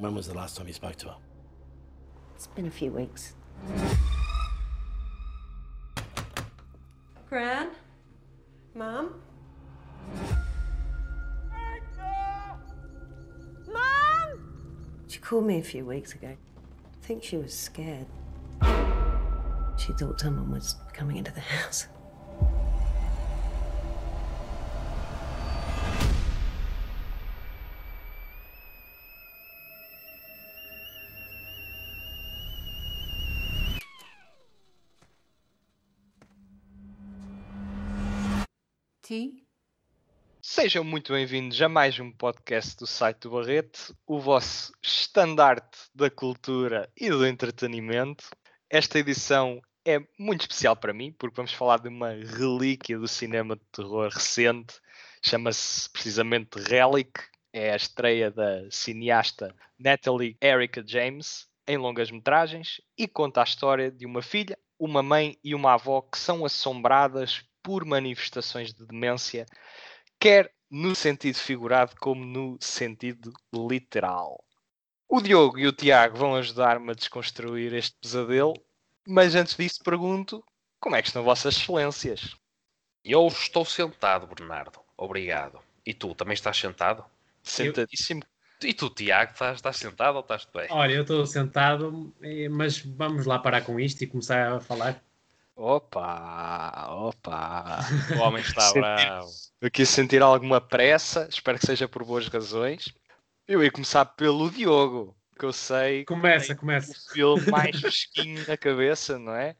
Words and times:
When 0.00 0.14
was 0.14 0.26
the 0.26 0.34
last 0.34 0.56
time 0.56 0.66
you 0.66 0.72
spoke 0.72 0.96
to 0.96 1.08
her? 1.08 1.16
It's 2.34 2.46
been 2.46 2.66
a 2.66 2.70
few 2.70 2.90
weeks. 2.90 3.34
Gran? 7.28 7.68
Mom? 8.74 9.20
Mom! 13.70 14.72
She 15.06 15.18
called 15.18 15.44
me 15.44 15.58
a 15.58 15.62
few 15.62 15.84
weeks 15.84 16.14
ago. 16.14 16.28
I 16.28 17.06
think 17.06 17.22
she 17.22 17.36
was 17.36 17.52
scared. 17.52 18.06
She 19.76 19.92
thought 19.92 20.18
someone 20.18 20.50
was 20.50 20.76
coming 20.94 21.18
into 21.18 21.32
the 21.32 21.40
house. 21.40 21.88
Sejam 40.60 40.84
muito 40.84 41.14
bem-vindos 41.14 41.62
a 41.62 41.70
mais 41.70 41.98
um 41.98 42.12
podcast 42.12 42.76
do 42.76 42.86
site 42.86 43.20
do 43.20 43.30
Barrete, 43.30 43.94
o 44.06 44.20
vosso 44.20 44.70
estandarte 44.82 45.78
da 45.94 46.10
cultura 46.10 46.86
e 46.94 47.08
do 47.08 47.26
entretenimento. 47.26 48.28
Esta 48.68 48.98
edição 48.98 49.58
é 49.86 49.98
muito 50.18 50.42
especial 50.42 50.76
para 50.76 50.92
mim, 50.92 51.14
porque 51.18 51.34
vamos 51.34 51.54
falar 51.54 51.78
de 51.78 51.88
uma 51.88 52.10
relíquia 52.10 52.98
do 52.98 53.08
cinema 53.08 53.56
de 53.56 53.62
terror 53.72 54.10
recente, 54.12 54.74
chama-se 55.24 55.88
precisamente 55.88 56.58
Relic, 56.58 57.10
é 57.54 57.72
a 57.72 57.76
estreia 57.76 58.30
da 58.30 58.70
cineasta 58.70 59.56
Natalie 59.78 60.36
Erica 60.44 60.84
James 60.86 61.48
em 61.66 61.78
longas 61.78 62.10
metragens 62.10 62.82
e 62.98 63.08
conta 63.08 63.40
a 63.40 63.44
história 63.44 63.90
de 63.90 64.04
uma 64.04 64.20
filha, 64.20 64.58
uma 64.78 65.02
mãe 65.02 65.38
e 65.42 65.54
uma 65.54 65.72
avó 65.72 66.02
que 66.02 66.18
são 66.18 66.44
assombradas 66.44 67.42
por 67.62 67.86
manifestações 67.86 68.74
de 68.74 68.86
demência 68.86 69.46
quer 70.20 70.52
no 70.70 70.94
sentido 70.94 71.36
figurado 71.36 71.96
como 71.98 72.24
no 72.24 72.58
sentido 72.60 73.32
literal. 73.52 74.44
O 75.08 75.20
Diogo 75.20 75.58
e 75.58 75.66
o 75.66 75.72
Tiago 75.72 76.16
vão 76.16 76.36
ajudar-me 76.36 76.92
a 76.92 76.94
desconstruir 76.94 77.74
este 77.74 77.96
pesadelo, 78.00 78.54
mas 79.04 79.34
antes 79.34 79.56
disso 79.56 79.82
pergunto 79.82 80.44
como 80.78 80.94
é 80.94 81.02
que 81.02 81.08
estão 81.08 81.24
vossas 81.24 81.56
excelências? 81.56 82.36
Eu 83.04 83.26
estou 83.26 83.64
sentado, 83.64 84.26
Bernardo. 84.26 84.78
Obrigado. 84.96 85.58
E 85.84 85.92
tu, 85.92 86.14
também 86.14 86.34
estás 86.34 86.56
sentado? 86.56 87.04
Sentadíssimo. 87.42 88.22
E 88.62 88.74
tu, 88.74 88.90
Tiago, 88.90 89.32
estás, 89.32 89.56
estás 89.56 89.76
sentado 89.78 90.16
ou 90.16 90.20
estás 90.20 90.46
bem? 90.54 90.68
Olha, 90.70 90.92
eu 90.92 91.02
estou 91.02 91.26
sentado, 91.26 92.14
eh, 92.22 92.48
mas 92.48 92.78
vamos 92.78 93.24
lá 93.24 93.38
parar 93.38 93.62
com 93.62 93.80
isto 93.80 94.04
e 94.04 94.06
começar 94.06 94.52
a 94.52 94.60
falar. 94.60 95.02
Opa, 95.62 96.86
opa. 96.88 97.80
O 98.16 98.20
homem 98.20 98.40
está 98.42 98.72
bravo. 98.72 99.28
Eu 99.60 99.70
quis 99.70 99.90
sentir 99.90 100.22
alguma 100.22 100.58
pressa, 100.58 101.28
espero 101.28 101.58
que 101.58 101.66
seja 101.66 101.86
por 101.86 102.02
boas 102.02 102.26
razões. 102.28 102.88
Eu 103.46 103.62
ia 103.62 103.70
começar 103.70 104.06
pelo 104.06 104.50
Diogo, 104.50 105.14
que 105.38 105.44
eu 105.44 105.52
sei 105.52 105.98
que 105.98 106.06
Começa, 106.06 106.54
começa. 106.54 106.92
o 106.92 107.12
filme 107.12 107.50
mais 107.50 107.78
fresquinho 107.78 108.42
na 108.48 108.56
cabeça, 108.56 109.18
não 109.18 109.34
é? 109.34 109.54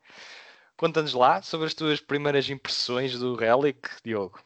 Conta-nos 0.74 1.12
lá 1.12 1.42
sobre 1.42 1.66
as 1.66 1.74
tuas 1.74 2.00
primeiras 2.00 2.48
impressões 2.48 3.18
do 3.18 3.34
Relic, 3.34 3.90
Diogo. 4.02 4.40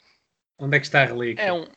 Onde 0.58 0.76
é 0.76 0.80
que 0.80 0.86
está 0.86 1.02
a 1.02 1.06
relíquia? 1.06 1.40
É 1.40 1.52
um... 1.52 1.68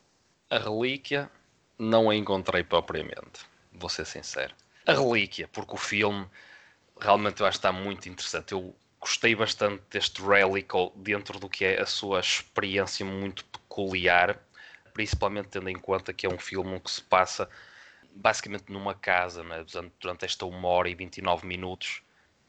A 0.49 0.57
relíquia 0.57 1.29
não 1.77 2.09
a 2.09 2.15
encontrei 2.15 2.63
propriamente, 2.63 3.45
vou 3.71 3.89
ser 3.89 4.07
sincero. 4.07 4.55
A 4.87 4.93
relíquia, 4.93 5.47
porque 5.49 5.75
o 5.75 5.77
filme 5.77 6.27
realmente 6.99 7.41
eu 7.41 7.45
acho 7.45 7.59
que 7.59 7.67
está 7.67 7.71
muito 7.71 8.09
interessante. 8.09 8.53
Eu 8.53 8.75
gostei 8.99 9.35
bastante 9.35 9.83
deste 9.89 10.21
Relic 10.21 10.75
ou 10.75 10.93
dentro 10.95 11.39
do 11.39 11.49
que 11.49 11.65
é 11.65 11.81
a 11.81 11.85
sua 11.85 12.19
experiência 12.19 13.05
muito 13.05 13.45
peculiar, 13.45 14.39
principalmente 14.93 15.49
tendo 15.49 15.69
em 15.69 15.77
conta 15.77 16.13
que 16.13 16.25
é 16.25 16.29
um 16.29 16.39
filme 16.39 16.79
que 16.79 16.91
se 16.91 17.01
passa 17.01 17.49
basicamente 18.13 18.71
numa 18.71 18.93
casa, 18.93 19.43
né? 19.43 19.63
durante, 19.99 20.25
esta 20.25 20.45
1 20.45 20.65
hora 20.65 20.89
e 20.89 20.95
29 20.95 21.45
minutos. 21.45 22.01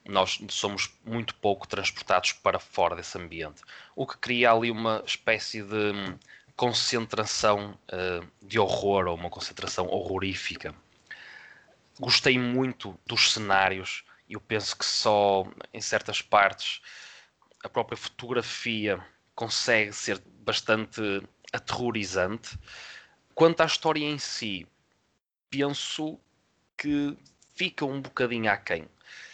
Nós 0.07 0.41
somos 0.49 0.91
muito 1.05 1.35
pouco 1.35 1.69
transportados 1.69 2.33
para 2.33 2.59
fora 2.59 2.97
desse 2.97 3.19
ambiente, 3.19 3.63
o 3.95 4.07
que 4.07 4.17
cria 4.17 4.51
ali 4.51 4.71
uma 4.71 5.03
espécie 5.07 5.63
de 5.63 5.93
hum, 5.93 6.19
concentração 6.57 7.79
eh, 7.89 8.23
de 8.41 8.59
horror 8.59 9.07
ou 9.07 9.15
uma 9.15 9.29
concentração 9.29 9.87
horrorífica. 9.87 10.75
Gostei 12.01 12.39
muito 12.39 12.99
dos 13.07 13.33
cenários. 13.33 14.03
Eu 14.29 14.41
penso 14.41 14.77
que 14.77 14.85
só 14.85 15.47
em 15.73 15.81
certas 15.81 16.21
partes 16.21 16.83
a 17.65 17.69
própria 17.69 17.97
fotografia 17.97 19.03
consegue 19.35 19.93
ser 19.93 20.21
bastante 20.45 21.01
aterrorizante. 21.53 22.59
Quanto 23.35 23.63
à 23.63 23.67
história 23.67 24.05
em 24.05 24.19
si, 24.19 24.67
penso 25.49 26.19
que 26.77 27.17
fica 27.55 27.85
um 27.85 28.01
bocadinho 28.01 28.51
aquém. 28.51 28.89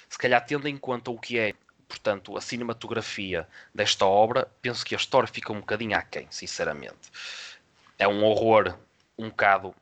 Se 0.09 0.19
calhar 0.19 0.45
tendo 0.45 0.69
em 0.69 0.77
conta 0.77 1.11
o 1.11 1.19
que 1.19 1.39
é, 1.39 1.55
portanto, 1.89 2.37
a 2.37 2.41
cinematografia 2.41 3.49
desta 3.75 4.07
obra, 4.07 4.47
penso 4.63 4.85
que 4.85 4.95
a 4.95 4.99
história 4.99 5.27
fica 5.27 5.53
um 5.53 5.61
bocadinho 5.61 5.97
aquém, 5.97 6.27
sinceramente. 6.31 7.11
É 7.99 8.07
um 8.07 8.25
horror 8.25 8.79
um 9.19 9.29
bocado 9.29 9.75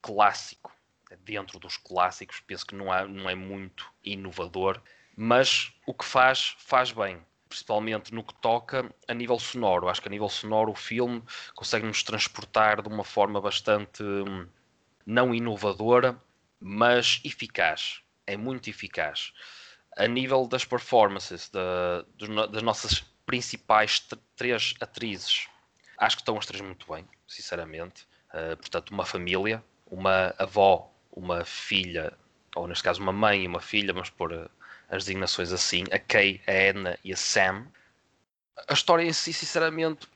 clássico, 0.00 0.72
dentro 1.24 1.58
dos 1.58 1.76
clássicos, 1.76 2.40
penso 2.40 2.66
que 2.66 2.74
não, 2.74 2.92
há, 2.92 3.06
não 3.06 3.28
é 3.28 3.34
muito 3.34 3.86
inovador, 4.04 4.80
mas 5.16 5.72
o 5.86 5.94
que 5.94 6.04
faz, 6.04 6.54
faz 6.58 6.92
bem. 6.92 7.20
Principalmente 7.48 8.12
no 8.12 8.22
que 8.22 8.34
toca 8.34 8.94
a 9.08 9.14
nível 9.14 9.38
sonoro. 9.38 9.88
Acho 9.88 10.02
que 10.02 10.08
a 10.08 10.10
nível 10.10 10.28
sonoro 10.28 10.70
o 10.70 10.74
filme 10.74 11.22
consegue 11.54 11.86
nos 11.86 12.02
transportar 12.02 12.82
de 12.82 12.88
uma 12.88 13.04
forma 13.04 13.40
bastante 13.40 14.02
hum, 14.02 14.46
não 15.06 15.34
inovadora, 15.34 16.20
mas 16.60 17.20
eficaz. 17.24 18.02
É 18.26 18.36
muito 18.36 18.68
eficaz. 18.68 19.32
A 19.96 20.06
nível 20.06 20.46
das 20.46 20.64
performances 20.64 21.48
da- 21.48 22.04
das 22.50 22.62
nossas 22.62 23.00
principais 23.24 24.00
tr- 24.00 24.16
três 24.36 24.74
atrizes, 24.80 25.48
acho 25.96 26.16
que 26.16 26.22
estão 26.22 26.36
as 26.38 26.46
três 26.46 26.60
muito 26.60 26.86
bem, 26.92 27.08
sinceramente. 27.26 28.06
Uh, 28.32 28.56
portanto, 28.58 28.90
uma 28.90 29.06
família, 29.06 29.64
uma 29.86 30.34
avó, 30.38 30.92
uma 31.18 31.44
filha, 31.44 32.12
ou 32.54 32.66
neste 32.68 32.84
caso 32.84 33.02
uma 33.02 33.12
mãe 33.12 33.44
e 33.44 33.46
uma 33.46 33.60
filha, 33.60 33.92
vamos 33.92 34.10
pôr 34.10 34.32
uh, 34.32 34.50
as 34.88 35.04
designações 35.04 35.52
assim, 35.52 35.84
a 35.92 35.98
Kay, 35.98 36.40
a 36.46 36.52
Edna 36.52 36.98
e 37.04 37.12
a 37.12 37.16
Sam. 37.16 37.66
A 38.68 38.72
história 38.72 39.02
em 39.02 39.12
si, 39.12 39.32
sinceramente, 39.32 40.06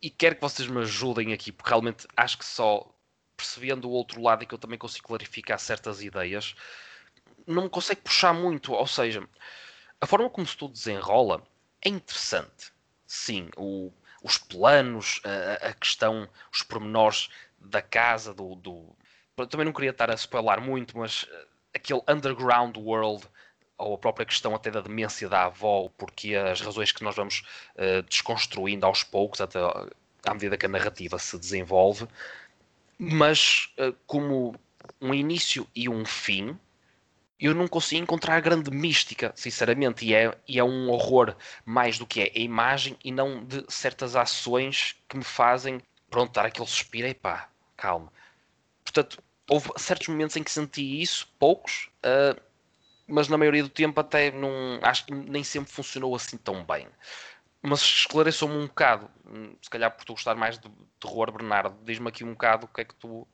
e 0.00 0.10
quero 0.10 0.34
que 0.36 0.40
vocês 0.42 0.68
me 0.68 0.80
ajudem 0.80 1.32
aqui, 1.32 1.52
porque 1.52 1.70
realmente 1.70 2.06
acho 2.16 2.38
que 2.38 2.44
só 2.44 2.88
percebendo 3.36 3.88
o 3.88 3.92
outro 3.92 4.20
lado 4.20 4.42
e 4.42 4.46
que 4.46 4.54
eu 4.54 4.58
também 4.58 4.78
consigo 4.78 5.06
clarificar 5.08 5.58
certas 5.58 6.02
ideias, 6.02 6.54
não 7.46 7.64
me 7.64 7.68
consegue 7.70 8.00
puxar 8.02 8.32
muito. 8.32 8.72
Ou 8.72 8.86
seja, 8.86 9.26
a 10.00 10.06
forma 10.06 10.28
como 10.30 10.46
se 10.46 10.56
tudo 10.56 10.72
desenrola 10.74 11.42
é 11.80 11.88
interessante. 11.88 12.72
Sim, 13.06 13.48
o- 13.56 13.92
os 14.22 14.38
planos, 14.38 15.20
a, 15.24 15.68
a 15.68 15.74
questão, 15.74 16.28
os 16.52 16.62
pormenores 16.62 17.28
da 17.58 17.82
casa, 17.82 18.32
do, 18.34 18.54
do- 18.56 18.96
também 19.48 19.64
não 19.64 19.72
queria 19.72 19.90
estar 19.90 20.10
a 20.10 20.14
spoiler 20.14 20.60
muito, 20.60 20.96
mas 20.96 21.26
eh, 21.30 21.46
aquele 21.74 22.02
underground 22.08 22.76
world, 22.76 23.24
ou 23.78 23.94
a 23.94 23.98
própria 23.98 24.26
questão 24.26 24.54
até 24.54 24.70
da 24.70 24.80
demência 24.80 25.28
da 25.28 25.44
avó, 25.44 25.88
porque 25.96 26.34
as 26.36 26.60
razões 26.60 26.92
que 26.92 27.02
nós 27.02 27.16
vamos 27.16 27.42
eh, 27.76 28.02
desconstruindo 28.02 28.86
aos 28.86 29.02
poucos, 29.02 29.40
até 29.40 29.58
à 30.24 30.34
medida 30.34 30.56
que 30.56 30.66
a 30.66 30.68
narrativa 30.68 31.18
se 31.18 31.38
desenvolve, 31.38 32.06
mas 32.98 33.72
eh, 33.78 33.92
como 34.06 34.54
um 35.00 35.14
início 35.14 35.66
e 35.74 35.88
um 35.88 36.04
fim, 36.04 36.58
eu 37.40 37.54
não 37.54 37.66
consigo 37.66 38.02
encontrar 38.02 38.40
grande 38.40 38.70
mística, 38.70 39.32
sinceramente, 39.34 40.04
e 40.06 40.14
é, 40.14 40.36
e 40.46 40.58
é 40.58 40.64
um 40.64 40.90
horror 40.90 41.34
mais 41.64 41.98
do 41.98 42.06
que 42.06 42.20
é 42.20 42.32
a 42.36 42.38
imagem 42.38 42.96
e 43.02 43.10
não 43.10 43.44
de 43.44 43.64
certas 43.68 44.14
ações 44.14 44.94
que 45.08 45.16
me 45.16 45.24
fazem, 45.24 45.80
pronto, 46.08 46.32
dar 46.32 46.46
aquele 46.46 46.68
suspiro, 46.68 47.08
e 47.08 47.14
pá, 47.14 47.48
calma. 47.76 48.12
Portanto, 48.92 49.22
houve 49.48 49.70
certos 49.76 50.08
momentos 50.08 50.36
em 50.36 50.42
que 50.42 50.50
senti 50.50 51.00
isso, 51.00 51.26
poucos, 51.38 51.88
ah, 52.02 52.36
mas 53.06 53.28
na 53.28 53.38
maioria 53.38 53.62
do 53.62 53.68
tempo 53.68 53.98
até 54.00 54.30
não, 54.30 54.78
acho 54.82 55.06
que 55.06 55.12
nem 55.14 55.42
sempre 55.42 55.72
funcionou 55.72 56.14
assim 56.14 56.36
tão 56.36 56.64
bem. 56.64 56.86
Mas 57.62 57.80
esclareçam-me 57.82 58.54
um 58.56 58.66
bocado, 58.66 59.08
hum, 59.26 59.54
se 59.62 59.70
calhar 59.70 59.90
por 59.90 60.04
tu 60.04 60.14
gostar 60.14 60.34
mais 60.34 60.58
de 60.58 60.68
terror, 61.00 61.30
Bernardo, 61.32 61.76
diz-me 61.84 62.08
aqui 62.08 62.24
um 62.24 62.32
bocado 62.32 62.66
o 62.66 62.68
que 62.68 62.80
é 62.80 62.84
que 62.84 62.94
tu, 62.96 63.26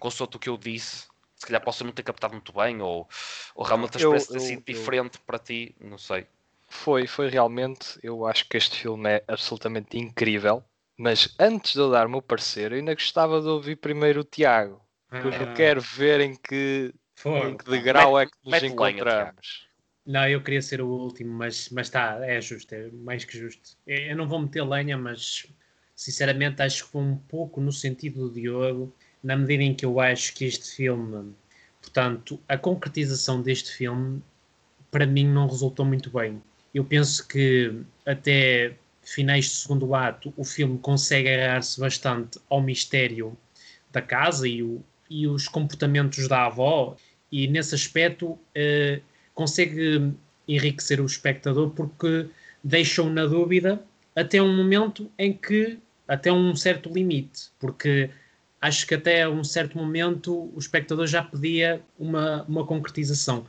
consoante 0.00 0.36
o 0.36 0.40
que 0.40 0.48
eu 0.48 0.56
disse, 0.56 1.06
se 1.36 1.46
calhar 1.46 1.62
posso 1.62 1.84
não 1.84 1.92
ter 1.92 2.02
captado 2.02 2.34
muito 2.34 2.52
bem, 2.52 2.80
ou, 2.82 3.08
ou 3.54 3.64
realmente 3.64 3.96
a 3.96 4.00
Eu- 4.00 4.16
experiência 4.16 4.32
ter 4.32 4.38
eu- 4.38 4.40
sido 4.40 4.62
eu- 4.66 4.74
diferente 4.74 5.18
para 5.20 5.38
ti, 5.38 5.74
não 5.80 5.98
sei. 5.98 6.26
Foi, 6.68 7.06
foi 7.06 7.28
realmente. 7.28 7.98
Eu 8.02 8.26
acho 8.26 8.48
que 8.48 8.56
este 8.56 8.80
filme 8.80 9.08
é 9.08 9.24
absolutamente 9.28 9.96
incrível. 9.98 10.64
Mas 10.98 11.34
antes 11.38 11.74
de 11.74 11.78
eu 11.78 11.90
dar 11.90 12.06
o 12.06 12.10
meu 12.10 12.22
parecer, 12.22 12.72
eu 12.72 12.78
ainda 12.78 12.94
gostava 12.94 13.40
de 13.40 13.48
ouvir 13.48 13.76
primeiro 13.76 14.20
o 14.20 14.24
Tiago. 14.24 14.80
Porque 15.22 15.42
eu 15.42 15.46
Ah, 15.46 15.54
quero 15.54 15.80
ver 15.80 16.20
em 16.20 16.34
que. 16.34 16.92
Em 17.24 17.56
que 17.56 17.70
degrau 17.70 18.18
é 18.18 18.26
que 18.26 18.32
nos 18.44 18.52
Mete 18.52 18.66
encontramos? 18.66 19.66
Não, 20.06 20.28
eu 20.28 20.40
queria 20.42 20.62
ser 20.62 20.80
o 20.80 20.86
último, 20.88 21.32
mas 21.32 21.68
mas 21.70 21.88
está, 21.88 22.18
é 22.24 22.40
justo, 22.40 22.72
é 22.74 22.88
mais 22.90 23.24
que 23.24 23.36
justo. 23.36 23.76
Eu 23.86 23.98
eu 24.10 24.16
não 24.16 24.28
vou 24.28 24.38
meter 24.40 24.62
lenha, 24.64 24.96
mas 24.96 25.46
sinceramente 25.96 26.62
acho 26.62 26.84
que 26.84 26.90
foi 26.92 27.02
um 27.02 27.16
pouco 27.16 27.60
no 27.60 27.72
sentido 27.72 28.28
do 28.28 28.34
Diogo, 28.34 28.94
na 29.22 29.36
medida 29.36 29.62
em 29.64 29.74
que 29.74 29.84
eu 29.84 29.98
acho 29.98 30.32
que 30.34 30.44
este 30.44 30.76
filme, 30.76 31.34
portanto, 31.80 32.40
a 32.48 32.56
concretização 32.56 33.42
deste 33.42 33.72
filme, 33.72 34.22
para 34.90 35.06
mim 35.06 35.26
não 35.26 35.46
resultou 35.48 35.84
muito 35.84 36.10
bem. 36.10 36.42
Eu 36.74 36.84
penso 36.84 37.26
que 37.26 37.72
até 38.04 38.76
finais 39.02 39.46
de 39.46 39.50
segundo 39.52 39.94
ato 39.94 40.32
o 40.36 40.44
filme 40.44 40.78
consegue 40.78 41.28
agarrar-se 41.28 41.80
bastante 41.80 42.38
ao 42.50 42.60
mistério 42.60 43.36
da 43.90 44.02
casa 44.02 44.46
e, 44.48 44.62
o- 44.62 44.84
e 45.08 45.26
os 45.26 45.48
comportamentos 45.48 46.28
da 46.28 46.46
avó, 46.46 46.96
e 47.30 47.46
nesse 47.48 47.74
aspecto 47.74 48.38
eh, 48.54 49.00
consegue 49.34 50.12
enriquecer 50.48 51.00
o 51.00 51.06
espectador 51.06 51.70
porque 51.70 52.26
deixa-o 52.62 53.10
na 53.10 53.26
dúvida 53.26 53.82
até 54.14 54.40
um 54.40 54.56
momento 54.56 55.10
em 55.18 55.32
que, 55.32 55.78
até 56.08 56.32
um 56.32 56.54
certo 56.54 56.88
limite, 56.92 57.50
porque 57.58 58.10
acho 58.60 58.86
que 58.86 58.94
até 58.94 59.28
um 59.28 59.44
certo 59.44 59.76
momento 59.76 60.50
o 60.54 60.58
espectador 60.58 61.06
já 61.06 61.22
pedia 61.22 61.82
uma, 61.98 62.44
uma 62.44 62.64
concretização. 62.64 63.46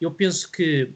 Eu 0.00 0.10
penso 0.10 0.50
que 0.50 0.90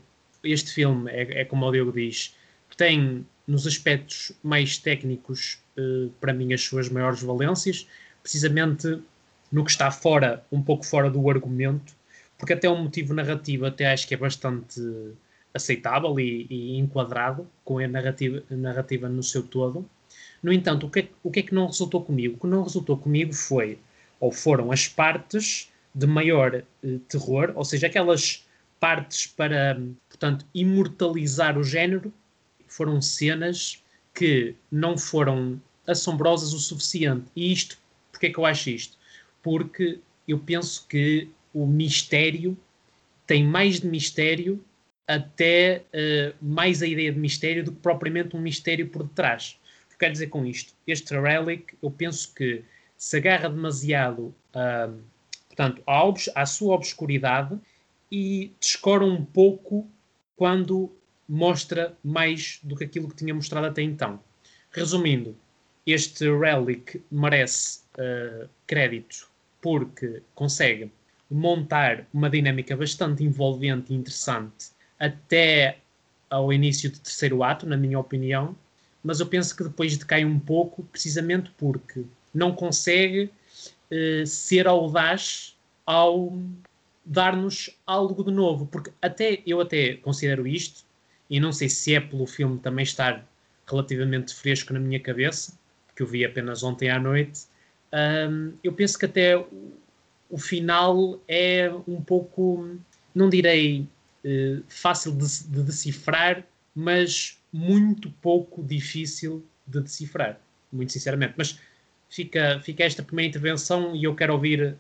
este 0.45 0.73
filme, 0.73 1.11
é, 1.11 1.41
é 1.41 1.45
como 1.45 1.67
o 1.67 1.73
Diogo 1.73 1.93
diz, 1.93 2.35
tem 2.77 3.27
nos 3.47 3.67
aspectos 3.67 4.33
mais 4.43 4.79
técnicos, 4.79 5.59
eh, 5.77 6.09
para 6.21 6.33
mim, 6.33 6.53
as 6.53 6.63
suas 6.63 6.89
maiores 6.89 7.23
valências, 7.23 7.89
precisamente 8.23 9.01
no 9.51 9.65
que 9.65 9.71
está 9.71 9.91
fora, 9.91 10.45
um 10.51 10.63
pouco 10.63 10.85
fora 10.85 11.11
do 11.11 11.29
argumento, 11.31 11.95
porque 12.37 12.53
até 12.53 12.69
um 12.69 12.83
motivo 12.83 13.15
narrativo 13.15 13.67
até 13.67 13.91
acho 13.91 14.07
que 14.07 14.15
é 14.15 14.17
bastante 14.17 14.81
aceitável 15.53 16.19
e, 16.21 16.47
e 16.49 16.79
enquadrado 16.79 17.47
com 17.65 17.79
a 17.79 17.89
narrativa, 17.89 18.43
narrativa 18.51 19.09
no 19.09 19.23
seu 19.23 19.43
todo. 19.43 19.89
No 20.43 20.53
entanto, 20.53 20.87
o 20.87 20.91
que, 20.91 21.01
é, 21.01 21.09
o 21.23 21.31
que 21.31 21.41
é 21.41 21.43
que 21.43 21.55
não 21.55 21.67
resultou 21.67 22.05
comigo? 22.05 22.37
O 22.37 22.41
que 22.41 22.47
não 22.47 22.63
resultou 22.63 22.97
comigo 22.97 23.33
foi, 23.33 23.79
ou 24.21 24.31
foram 24.31 24.71
as 24.71 24.87
partes 24.87 25.71
de 25.95 26.07
maior 26.07 26.55
eh, 26.55 26.65
terror, 27.09 27.53
ou 27.57 27.65
seja, 27.65 27.87
aquelas 27.87 28.47
partes 28.79 29.27
para, 29.27 29.81
portanto, 30.09 30.47
imortalizar 30.55 31.59
o 31.59 31.65
género, 31.65 32.13
foram 32.67 33.01
cenas 33.03 33.83
que 34.15 34.55
não 34.71 34.97
foram 34.97 35.61
assombrosas 35.87 36.53
o 36.53 36.59
suficiente. 36.59 37.25
E 37.35 37.53
isto, 37.53 37.79
porque 38.13 38.27
é 38.27 38.31
que 38.31 38.39
eu 38.39 38.47
acho 38.47 38.71
isto? 38.71 38.98
Porque 39.43 40.01
eu 40.27 40.39
penso 40.39 40.87
que 40.89 41.29
o 41.55 41.67
mistério 41.67 42.57
tem 43.27 43.45
mais 43.45 43.81
de 43.81 43.87
mistério, 43.87 44.63
até 45.07 45.83
eh, 45.93 46.35
mais 46.41 46.83
a 46.83 46.87
ideia 46.87 47.13
de 47.13 47.19
mistério 47.19 47.65
do 47.65 47.73
que 47.73 47.81
propriamente 47.81 48.37
um 48.37 48.41
mistério 48.41 48.89
por 48.89 49.05
detrás. 49.05 49.59
O 49.87 49.91
que 49.91 49.99
quero 49.99 50.13
dizer 50.13 50.27
com 50.29 50.45
isto? 50.45 50.75
Este 50.87 51.15
Relic, 51.19 51.75
eu 51.83 51.91
penso 51.91 52.35
que 52.35 52.63
se 52.97 53.17
agarra 53.17 53.49
demasiado 53.49 54.35
ah, 54.55 54.91
portanto, 55.59 55.83
obs- 55.87 56.31
à 56.35 56.47
sua 56.47 56.75
obscuridade 56.75 57.59
e 58.11 58.53
descora 58.61 59.05
um 59.05 59.25
pouco 59.25 59.89
quando 60.37 60.91
mostra 61.29 61.97
mais 62.03 62.61
do 62.63 62.77
que 62.77 62.85
aquilo 62.85 63.09
que 63.09 63.17
tinha 63.17 63.35
mostrado 63.35 63.67
até 63.67 63.83
então. 63.83 64.21
Resumindo, 64.71 65.37
este 65.93 66.25
Relic 66.31 67.03
merece 67.11 67.81
eh, 67.97 68.47
crédito 68.67 69.29
porque 69.61 70.23
consegue 70.35 70.91
montar 71.31 72.07
uma 72.13 72.31
dinâmica 72.31 72.77
bastante 72.77 73.25
envolvente 73.25 73.93
e 73.93 73.97
interessante 73.97 74.71
até 74.99 75.79
ao 76.31 76.53
início 76.53 76.91
do 76.91 76.99
terceiro 76.99 77.43
ato, 77.43 77.67
na 77.67 77.77
minha 77.77 77.99
opinião, 77.99 78.57
mas 79.03 79.21
eu 79.21 79.27
penso 79.27 79.57
que 79.57 79.65
depois 79.65 79.97
decai 79.97 80.25
um 80.25 80.39
pouco, 80.39 80.83
precisamente 80.85 81.51
porque 81.57 82.05
não 82.35 82.53
consegue 82.53 83.31
eh, 83.91 84.25
ser 84.27 84.67
audaz 84.67 85.57
ao 85.87 86.39
dar-nos 87.05 87.71
algo 87.87 88.23
de 88.23 88.31
novo, 88.31 88.67
porque 88.67 88.93
até 89.01 89.43
eu 89.47 89.61
até 89.61 89.95
considero 89.95 90.47
isto, 90.47 90.85
e 91.31 91.41
não 91.41 91.53
sei 91.53 91.69
se 91.69 91.95
é 91.95 92.01
pelo 92.01 92.27
filme 92.27 92.59
também 92.59 92.83
estar 92.83 93.27
relativamente 93.67 94.35
fresco 94.35 94.73
na 94.73 94.81
minha 94.81 95.01
cabeça, 95.01 95.59
que 95.99 96.03
eu 96.05 96.07
vi 96.07 96.25
apenas 96.25 96.63
ontem 96.63 96.89
à 96.91 97.01
noite, 97.01 97.47
hum, 98.31 98.53
eu 98.63 98.73
penso 98.73 98.97
que 98.97 99.05
até 99.05 99.37
o, 100.31 100.39
final 100.39 101.21
é 101.27 101.69
um 101.89 102.01
pouco, 102.01 102.79
não 103.13 103.29
direi 103.29 103.85
eh, 104.25 104.61
fácil 104.69 105.11
de, 105.11 105.27
de 105.49 105.63
decifrar, 105.65 106.47
mas 106.73 107.43
muito 107.53 108.13
pouco 108.23 108.63
difícil 108.63 109.45
de 109.67 109.81
decifrar, 109.81 110.39
muito 110.73 110.93
sinceramente. 110.93 111.35
Mas 111.37 111.59
fica, 112.09 112.61
fica 112.63 112.85
esta 112.85 113.03
primeira 113.03 113.31
intervenção 113.31 113.97
e 113.97 114.05
eu 114.05 114.15
quero 114.15 114.35
ouvir 114.35 114.77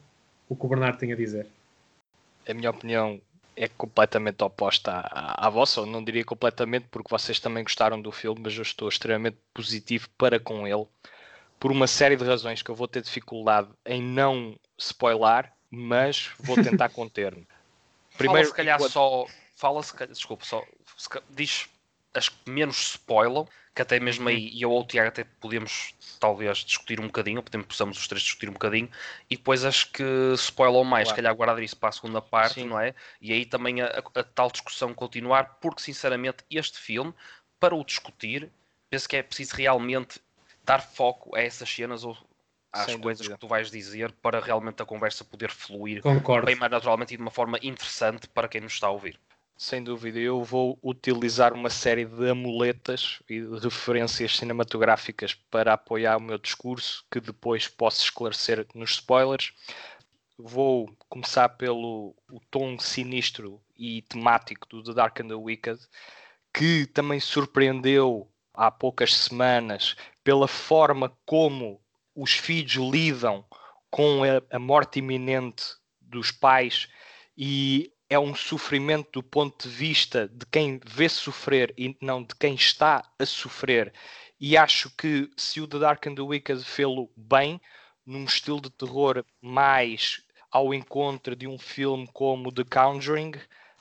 o 0.48 0.54
que 0.54 0.66
o 0.66 0.68
Bernardo 0.68 0.98
tem 0.98 1.12
a 1.12 1.16
dizer. 1.16 1.48
A 2.48 2.54
minha 2.54 2.70
opinião 2.70 3.20
é 3.60 3.66
completamente 3.66 4.42
oposta 4.44 4.92
à, 4.92 5.46
à 5.46 5.50
vossa, 5.50 5.80
ou 5.80 5.86
não 5.86 6.02
diria 6.04 6.24
completamente, 6.24 6.86
porque 6.90 7.10
vocês 7.10 7.40
também 7.40 7.64
gostaram 7.64 8.00
do 8.00 8.12
filme, 8.12 8.40
mas 8.44 8.54
eu 8.54 8.62
estou 8.62 8.88
extremamente 8.88 9.36
positivo 9.52 10.08
para 10.16 10.38
com 10.38 10.64
ele, 10.66 10.86
por 11.58 11.72
uma 11.72 11.88
série 11.88 12.14
de 12.16 12.24
razões 12.24 12.62
que 12.62 12.70
eu 12.70 12.74
vou 12.76 12.86
ter 12.86 13.02
dificuldade 13.02 13.68
em 13.84 14.00
não 14.00 14.56
spoiler, 14.78 15.52
mas 15.68 16.30
vou 16.38 16.54
tentar 16.62 16.88
conter-me. 16.90 17.46
Fala 18.10 18.44
se 18.44 18.54
calhar 18.54 18.76
enquanto- 18.76 18.92
só. 18.92 19.26
Fala 19.56 19.82
se 19.82 19.92
calhar, 19.92 20.14
desculpa, 20.14 20.44
só. 20.44 20.62
se 20.96 21.08
diz 21.30 21.68
as 22.14 22.28
que 22.28 22.48
menos 22.48 22.76
spoilam, 22.92 23.44
que 23.78 23.82
até 23.82 24.00
mesmo 24.00 24.28
aí 24.28 24.48
e 24.48 24.62
eu 24.62 24.72
ou 24.72 24.80
o 24.80 24.84
Tiago 24.84 25.06
até 25.08 25.22
podemos 25.22 25.94
talvez 26.18 26.58
discutir 26.58 26.98
um 26.98 27.06
bocadinho, 27.06 27.40
podemos, 27.40 27.68
possamos 27.68 27.96
os 27.96 28.08
três 28.08 28.24
discutir 28.24 28.48
um 28.50 28.52
bocadinho, 28.54 28.90
e 29.30 29.36
depois 29.36 29.64
as 29.64 29.84
que 29.84 30.02
spoilam 30.34 30.82
mais, 30.82 31.06
Claro. 31.06 31.16
se 31.16 31.22
calhar 31.22 31.36
guardar 31.36 31.62
isso 31.62 31.76
para 31.76 31.90
a 31.90 31.92
segunda 31.92 32.20
parte, 32.20 32.54
Sim. 32.54 32.66
não 32.66 32.80
é? 32.80 32.92
E 33.20 33.32
aí 33.32 33.46
também 33.46 33.80
a, 33.80 33.86
a- 33.86 34.24
tal 34.24 34.50
discussão 34.50 34.92
continuar, 34.92 35.58
porque 35.60 35.80
sinceramente 35.80 36.42
este 36.50 36.76
filme, 36.76 37.14
para 37.60 37.72
o 37.76 37.84
discutir, 37.84 38.50
penso 38.90 39.08
que 39.08 39.16
é 39.16 39.22
preciso 39.22 39.54
realmente 39.54 40.20
dar 40.64 40.80
foco 40.82 41.36
a 41.36 41.40
essas 41.40 41.68
cenas 41.72 42.02
ou 42.02 42.16
às 42.72 42.86
Sem 42.86 42.98
coisas 42.98 43.20
dúvida. 43.22 43.36
que 43.36 43.40
tu 43.40 43.46
vais 43.46 43.70
dizer 43.70 44.10
para 44.20 44.40
realmente 44.40 44.82
a 44.82 44.84
conversa 44.86 45.24
poder 45.24 45.52
fluir 45.52 46.02
Concordo. 46.02 46.46
bem 46.46 46.56
mais 46.56 46.72
naturalmente 46.72 47.14
e 47.14 47.16
de 47.16 47.22
uma 47.22 47.30
forma 47.30 47.60
interessante 47.62 48.26
para 48.26 48.48
quem 48.48 48.60
nos 48.60 48.72
está 48.72 48.88
a 48.88 48.90
ouvir. 48.90 49.20
Sem 49.60 49.82
dúvida, 49.82 50.20
eu 50.20 50.44
vou 50.44 50.78
utilizar 50.80 51.52
uma 51.52 51.68
série 51.68 52.04
de 52.04 52.30
amuletas 52.30 53.20
e 53.28 53.40
de 53.40 53.58
referências 53.58 54.36
cinematográficas 54.36 55.34
para 55.34 55.72
apoiar 55.72 56.16
o 56.16 56.20
meu 56.20 56.38
discurso, 56.38 57.04
que 57.10 57.18
depois 57.18 57.66
posso 57.66 58.04
esclarecer 58.04 58.64
nos 58.72 58.90
spoilers. 58.90 59.52
Vou 60.38 60.88
começar 61.08 61.48
pelo 61.48 62.14
o 62.30 62.38
tom 62.52 62.78
sinistro 62.78 63.60
e 63.76 64.02
temático 64.02 64.64
do 64.68 64.80
The 64.80 64.94
Dark 64.94 65.18
and 65.18 65.26
the 65.26 65.34
Wicked, 65.34 65.80
que 66.54 66.86
também 66.86 67.18
surpreendeu 67.18 68.30
há 68.54 68.70
poucas 68.70 69.12
semanas 69.12 69.96
pela 70.22 70.46
forma 70.46 71.12
como 71.26 71.80
os 72.14 72.30
filhos 72.30 72.74
lidam 72.74 73.44
com 73.90 74.22
a, 74.22 74.40
a 74.54 74.58
morte 74.60 75.00
iminente 75.00 75.64
dos 76.00 76.30
pais 76.30 76.88
e 77.36 77.92
é 78.10 78.18
um 78.18 78.34
sofrimento 78.34 79.20
do 79.20 79.22
ponto 79.22 79.68
de 79.68 79.74
vista 79.74 80.28
de 80.28 80.46
quem 80.46 80.80
vê 80.84 81.08
sofrer 81.08 81.74
e 81.76 81.96
não 82.00 82.22
de 82.22 82.34
quem 82.34 82.54
está 82.54 83.04
a 83.18 83.26
sofrer. 83.26 83.92
E 84.40 84.56
acho 84.56 84.90
que 84.96 85.30
se 85.36 85.60
o 85.60 85.66
The 85.66 85.78
Dark 85.78 86.06
and 86.06 86.14
the 86.14 86.22
Wicked 86.22 86.64
fê-lo 86.64 87.10
bem, 87.16 87.60
num 88.06 88.24
estilo 88.24 88.60
de 88.60 88.70
terror 88.70 89.24
mais 89.42 90.22
ao 90.50 90.72
encontro 90.72 91.36
de 91.36 91.46
um 91.46 91.58
filme 91.58 92.08
como 92.12 92.52
The 92.52 92.64
Conjuring, 92.64 93.32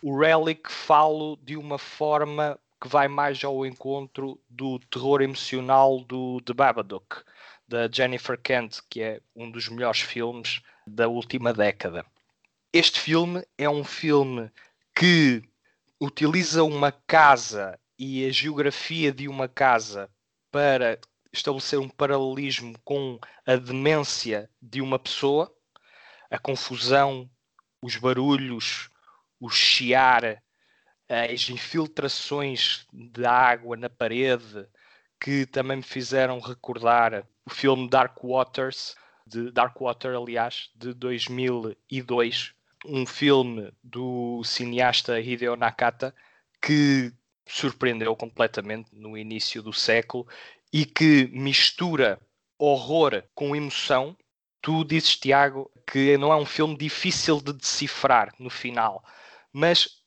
o 0.01 0.19
Relic 0.19 0.69
falo 0.69 1.37
de 1.41 1.55
uma 1.55 1.77
forma 1.77 2.59
que 2.81 2.87
vai 2.87 3.07
mais 3.07 3.43
ao 3.43 3.65
encontro 3.65 4.39
do 4.49 4.77
terror 4.79 5.21
emocional 5.21 6.01
do 6.01 6.41
The 6.41 6.53
Babadook, 6.53 7.23
da 7.67 7.89
Jennifer 7.89 8.39
Kent, 8.39 8.79
que 8.89 9.01
é 9.01 9.21
um 9.35 9.49
dos 9.49 9.69
melhores 9.69 10.01
filmes 10.01 10.61
da 10.85 11.07
última 11.07 11.53
década. 11.53 12.05
Este 12.79 12.99
filme 12.99 13.43
é 13.57 13.67
um 13.67 13.83
filme 13.83 14.51
que 14.93 15.41
utiliza 15.99 16.63
uma 16.63 16.91
casa 16.91 17.79
e 17.97 18.23
a 18.23 18.29
geografia 18.29 19.11
de 19.11 19.27
uma 19.27 19.47
casa 19.47 20.07
para 20.51 20.99
estabelecer 21.33 21.79
um 21.79 21.89
paralelismo 21.89 22.77
com 22.85 23.19
a 23.47 23.55
demência 23.55 24.47
de 24.61 24.79
uma 24.79 24.99
pessoa, 24.99 25.51
a 26.29 26.37
confusão, 26.37 27.27
os 27.81 27.95
barulhos, 27.95 28.91
o 29.39 29.49
chiar, 29.49 30.43
as 31.09 31.49
infiltrações 31.49 32.85
de 32.93 33.25
água 33.25 33.75
na 33.75 33.89
parede, 33.89 34.67
que 35.19 35.47
também 35.47 35.77
me 35.77 35.83
fizeram 35.83 36.39
recordar 36.39 37.27
o 37.43 37.49
filme 37.49 37.89
Dark 37.89 38.19
Waters, 38.23 38.95
de 39.25 39.49
Dark 39.49 39.75
Water, 39.81 40.15
aliás, 40.15 40.69
de 40.75 40.93
2002, 40.93 42.55
um 42.85 43.05
filme 43.05 43.71
do 43.83 44.43
cineasta 44.43 45.19
Hideo 45.19 45.55
Nakata 45.55 46.13
que 46.61 47.11
surpreendeu 47.45 48.15
completamente 48.15 48.89
no 48.93 49.17
início 49.17 49.61
do 49.61 49.73
século 49.73 50.27
e 50.71 50.85
que 50.85 51.27
mistura 51.27 52.19
horror 52.57 53.23
com 53.33 53.55
emoção. 53.55 54.15
Tu 54.61 54.83
dizes, 54.83 55.17
Tiago, 55.17 55.71
que 55.85 56.17
não 56.17 56.31
é 56.31 56.35
um 56.35 56.45
filme 56.45 56.77
difícil 56.77 57.39
de 57.41 57.53
decifrar 57.53 58.33
no 58.37 58.49
final, 58.49 59.03
mas 59.53 60.01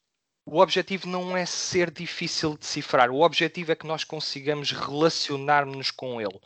o 0.45 0.59
objetivo 0.59 1.09
não 1.09 1.37
é 1.37 1.47
ser 1.47 1.91
difícil 1.91 2.55
de 2.55 2.61
decifrar, 2.61 3.11
o 3.11 3.23
objetivo 3.23 3.73
é 3.73 3.77
que 3.77 3.87
nós 3.87 4.05
consigamos 4.05 4.73
relacionar-nos 4.73 5.91
com 5.91 6.21
ele. 6.21 6.41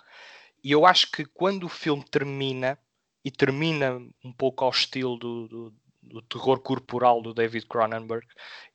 E 0.63 0.71
eu 0.71 0.87
acho 0.87 1.11
que 1.11 1.25
quando 1.25 1.65
o 1.65 1.69
filme 1.69 2.05
termina, 2.05 2.79
e 3.25 3.31
termina 3.31 3.99
um 4.23 4.33
pouco 4.33 4.65
ao 4.65 4.71
estilo 4.71 5.17
do, 5.17 5.49
do, 5.49 5.75
do 6.05 6.23
terror 6.23 6.61
corporal 6.61 7.23
do 7.23 7.35
David 7.35 7.67
Cronenberg, 7.67 8.27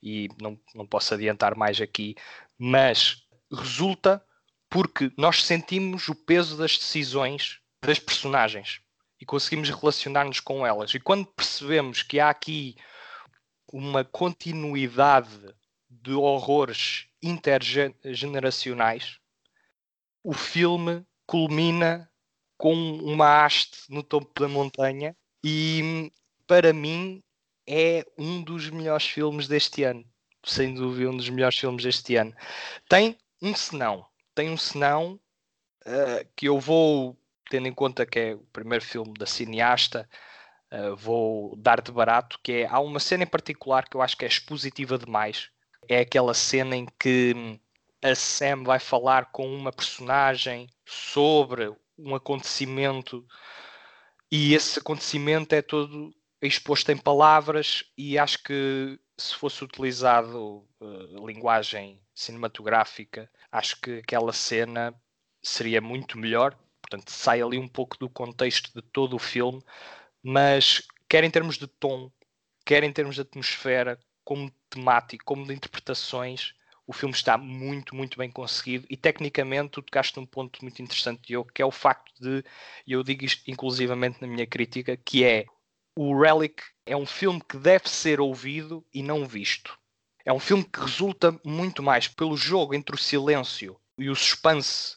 e 0.01 0.27
não, 0.41 0.59
não 0.75 0.85
posso 0.85 1.13
adiantar 1.13 1.55
mais 1.55 1.79
aqui, 1.79 2.15
mas 2.57 3.23
resulta 3.51 4.23
porque 4.69 5.11
nós 5.17 5.43
sentimos 5.43 6.07
o 6.07 6.15
peso 6.15 6.57
das 6.57 6.77
decisões 6.77 7.59
das 7.81 7.99
personagens 7.99 8.81
e 9.19 9.25
conseguimos 9.25 9.69
relacionar-nos 9.69 10.39
com 10.39 10.65
elas. 10.65 10.93
E 10.93 10.99
quando 10.99 11.25
percebemos 11.25 12.03
que 12.03 12.19
há 12.19 12.29
aqui 12.29 12.75
uma 13.71 14.03
continuidade 14.03 15.53
de 15.89 16.13
horrores 16.13 17.07
intergeneracionais, 17.21 19.19
o 20.23 20.33
filme 20.33 21.05
culmina 21.25 22.09
com 22.57 22.73
uma 22.73 23.45
haste 23.45 23.83
no 23.89 24.03
topo 24.03 24.39
da 24.39 24.47
montanha 24.47 25.15
e 25.43 26.11
para 26.49 26.73
mim 26.73 27.21
é 27.67 28.03
um 28.17 28.41
dos 28.41 28.71
melhores 28.71 29.05
filmes 29.05 29.47
deste 29.47 29.83
ano. 29.83 30.03
Sem 30.43 30.73
dúvida, 30.73 31.11
um 31.11 31.15
dos 31.15 31.29
melhores 31.29 31.59
filmes 31.59 31.83
deste 31.83 32.15
ano. 32.15 32.33
Tem 32.89 33.15
um 33.39 33.53
senão. 33.53 34.03
Tem 34.33 34.49
um 34.49 34.57
senão 34.57 35.19
uh, 35.85 36.27
que 36.35 36.47
eu 36.47 36.59
vou, 36.59 37.15
tendo 37.51 37.67
em 37.67 37.73
conta 37.73 38.03
que 38.03 38.19
é 38.19 38.33
o 38.33 38.39
primeiro 38.51 38.83
filme 38.83 39.13
da 39.13 39.27
cineasta, 39.27 40.09
uh, 40.73 40.95
vou 40.95 41.55
dar 41.55 41.81
de 41.81 41.91
barato, 41.91 42.39
que 42.41 42.63
é, 42.63 42.65
há 42.65 42.79
uma 42.79 42.99
cena 42.99 43.25
em 43.25 43.27
particular 43.27 43.87
que 43.87 43.95
eu 43.95 44.01
acho 44.01 44.17
que 44.17 44.25
é 44.25 44.27
expositiva 44.27 44.97
demais. 44.97 45.51
É 45.87 45.99
aquela 45.99 46.33
cena 46.33 46.75
em 46.75 46.87
que 46.99 47.59
a 48.01 48.15
Sam 48.15 48.63
vai 48.63 48.79
falar 48.79 49.25
com 49.31 49.47
uma 49.53 49.71
personagem 49.71 50.67
sobre 50.83 51.71
um 51.95 52.15
acontecimento 52.15 53.23
e 54.31 54.53
esse 54.53 54.79
acontecimento 54.79 55.53
é 55.53 55.61
todo 55.61 56.11
exposto 56.47 56.89
em 56.91 56.97
palavras 56.97 57.83
e 57.97 58.17
acho 58.17 58.41
que 58.43 58.99
se 59.17 59.35
fosse 59.35 59.63
utilizado 59.63 60.65
uh, 60.79 61.27
linguagem 61.27 62.01
cinematográfica, 62.15 63.29
acho 63.51 63.79
que 63.81 63.99
aquela 63.99 64.31
cena 64.31 64.93
seria 65.41 65.81
muito 65.81 66.17
melhor. 66.17 66.57
Portanto, 66.81 67.09
sai 67.09 67.41
ali 67.41 67.57
um 67.57 67.67
pouco 67.67 67.97
do 67.97 68.09
contexto 68.09 68.71
de 68.73 68.81
todo 68.81 69.15
o 69.15 69.19
filme, 69.19 69.61
mas 70.23 70.81
quer 71.07 71.23
em 71.23 71.29
termos 71.29 71.57
de 71.57 71.67
tom, 71.67 72.11
quer 72.65 72.83
em 72.83 72.91
termos 72.91 73.15
de 73.15 73.21
atmosfera, 73.21 73.99
como 74.23 74.51
temático, 74.69 75.25
como 75.25 75.45
de 75.45 75.53
interpretações, 75.53 76.53
o 76.89 76.93
filme 76.93 77.13
está 77.13 77.37
muito, 77.37 77.95
muito 77.95 78.17
bem 78.17 78.31
conseguido 78.31 78.87
e 78.89 78.97
tecnicamente 78.97 79.69
tu 79.69 79.81
tocaste 79.81 80.17
num 80.17 80.25
ponto 80.25 80.59
muito 80.63 80.81
interessante, 80.81 81.21
Diogo, 81.27 81.51
que 81.53 81.61
é 81.61 81.65
o 81.65 81.71
facto 81.71 82.11
de, 82.19 82.43
e 82.85 82.93
eu 82.93 83.03
digo 83.03 83.23
isto 83.23 83.49
inclusivamente 83.49 84.19
na 84.19 84.27
minha 84.27 84.47
crítica, 84.47 84.97
que 84.97 85.23
é 85.23 85.45
o 86.01 86.17
Relic 86.17 86.63
é 86.85 86.95
um 86.95 87.05
filme 87.05 87.41
que 87.41 87.57
deve 87.57 87.89
ser 87.89 88.21
ouvido 88.21 88.85
e 88.93 89.03
não 89.03 89.27
visto. 89.27 89.77
É 90.23 90.31
um 90.31 90.39
filme 90.39 90.63
que 90.63 90.79
resulta 90.79 91.37
muito 91.43 91.83
mais 91.83 92.07
pelo 92.07 92.37
jogo 92.37 92.73
entre 92.73 92.95
o 92.95 92.97
silêncio 92.97 93.77
e 93.97 94.09
o 94.09 94.15
suspense 94.15 94.95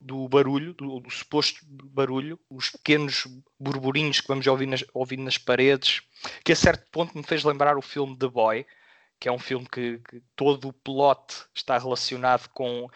do 0.00 0.28
barulho, 0.28 0.72
do, 0.74 1.00
do 1.00 1.10
suposto 1.10 1.58
barulho, 1.66 2.38
os 2.48 2.70
pequenos 2.70 3.26
burburinhos 3.58 4.20
que 4.20 4.28
vamos 4.28 4.46
ouvir 4.46 4.68
nas, 4.68 4.84
nas 5.18 5.38
paredes, 5.38 6.02
que 6.44 6.52
a 6.52 6.56
certo 6.56 6.88
ponto 6.92 7.18
me 7.18 7.24
fez 7.24 7.42
lembrar 7.42 7.76
o 7.76 7.82
filme 7.82 8.16
The 8.16 8.28
Boy, 8.28 8.64
que 9.18 9.28
é 9.28 9.32
um 9.32 9.40
filme 9.40 9.66
que, 9.68 9.98
que 10.08 10.22
todo 10.36 10.68
o 10.68 10.72
plot 10.72 11.48
está 11.52 11.76
relacionado 11.78 12.48
com 12.50 12.88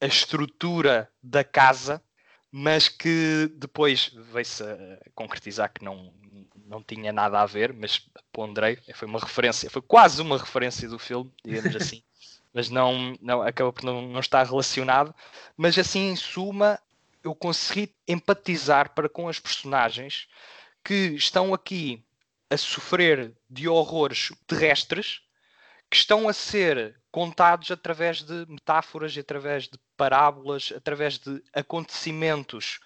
a 0.00 0.06
estrutura 0.06 1.08
da 1.22 1.44
casa 1.44 2.02
mas 2.50 2.88
que 2.88 3.50
depois 3.56 4.10
veio-se 4.32 4.62
a 4.62 4.98
concretizar 5.14 5.72
que 5.72 5.84
não, 5.84 6.12
não 6.68 6.82
tinha 6.82 7.12
nada 7.12 7.40
a 7.40 7.46
ver, 7.46 7.72
mas 7.72 8.06
ponderei, 8.32 8.78
foi 8.94 9.08
uma 9.08 9.18
referência, 9.18 9.70
foi 9.70 9.82
quase 9.82 10.20
uma 10.20 10.38
referência 10.38 10.88
do 10.88 10.98
filme, 10.98 11.32
digamos 11.44 11.74
assim, 11.76 12.02
mas 12.52 12.68
não, 12.68 13.16
não 13.20 13.42
acaba 13.42 13.72
por 13.72 13.84
não, 13.84 14.02
não 14.02 14.20
estar 14.20 14.44
relacionado. 14.44 15.14
Mas 15.56 15.78
assim, 15.78 16.10
em 16.10 16.16
suma, 16.16 16.78
eu 17.24 17.34
consegui 17.34 17.94
empatizar 18.06 18.94
para 18.94 19.08
com 19.08 19.28
as 19.28 19.40
personagens 19.40 20.28
que 20.84 21.14
estão 21.14 21.52
aqui 21.52 22.04
a 22.50 22.56
sofrer 22.56 23.34
de 23.48 23.68
horrores 23.68 24.30
terrestres 24.46 25.22
que 25.90 25.96
estão 25.96 26.28
a 26.28 26.32
ser 26.32 27.00
contados 27.10 27.70
através 27.70 28.22
de 28.22 28.46
metáforas, 28.46 29.16
através 29.16 29.64
de 29.64 29.78
parábolas, 29.96 30.72
através 30.76 31.18
de 31.18 31.42
acontecimentos 31.52 32.78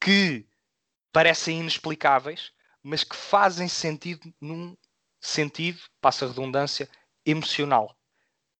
que 0.00 0.46
parecem 1.12 1.60
inexplicáveis, 1.60 2.52
mas 2.84 3.02
que 3.02 3.16
fazem 3.16 3.66
sentido 3.66 4.32
num 4.38 4.76
sentido, 5.18 5.80
passa 6.02 6.26
a 6.26 6.28
redundância, 6.28 6.88
emocional 7.24 7.96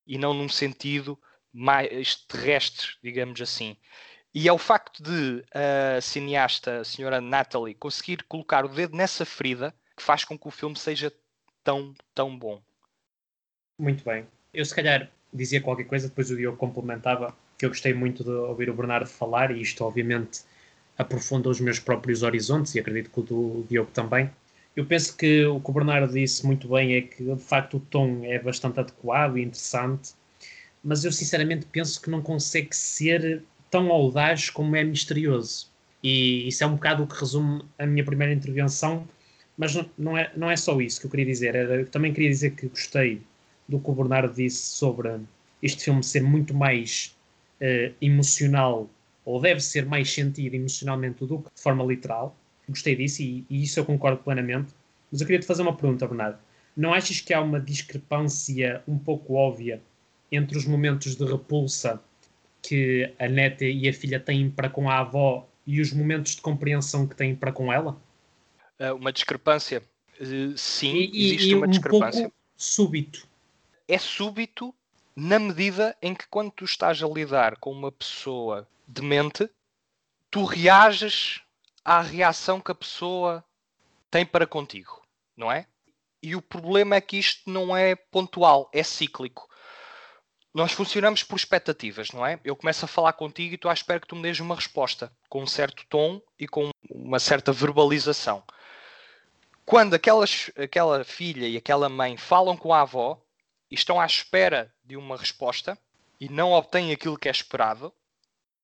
e 0.07 0.17
não 0.17 0.33
num 0.33 0.49
sentido 0.49 1.21
mais 1.53 2.17
terrestre, 2.27 2.89
digamos 3.03 3.41
assim. 3.41 3.77
E 4.33 4.49
é 4.49 4.53
o 4.53 4.59
facto 4.59 5.03
de 5.03 5.45
a 5.53 6.01
cineasta, 6.01 6.81
a 6.81 6.85
senhora 6.85 7.21
Natalie, 7.21 7.75
conseguir 7.75 8.25
colocar 8.25 8.65
o 8.65 8.69
dedo 8.69 8.97
nessa 8.97 9.25
ferida 9.25 9.73
que 9.97 10.03
faz 10.03 10.25
com 10.25 10.37
que 10.39 10.49
o 10.49 10.51
filme 10.51 10.77
seja 10.77 11.13
tão, 11.63 11.95
tão 12.15 12.37
bom. 12.37 12.61
Muito 13.79 14.05
bem. 14.05 14.27
Eu, 14.53 14.65
se 14.65 14.75
calhar, 14.75 15.11
dizia 15.33 15.61
qualquer 15.61 15.85
coisa, 15.85 16.09
depois 16.09 16.31
o 16.31 16.37
Diogo 16.37 16.57
complementava, 16.57 17.37
que 17.59 17.65
eu 17.65 17.69
gostei 17.69 17.93
muito 17.93 18.25
de 18.25 18.31
ouvir 18.31 18.71
o 18.71 18.75
Bernardo 18.75 19.07
falar, 19.07 19.51
e 19.51 19.61
isto, 19.61 19.85
obviamente, 19.85 20.43
aprofunda 20.97 21.49
os 21.49 21.61
meus 21.61 21.79
próprios 21.79 22.23
horizontes, 22.23 22.75
e 22.75 22.81
acredito 22.81 23.11
que 23.11 23.21
o 23.21 23.23
do 23.23 23.67
Diogo 23.69 23.91
também. 23.93 24.31
Eu 24.77 24.85
penso 24.85 25.17
que 25.17 25.45
o 25.45 25.61
que 25.61 25.71
o 25.71 25.73
Bernardo 25.73 26.13
disse 26.13 26.45
muito 26.45 26.69
bem 26.69 26.95
é 26.95 27.03
que, 27.03 27.23
de 27.23 27.43
facto, 27.43 27.77
o 27.77 27.81
tom 27.81 28.23
é 28.25 28.39
bastante 28.39 28.81
adequado 28.81 29.39
e 29.39 29.43
interessante, 29.43 30.13
mas 30.83 31.05
eu, 31.05 31.13
sinceramente, 31.13 31.67
penso 31.67 32.01
que 32.01 32.11
não 32.11 32.21
consegue 32.21 32.75
ser 32.75 33.43
tão 33.71 33.91
audaz 33.91 34.51
como 34.51 34.77
é 34.77 34.85
misterioso. 34.85 35.69
E 36.03 36.47
isso 36.47 36.63
é 36.63 36.67
um 36.67 36.75
bocado 36.75 37.05
o 37.05 37.07
que 37.07 37.19
resume 37.19 37.65
a 37.79 37.87
minha 37.87 38.05
primeira 38.05 38.33
intervenção, 38.33 39.07
mas 39.57 39.75
não, 39.97 40.19
é, 40.19 40.31
não 40.37 40.51
é 40.51 40.57
só 40.57 40.79
isso 40.81 41.01
que 41.01 41.07
eu 41.07 41.11
queria 41.11 41.27
dizer. 41.27 41.55
Eu 41.55 41.87
também 41.87 42.13
queria 42.13 42.29
dizer 42.29 42.51
que 42.51 42.67
gostei 42.67 43.23
do 43.69 43.81
que 43.81 43.91
o 43.91 43.95
Bernardo 43.95 44.35
disse 44.35 44.77
sobre 44.77 45.19
este 45.63 45.85
filme 45.85 46.03
ser 46.03 46.23
muito 46.23 46.53
mais 46.53 47.17
uh, 47.61 47.95
emocional, 48.01 48.91
ou 49.25 49.41
deve 49.41 49.61
ser 49.61 49.87
mais 49.87 50.13
sentido 50.13 50.55
emocionalmente 50.55 51.25
do 51.25 51.39
que 51.39 51.55
de 51.55 51.61
forma 51.61 51.85
literal. 51.85 52.37
Gostei 52.69 52.97
disso 52.97 53.23
e, 53.23 53.45
e 53.49 53.63
isso 53.63 53.79
eu 53.81 53.85
concordo 53.85 54.23
plenamente. 54.23 54.73
Mas 55.11 55.21
eu 55.21 55.27
queria 55.27 55.41
te 55.41 55.47
fazer 55.47 55.63
uma 55.63 55.75
pergunta, 55.75 56.07
Bernardo. 56.07 56.39
Não 56.77 56.93
achas 56.93 57.21
que 57.21 57.33
há 57.33 57.41
uma 57.41 57.61
discrepância 57.61 58.83
um 58.87 58.99
pouco 58.99 59.35
óbvia 59.35 59.81
entre 60.31 60.59
os 60.59 60.67
momentos 60.67 61.15
de 61.15 61.25
repulsa 61.25 62.03
que 62.61 63.13
a 63.19 63.29
neta 63.29 63.65
e 63.65 63.89
a 63.89 63.93
filha 63.93 64.19
têm 64.19 64.51
para 64.51 64.69
com 64.69 64.91
a 64.91 64.99
avó 64.99 65.47
e 65.67 65.81
os 65.81 65.93
momentos 65.93 66.35
de 66.35 66.43
compreensão 66.43 67.07
que 67.07 67.15
têm 67.15 67.35
para 67.35 67.53
com 67.53 67.73
ela? 67.73 67.97
Eh, 68.79 68.93
uma 68.93 69.13
discrepância? 69.13 69.83
Uh, 70.21 70.57
sim, 70.57 71.11
e, 71.13 71.27
existe 71.27 71.51
e 71.51 71.55
uma 71.55 71.67
um 71.67 71.71
discrepância. 71.71 72.23
Pouco 72.23 72.37
súbito 72.57 73.29
é 73.87 73.99
súbito 73.99 74.75
na 75.15 75.39
medida 75.39 75.97
em 76.03 76.15
que 76.15 76.27
quando 76.29 76.51
tu 76.51 76.65
estás 76.65 77.03
a 77.03 77.07
lidar 77.07 77.57
com 77.57 77.71
uma 77.71 77.93
pessoa 77.93 78.67
demente, 78.87 79.49
tu 80.31 80.45
reages 80.45 81.41
à 81.85 82.01
reação 82.01 82.61
que 82.61 82.73
a 82.73 82.75
pessoa 82.75 83.45
tem 84.11 84.25
para 84.25 84.47
contigo, 84.47 85.03
não 85.37 85.51
é? 85.51 85.67
E 86.23 86.35
o 86.35 86.43
problema 86.43 86.97
é 86.97 87.01
que 87.01 87.19
isto 87.19 87.51
não 87.51 87.77
é 87.77 87.95
pontual, 87.95 88.71
é 88.73 88.83
cíclico. 88.83 89.49
Nós 90.55 90.73
funcionamos 90.73 91.23
por 91.23 91.37
expectativas, 91.37 92.13
não 92.13 92.25
é? 92.25 92.39
Eu 92.45 92.55
começo 92.55 92.85
a 92.85 92.89
falar 92.89 93.13
contigo 93.15 93.55
e 93.55 93.59
tu 93.59 93.69
à 93.69 93.73
espera 93.73 94.01
que 94.01 94.07
tu 94.07 94.17
me 94.17 94.23
dês 94.23 94.39
uma 94.41 94.55
resposta 94.55 95.13
com 95.29 95.43
um 95.43 95.47
certo 95.47 95.85
tom 95.89 96.23
e 96.39 96.47
com 96.47 96.71
uma 96.89 97.19
certa 97.19 97.53
verbalização. 97.53 98.43
Quando 99.67 99.95
aquelas, 99.95 100.51
aquela 100.57 101.03
filha 101.05 101.49
e 101.49 101.57
aquela 101.57 101.89
mãe 101.89 102.17
falam 102.17 102.57
com 102.57 102.73
a 102.73 102.83
avó, 102.83 103.21
e 103.71 103.75
estão 103.75 104.01
à 104.01 104.07
espera 104.07 104.73
de 104.85 104.97
uma 104.97 105.17
resposta 105.17 105.77
e 106.21 106.29
não 106.29 106.53
obtêm 106.53 106.93
aquilo 106.93 107.19
que 107.19 107.29
é 107.29 107.33
esperado, 107.33 107.93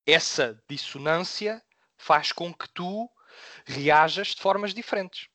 essa 0.07 0.63
dissonância 0.69 1.63
faz 1.97 2.33
com 2.33 2.53
que 2.53 2.69
tu 2.69 3.11
reajas 3.65 4.29
de 4.29 4.41
formas 4.41 4.75
diferentes. 4.75 5.29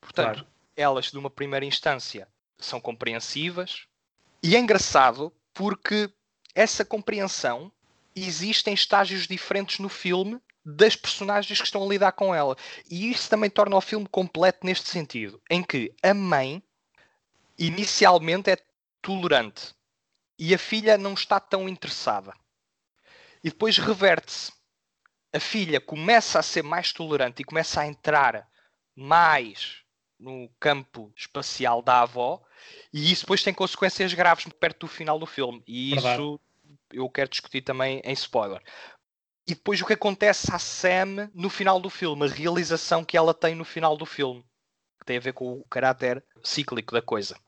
Portanto, 0.00 0.40
claro. 0.40 0.48
elas 0.76 1.10
de 1.10 1.18
uma 1.18 1.30
primeira 1.30 1.64
instância 1.64 2.28
são 2.58 2.80
compreensivas 2.80 3.86
e 4.42 4.56
é 4.56 4.58
engraçado 4.58 5.32
porque 5.52 6.10
essa 6.54 6.84
compreensão 6.84 7.72
existe 8.14 8.70
em 8.70 8.74
estágios 8.74 9.26
diferentes 9.26 9.78
no 9.78 9.88
filme 9.88 10.40
das 10.64 10.96
personagens 10.96 11.58
que 11.58 11.64
estão 11.64 11.84
a 11.84 11.86
lidar 11.86 12.12
com 12.12 12.34
ela. 12.34 12.56
E 12.90 13.10
isso 13.10 13.28
também 13.28 13.48
torna 13.48 13.76
o 13.76 13.80
filme 13.80 14.06
completo 14.08 14.66
neste 14.66 14.88
sentido, 14.88 15.40
em 15.50 15.62
que 15.62 15.94
a 16.02 16.12
mãe 16.12 16.62
inicialmente 17.58 18.50
é 18.50 18.58
tolerante 19.00 19.74
e 20.38 20.54
a 20.54 20.58
filha 20.58 20.98
não 20.98 21.14
está 21.14 21.38
tão 21.38 21.68
interessada. 21.68 22.34
E 23.42 23.50
depois 23.50 23.78
reverte-se. 23.78 24.52
A 25.32 25.40
filha 25.40 25.80
começa 25.80 26.38
a 26.38 26.42
ser 26.42 26.62
mais 26.62 26.92
tolerante 26.92 27.42
e 27.42 27.44
começa 27.44 27.80
a 27.80 27.86
entrar 27.86 28.48
mais 28.94 29.82
no 30.18 30.48
campo 30.58 31.12
espacial 31.14 31.82
da 31.82 32.00
avó, 32.00 32.42
e 32.92 33.12
isso 33.12 33.22
depois 33.22 33.42
tem 33.42 33.52
consequências 33.52 34.14
graves 34.14 34.46
perto 34.58 34.86
do 34.86 34.88
final 34.88 35.18
do 35.18 35.26
filme. 35.26 35.62
E 35.66 35.90
Verdade. 35.90 36.14
isso 36.14 36.40
eu 36.92 37.08
quero 37.10 37.30
discutir 37.30 37.62
também 37.62 38.00
em 38.04 38.12
spoiler. 38.12 38.62
E 39.46 39.54
depois 39.54 39.80
o 39.80 39.86
que 39.86 39.92
acontece 39.92 40.52
à 40.52 40.58
Sam 40.58 41.30
no 41.34 41.48
final 41.48 41.78
do 41.78 41.90
filme, 41.90 42.24
a 42.24 42.28
realização 42.28 43.04
que 43.04 43.16
ela 43.16 43.32
tem 43.32 43.54
no 43.54 43.64
final 43.64 43.96
do 43.96 44.06
filme, 44.06 44.44
que 44.98 45.04
tem 45.04 45.18
a 45.18 45.20
ver 45.20 45.32
com 45.32 45.52
o 45.52 45.64
caráter 45.64 46.24
cíclico 46.42 46.92
da 46.92 47.02
coisa, 47.02 47.38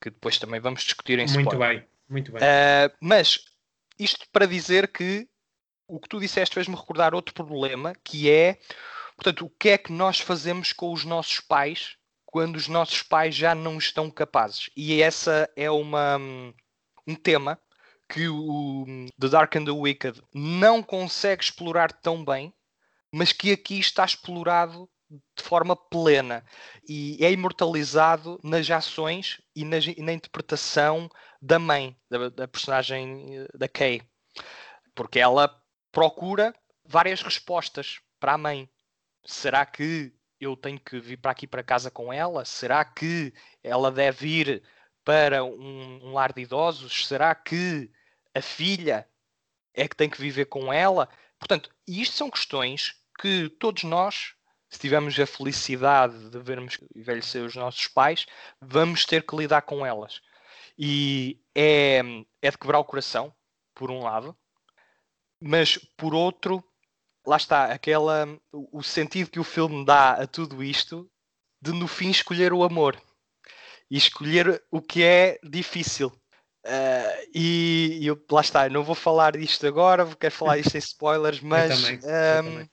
que 0.00 0.10
depois 0.10 0.38
também 0.38 0.60
vamos 0.60 0.82
discutir 0.82 1.18
em 1.18 1.24
spoiler. 1.24 1.46
Muito 1.46 1.58
bem, 1.58 1.88
muito 2.08 2.32
bem. 2.32 2.42
Uh, 2.42 2.92
mas 3.00 3.44
isto 3.98 4.26
para 4.30 4.46
dizer 4.46 4.88
que 4.88 5.26
o 5.88 6.00
que 6.00 6.08
tu 6.08 6.20
disseste 6.20 6.54
fez-me 6.54 6.74
recordar 6.74 7.14
outro 7.14 7.34
problema, 7.34 7.94
que 8.04 8.30
é, 8.30 8.58
portanto, 9.16 9.46
o 9.46 9.50
que 9.50 9.70
é 9.70 9.78
que 9.78 9.92
nós 9.92 10.20
fazemos 10.20 10.72
com 10.72 10.92
os 10.92 11.04
nossos 11.04 11.40
pais 11.40 11.96
quando 12.24 12.56
os 12.56 12.68
nossos 12.68 13.02
pais 13.02 13.34
já 13.34 13.54
não 13.54 13.78
estão 13.78 14.10
capazes? 14.10 14.70
E 14.76 15.00
essa 15.00 15.48
é 15.56 15.70
uma, 15.70 16.18
um 17.06 17.14
tema 17.14 17.60
que 18.08 18.28
o 18.28 18.84
The 19.18 19.28
Dark 19.28 19.56
and 19.56 19.64
the 19.64 19.70
Wicked 19.70 20.22
não 20.32 20.82
consegue 20.82 21.42
explorar 21.42 21.92
tão 21.92 22.24
bem, 22.24 22.52
mas 23.12 23.32
que 23.32 23.52
aqui 23.52 23.78
está 23.78 24.04
explorado 24.04 24.88
de 25.36 25.42
forma 25.42 25.76
plena 25.76 26.44
e 26.88 27.16
é 27.24 27.30
imortalizado 27.30 28.40
nas 28.42 28.68
ações 28.70 29.40
e 29.54 29.64
na, 29.64 29.76
na 29.98 30.12
interpretação 30.12 31.08
da 31.40 31.58
mãe, 31.58 31.96
da, 32.10 32.28
da, 32.28 32.48
personagem 32.48 33.38
eh, 33.38 33.48
da 33.54 33.68
Kay, 33.68 34.02
porque 34.94 35.20
ela 35.20 35.48
procura 35.96 36.54
várias 36.84 37.22
respostas 37.22 38.00
para 38.20 38.34
a 38.34 38.38
mãe. 38.38 38.68
Será 39.24 39.64
que 39.64 40.12
eu 40.38 40.54
tenho 40.54 40.78
que 40.78 41.00
vir 41.00 41.16
para 41.16 41.30
aqui 41.30 41.46
para 41.46 41.62
casa 41.62 41.90
com 41.90 42.12
ela? 42.12 42.44
Será 42.44 42.84
que 42.84 43.32
ela 43.64 43.90
deve 43.90 44.28
ir 44.28 44.62
para 45.02 45.42
um, 45.42 46.00
um 46.04 46.12
lar 46.12 46.34
de 46.34 46.42
idosos? 46.42 47.06
Será 47.06 47.34
que 47.34 47.90
a 48.34 48.42
filha 48.42 49.08
é 49.72 49.88
que 49.88 49.96
tem 49.96 50.10
que 50.10 50.20
viver 50.20 50.44
com 50.44 50.70
ela? 50.70 51.08
Portanto, 51.38 51.74
isto 51.88 52.14
são 52.14 52.30
questões 52.30 53.00
que 53.18 53.48
todos 53.58 53.82
nós, 53.82 54.34
se 54.68 54.78
tivermos 54.78 55.18
a 55.18 55.26
felicidade 55.26 56.28
de 56.28 56.38
vermos 56.40 56.78
envelhecer 56.94 57.42
os 57.42 57.56
nossos 57.56 57.88
pais, 57.88 58.26
vamos 58.60 59.06
ter 59.06 59.24
que 59.24 59.34
lidar 59.34 59.62
com 59.62 59.86
elas. 59.86 60.20
E 60.78 61.40
é, 61.54 62.02
é 62.42 62.50
de 62.50 62.58
quebrar 62.58 62.80
o 62.80 62.84
coração, 62.84 63.34
por 63.74 63.90
um 63.90 64.02
lado, 64.02 64.36
mas 65.40 65.78
por 65.96 66.14
outro, 66.14 66.62
lá 67.26 67.36
está, 67.36 67.66
aquela, 67.66 68.26
o 68.52 68.82
sentido 68.82 69.30
que 69.30 69.40
o 69.40 69.44
filme 69.44 69.84
dá 69.84 70.12
a 70.12 70.26
tudo 70.26 70.62
isto 70.62 71.10
de 71.60 71.72
no 71.72 71.88
fim 71.88 72.10
escolher 72.10 72.52
o 72.52 72.62
amor 72.62 73.00
e 73.90 73.96
escolher 73.96 74.62
o 74.70 74.80
que 74.80 75.02
é 75.02 75.38
difícil. 75.42 76.08
Uh, 76.64 77.30
e, 77.32 77.98
e 78.00 78.06
eu, 78.06 78.20
lá 78.30 78.40
está, 78.40 78.68
não 78.68 78.82
vou 78.82 78.94
falar 78.94 79.36
disto 79.36 79.66
agora, 79.66 80.04
quero 80.16 80.34
falar 80.34 80.58
isto 80.58 80.74
em 80.74 80.78
spoilers, 80.80 81.40
mas 81.40 81.80
também, 81.80 82.00
um, 82.02 82.60
ehm, 82.60 82.68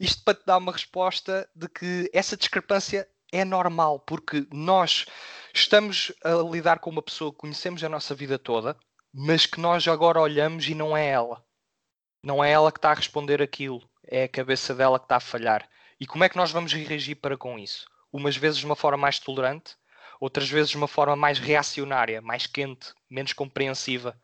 isto 0.00 0.24
para 0.24 0.34
te 0.34 0.46
dar 0.46 0.56
uma 0.56 0.72
resposta 0.72 1.48
de 1.54 1.68
que 1.68 2.10
essa 2.12 2.38
discrepância 2.38 3.06
é 3.30 3.44
normal, 3.44 4.00
porque 4.00 4.46
nós 4.50 5.04
estamos 5.52 6.10
a 6.24 6.34
lidar 6.50 6.78
com 6.78 6.88
uma 6.88 7.02
pessoa 7.02 7.32
que 7.32 7.38
conhecemos 7.38 7.84
a 7.84 7.88
nossa 7.88 8.14
vida 8.14 8.38
toda, 8.38 8.76
mas 9.12 9.44
que 9.44 9.60
nós 9.60 9.86
agora 9.88 10.20
olhamos 10.20 10.66
e 10.66 10.74
não 10.74 10.96
é 10.96 11.08
ela. 11.08 11.44
Não 12.24 12.42
é 12.42 12.50
ela 12.50 12.72
que 12.72 12.78
está 12.78 12.90
a 12.90 12.94
responder 12.94 13.42
aquilo, 13.42 13.86
é 14.06 14.24
a 14.24 14.28
cabeça 14.28 14.74
dela 14.74 14.98
que 14.98 15.04
está 15.04 15.16
a 15.16 15.20
falhar. 15.20 15.68
E 16.00 16.06
como 16.06 16.24
é 16.24 16.28
que 16.28 16.38
nós 16.38 16.50
vamos 16.50 16.72
reagir 16.72 17.16
para 17.16 17.36
com 17.36 17.58
isso? 17.58 17.84
Umas 18.10 18.34
vezes 18.34 18.58
de 18.58 18.64
uma 18.64 18.74
forma 18.74 18.96
mais 18.96 19.18
tolerante, 19.18 19.76
outras 20.18 20.48
vezes 20.48 20.70
de 20.70 20.76
uma 20.78 20.88
forma 20.88 21.14
mais 21.14 21.38
reacionária, 21.38 22.22
mais 22.22 22.46
quente, 22.46 22.94
menos 23.10 23.34
compreensiva, 23.34 24.18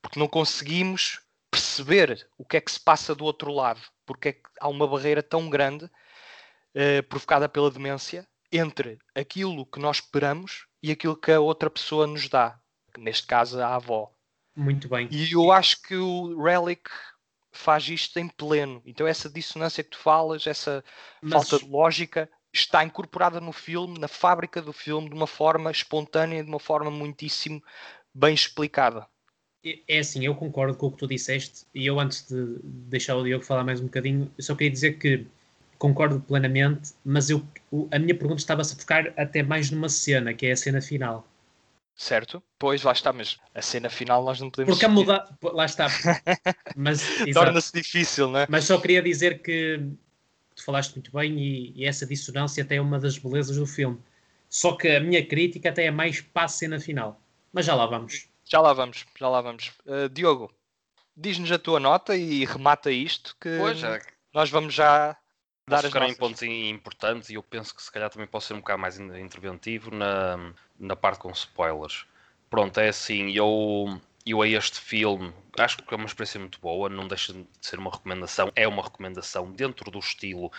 porque 0.00 0.18
não 0.18 0.26
conseguimos 0.26 1.20
perceber 1.50 2.26
o 2.38 2.44
que 2.44 2.56
é 2.56 2.60
que 2.62 2.72
se 2.72 2.80
passa 2.80 3.14
do 3.14 3.26
outro 3.26 3.52
lado, 3.52 3.82
porque 4.06 4.30
é 4.30 4.32
que 4.32 4.42
há 4.58 4.68
uma 4.68 4.88
barreira 4.88 5.22
tão 5.22 5.50
grande 5.50 5.90
eh, 6.74 7.02
provocada 7.02 7.50
pela 7.50 7.70
demência 7.70 8.26
entre 8.50 8.98
aquilo 9.14 9.66
que 9.66 9.78
nós 9.78 9.96
esperamos 9.98 10.66
e 10.82 10.90
aquilo 10.90 11.14
que 11.14 11.30
a 11.30 11.40
outra 11.40 11.68
pessoa 11.68 12.06
nos 12.06 12.30
dá, 12.30 12.58
neste 12.96 13.26
caso 13.26 13.60
a 13.60 13.74
avó. 13.74 14.10
Muito 14.56 14.88
bem. 14.88 15.08
E 15.10 15.32
eu 15.32 15.50
acho 15.50 15.82
que 15.82 15.96
o 15.96 16.42
Relic 16.42 16.90
faz 17.52 17.88
isto 17.88 18.18
em 18.18 18.28
pleno. 18.28 18.82
Então 18.84 19.06
essa 19.06 19.28
dissonância 19.28 19.84
que 19.84 19.90
tu 19.90 19.98
falas, 19.98 20.46
essa 20.46 20.82
Mas... 21.20 21.32
falta 21.32 21.64
de 21.64 21.70
lógica, 21.70 22.28
está 22.52 22.84
incorporada 22.84 23.40
no 23.40 23.52
filme, 23.52 23.98
na 23.98 24.08
fábrica 24.08 24.60
do 24.60 24.72
filme, 24.72 25.08
de 25.08 25.14
uma 25.14 25.26
forma 25.26 25.70
espontânea, 25.70 26.42
de 26.42 26.48
uma 26.48 26.60
forma 26.60 26.90
muitíssimo 26.90 27.62
bem 28.14 28.34
explicada. 28.34 29.06
É 29.88 30.00
assim, 30.00 30.24
eu 30.24 30.34
concordo 30.34 30.76
com 30.76 30.86
o 30.86 30.90
que 30.90 30.98
tu 30.98 31.06
disseste 31.06 31.64
e 31.72 31.86
eu 31.86 32.00
antes 32.00 32.26
de 32.28 32.58
deixar 32.62 33.14
o 33.16 33.22
Diogo 33.22 33.44
falar 33.44 33.62
mais 33.62 33.80
um 33.80 33.84
bocadinho, 33.84 34.30
eu 34.36 34.42
só 34.42 34.56
queria 34.56 34.72
dizer 34.72 34.98
que 34.98 35.24
concordo 35.78 36.20
plenamente, 36.20 36.92
mas 37.04 37.30
eu, 37.30 37.44
a 37.90 37.98
minha 37.98 38.14
pergunta 38.14 38.40
estava-se 38.40 38.74
a 38.74 38.76
focar 38.76 39.12
até 39.16 39.42
mais 39.42 39.70
numa 39.70 39.88
cena, 39.88 40.34
que 40.34 40.46
é 40.46 40.52
a 40.52 40.56
cena 40.56 40.80
final. 40.80 41.26
Certo? 41.94 42.42
Pois, 42.58 42.82
lá 42.82 42.92
está, 42.92 43.12
mas 43.12 43.38
a 43.54 43.62
cena 43.62 43.90
final 43.90 44.24
nós 44.24 44.40
não 44.40 44.50
podemos. 44.50 44.74
Porque 44.74 44.86
a 44.86 44.88
mudar. 44.88 45.38
Lá 45.42 45.64
está. 45.64 45.88
Mas, 46.74 47.02
Torna-se 47.32 47.72
difícil, 47.72 48.28
não 48.28 48.40
é? 48.40 48.46
Mas 48.48 48.64
só 48.64 48.80
queria 48.80 49.02
dizer 49.02 49.42
que 49.42 49.78
tu 50.54 50.64
falaste 50.64 50.94
muito 50.94 51.12
bem 51.12 51.38
e, 51.38 51.72
e, 51.76 51.84
essa 51.84 52.06
dissonância 52.06 52.64
até 52.64 52.76
é 52.76 52.80
uma 52.80 52.98
das 52.98 53.18
belezas 53.18 53.56
do 53.56 53.66
filme. 53.66 53.98
Só 54.48 54.76
que 54.76 54.88
a 54.88 55.00
minha 55.00 55.24
crítica 55.24 55.68
até 55.68 55.84
é 55.84 55.90
mais 55.90 56.20
para 56.20 56.44
a 56.44 56.48
cena 56.48 56.80
final. 56.80 57.20
Mas 57.52 57.66
já 57.66 57.74
lá 57.74 57.86
vamos. 57.86 58.26
Já 58.44 58.60
lá 58.60 58.72
vamos, 58.72 59.04
já 59.18 59.28
lá 59.28 59.40
vamos. 59.40 59.72
Uh, 59.86 60.08
Diogo, 60.08 60.52
diz-nos 61.16 61.52
a 61.52 61.58
tua 61.58 61.78
nota 61.78 62.16
e 62.16 62.44
remata 62.44 62.90
isto 62.90 63.36
que 63.40 63.58
pois 63.58 63.82
é. 63.82 64.00
nós 64.34 64.50
vamos 64.50 64.74
já 64.74 65.16
dar 65.66 65.84
em 65.84 66.14
pontos 66.14 66.42
importantes 66.42 67.30
e 67.30 67.34
eu 67.34 67.42
penso 67.42 67.74
que 67.74 67.82
se 67.82 67.90
calhar 67.90 68.10
também 68.10 68.26
posso 68.26 68.48
ser 68.48 68.54
um 68.54 68.58
bocado 68.58 68.80
mais 68.80 68.98
interventivo 68.98 69.90
na, 69.90 70.52
na 70.78 70.96
parte 70.96 71.20
com 71.20 71.30
spoilers. 71.30 72.06
Pronto, 72.50 72.78
é 72.78 72.88
assim, 72.88 73.30
eu, 73.30 74.00
eu 74.26 74.42
a 74.42 74.48
este 74.48 74.80
filme 74.80 75.32
acho 75.58 75.78
que 75.78 75.94
é 75.94 75.96
uma 75.96 76.06
experiência 76.06 76.40
muito 76.40 76.60
boa, 76.60 76.88
não 76.88 77.06
deixa 77.06 77.32
de 77.32 77.46
ser 77.60 77.78
uma 77.78 77.90
recomendação, 77.90 78.50
é 78.54 78.66
uma 78.66 78.82
recomendação 78.82 79.50
dentro 79.52 79.90
do 79.90 79.98
estilo. 79.98 80.50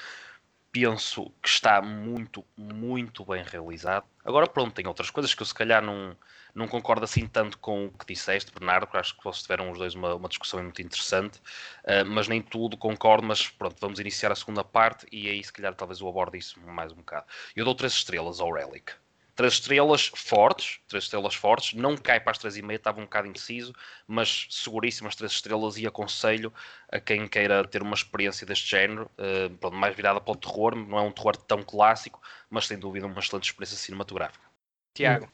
Penso 0.71 1.31
que 1.41 1.49
está 1.49 1.81
muito, 1.81 2.43
muito 2.57 3.23
bem 3.25 3.43
realizado. 3.43 4.05
Agora, 4.25 4.47
pronto, 4.47 4.73
tem 4.73 4.87
outras 4.87 5.11
coisas 5.11 5.33
que 5.33 5.41
eu 5.41 5.45
se 5.45 5.53
calhar 5.53 5.83
não, 5.83 6.17
não 6.53 6.67
concordo 6.67 7.03
assim 7.03 7.27
tanto 7.27 7.57
com 7.57 7.85
o 7.85 7.91
que 7.91 8.05
disseste, 8.05 8.51
Bernardo, 8.51 8.87
que 8.87 8.97
acho 8.97 9.17
que 9.17 9.23
vocês 9.23 9.41
tiveram 9.41 9.71
os 9.71 9.77
dois 9.77 9.95
uma, 9.95 10.15
uma 10.15 10.29
discussão 10.29 10.61
muito 10.61 10.81
interessante, 10.81 11.39
uh, 11.39 12.05
mas 12.05 12.27
nem 12.27 12.41
tudo 12.41 12.77
concordo, 12.77 13.25
mas 13.25 13.47
pronto, 13.47 13.75
vamos 13.79 13.99
iniciar 13.99 14.31
a 14.31 14.35
segunda 14.35 14.63
parte 14.63 15.07
e 15.11 15.29
aí 15.29 15.43
se 15.43 15.51
calhar 15.51 15.73
talvez 15.73 15.99
eu 15.99 16.07
aborde 16.07 16.37
isso 16.37 16.59
mais 16.61 16.91
um 16.91 16.97
bocado. 16.97 17.25
Eu 17.55 17.65
dou 17.65 17.75
três 17.75 17.93
estrelas 17.93 18.39
ao 18.39 18.51
Relic. 18.51 18.93
Três 19.35 19.53
estrelas 19.53 20.11
fortes, 20.13 20.79
três 20.87 21.05
estrelas 21.05 21.33
fortes, 21.33 21.73
não 21.73 21.97
cai 21.97 22.19
para 22.19 22.33
as 22.33 22.37
três 22.37 22.55
e 22.55 22.61
meia, 22.61 22.77
estava 22.77 22.99
um 22.99 23.05
bocado 23.05 23.27
indeciso, 23.27 23.73
mas 24.05 24.45
seguríssimas 24.51 25.15
três 25.15 25.31
estrelas 25.31 25.75
e 25.75 25.87
aconselho 25.87 26.53
a 26.87 26.99
quem 26.99 27.27
queira 27.27 27.67
ter 27.67 27.81
uma 27.81 27.95
experiência 27.95 28.45
deste 28.45 28.69
género, 28.69 29.09
uh, 29.17 29.49
pronto, 29.57 29.75
mais 29.75 29.95
virada 29.95 30.21
para 30.21 30.31
o 30.31 30.35
terror, 30.35 30.75
não 30.75 30.99
é 30.99 31.01
um 31.01 31.11
terror 31.11 31.35
tão 31.35 31.63
clássico, 31.63 32.21
mas 32.47 32.67
sem 32.67 32.77
dúvida 32.77 33.07
uma 33.07 33.19
excelente 33.19 33.45
experiência 33.45 33.75
cinematográfica. 33.75 34.45
Tiago. 34.93 35.27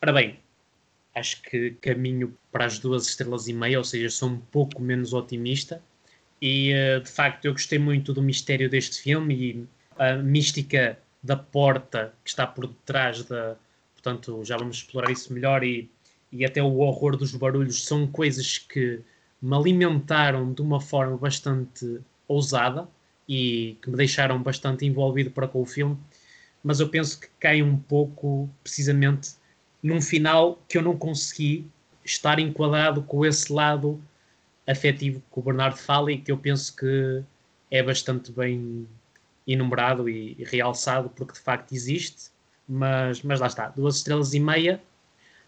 Ora 0.00 0.12
bem, 0.12 0.38
acho 1.14 1.42
que 1.42 1.72
caminho 1.80 2.36
para 2.50 2.66
as 2.66 2.78
duas 2.78 3.06
estrelas 3.06 3.48
e 3.48 3.52
meia, 3.52 3.78
ou 3.78 3.84
seja, 3.84 4.08
sou 4.10 4.30
um 4.30 4.38
pouco 4.38 4.80
menos 4.80 5.12
otimista. 5.12 5.82
E 6.40 6.72
uh, 6.74 7.00
de 7.00 7.10
facto 7.10 7.44
eu 7.44 7.52
gostei 7.52 7.78
muito 7.78 8.12
do 8.12 8.22
mistério 8.22 8.68
deste 8.68 9.00
filme 9.00 9.34
e 9.34 9.66
a 9.98 10.16
mística 10.16 10.98
da 11.22 11.36
porta 11.36 12.12
que 12.24 12.30
está 12.30 12.46
por 12.46 12.66
detrás 12.66 13.22
da. 13.24 13.56
Portanto, 13.94 14.44
já 14.44 14.56
vamos 14.56 14.78
explorar 14.78 15.12
isso 15.12 15.32
melhor 15.32 15.62
e, 15.62 15.88
e 16.32 16.44
até 16.44 16.60
o 16.60 16.78
horror 16.78 17.16
dos 17.16 17.34
barulhos 17.36 17.84
são 17.84 18.06
coisas 18.06 18.58
que 18.58 19.00
me 19.40 19.54
alimentaram 19.54 20.52
de 20.52 20.60
uma 20.60 20.80
forma 20.80 21.16
bastante 21.16 22.00
ousada 22.26 22.88
e 23.28 23.76
que 23.80 23.90
me 23.90 23.96
deixaram 23.96 24.42
bastante 24.42 24.84
envolvido 24.84 25.30
para 25.30 25.46
com 25.46 25.62
o 25.62 25.66
filme. 25.66 25.96
mas 26.64 26.80
eu 26.80 26.88
penso 26.88 27.20
que 27.20 27.28
cai 27.38 27.62
um 27.62 27.76
pouco 27.76 28.50
precisamente 28.62 29.32
num 29.82 30.00
final 30.00 30.58
que 30.68 30.78
eu 30.78 30.82
não 30.82 30.96
consegui 30.96 31.66
estar 32.04 32.38
enquadrado 32.38 33.02
com 33.02 33.24
esse 33.24 33.52
lado 33.52 34.00
afetivo 34.66 35.20
que 35.32 35.38
o 35.38 35.42
Bernardo 35.42 35.76
fala 35.76 36.12
e 36.12 36.18
que 36.18 36.30
eu 36.30 36.38
penso 36.38 36.74
que 36.76 37.22
é 37.70 37.82
bastante 37.82 38.30
bem 38.30 38.86
enumerado 39.46 40.08
e, 40.08 40.36
e 40.38 40.44
realçado 40.44 41.08
porque 41.10 41.32
de 41.32 41.40
facto 41.40 41.72
existe, 41.72 42.30
mas, 42.68 43.22
mas 43.22 43.40
lá 43.40 43.46
está, 43.46 43.68
duas 43.68 43.96
estrelas 43.96 44.34
e 44.34 44.40
meia. 44.40 44.80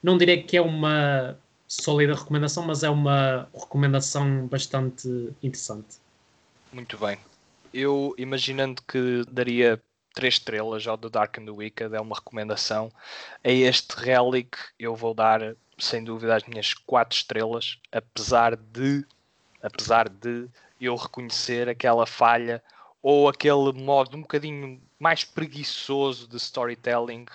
Não 0.03 0.19
direi 0.19 0.43
que 0.43 0.57
é 0.57 0.61
uma 0.61 1.39
sólida 1.67 2.15
recomendação, 2.15 2.65
mas 2.65 2.83
é 2.83 2.91
uma 2.91 3.49
recomendação 3.55 4.47
bastante 4.47 5.09
interessante. 5.43 5.97
Muito 6.73 6.99
bem. 6.99 7.19
Eu, 7.73 8.15
imaginando 8.19 8.83
que 8.87 9.25
daria 9.31 9.81
três 10.15 10.35
estrelas 10.35 10.87
ao 10.87 10.97
The 10.97 11.11
Dark 11.11 11.39
and 11.39 11.45
the 11.45 11.51
Wicked, 11.51 11.95
é 11.95 12.01
uma 12.01 12.15
recomendação. 12.15 12.91
A 13.43 13.51
este 13.51 13.93
Relic 13.97 14.57
eu 14.79 14.95
vou 14.95 15.13
dar, 15.13 15.55
sem 15.79 16.03
dúvida, 16.03 16.37
as 16.37 16.45
minhas 16.45 16.73
quatro 16.73 17.17
estrelas, 17.17 17.79
apesar 17.93 18.57
de, 18.57 19.05
apesar 19.61 20.09
de 20.09 20.49
eu 20.81 20.95
reconhecer 20.95 21.69
aquela 21.69 22.07
falha 22.07 22.63
ou 23.03 23.29
aquele 23.29 23.73
modo 23.73 24.17
um 24.17 24.23
bocadinho 24.23 24.81
mais 24.99 25.25
preguiçoso 25.25 26.27
de 26.29 26.37
storytelling 26.37 27.27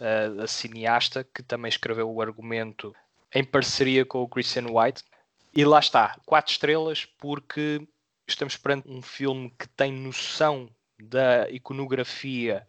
uh, 0.00 0.34
da 0.34 0.46
cineasta, 0.46 1.24
que 1.24 1.42
também 1.42 1.68
escreveu 1.68 2.10
o 2.10 2.20
argumento 2.20 2.94
em 3.32 3.44
parceria 3.44 4.04
com 4.04 4.22
o 4.22 4.28
Christian 4.28 4.66
White. 4.70 5.02
E 5.54 5.64
lá 5.64 5.78
está, 5.78 6.18
quatro 6.26 6.52
estrelas, 6.52 7.06
porque 7.18 7.86
estamos 8.26 8.56
perante 8.56 8.90
um 8.90 9.00
filme 9.00 9.50
que 9.58 9.68
tem 9.68 9.92
noção 9.92 10.68
da 10.98 11.48
iconografia 11.50 12.66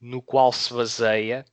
no 0.00 0.20
qual 0.20 0.52
se 0.52 0.72
baseia 0.72 1.44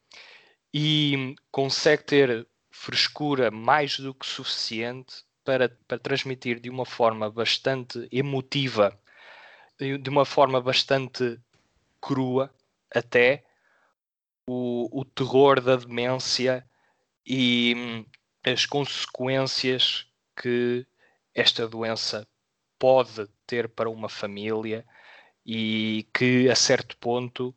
e 0.73 1.35
consegue 1.51 2.03
ter 2.03 2.47
frescura 2.71 3.51
mais 3.51 3.99
do 3.99 4.13
que 4.13 4.25
suficiente 4.25 5.23
para, 5.43 5.69
para 5.87 5.99
transmitir 5.99 6.59
de 6.59 6.69
uma 6.69 6.85
forma 6.85 7.29
bastante 7.29 8.07
emotiva 8.11 8.99
de 9.79 10.09
uma 10.09 10.25
forma 10.25 10.59
bastante 10.59 11.39
crua 12.01 12.53
até 12.93 13.45
o, 14.45 14.89
o 14.91 15.05
terror 15.05 15.61
da 15.61 15.77
demência 15.77 16.67
e 17.25 17.73
hum, 17.77 18.05
as 18.43 18.65
consequências 18.65 20.05
que 20.35 20.85
esta 21.33 21.67
doença 21.67 22.27
pode 22.77 23.27
ter 23.47 23.69
para 23.69 23.89
uma 23.89 24.09
família 24.09 24.85
e 25.51 26.07
que 26.13 26.47
a 26.47 26.55
certo 26.55 26.95
ponto 26.97 27.55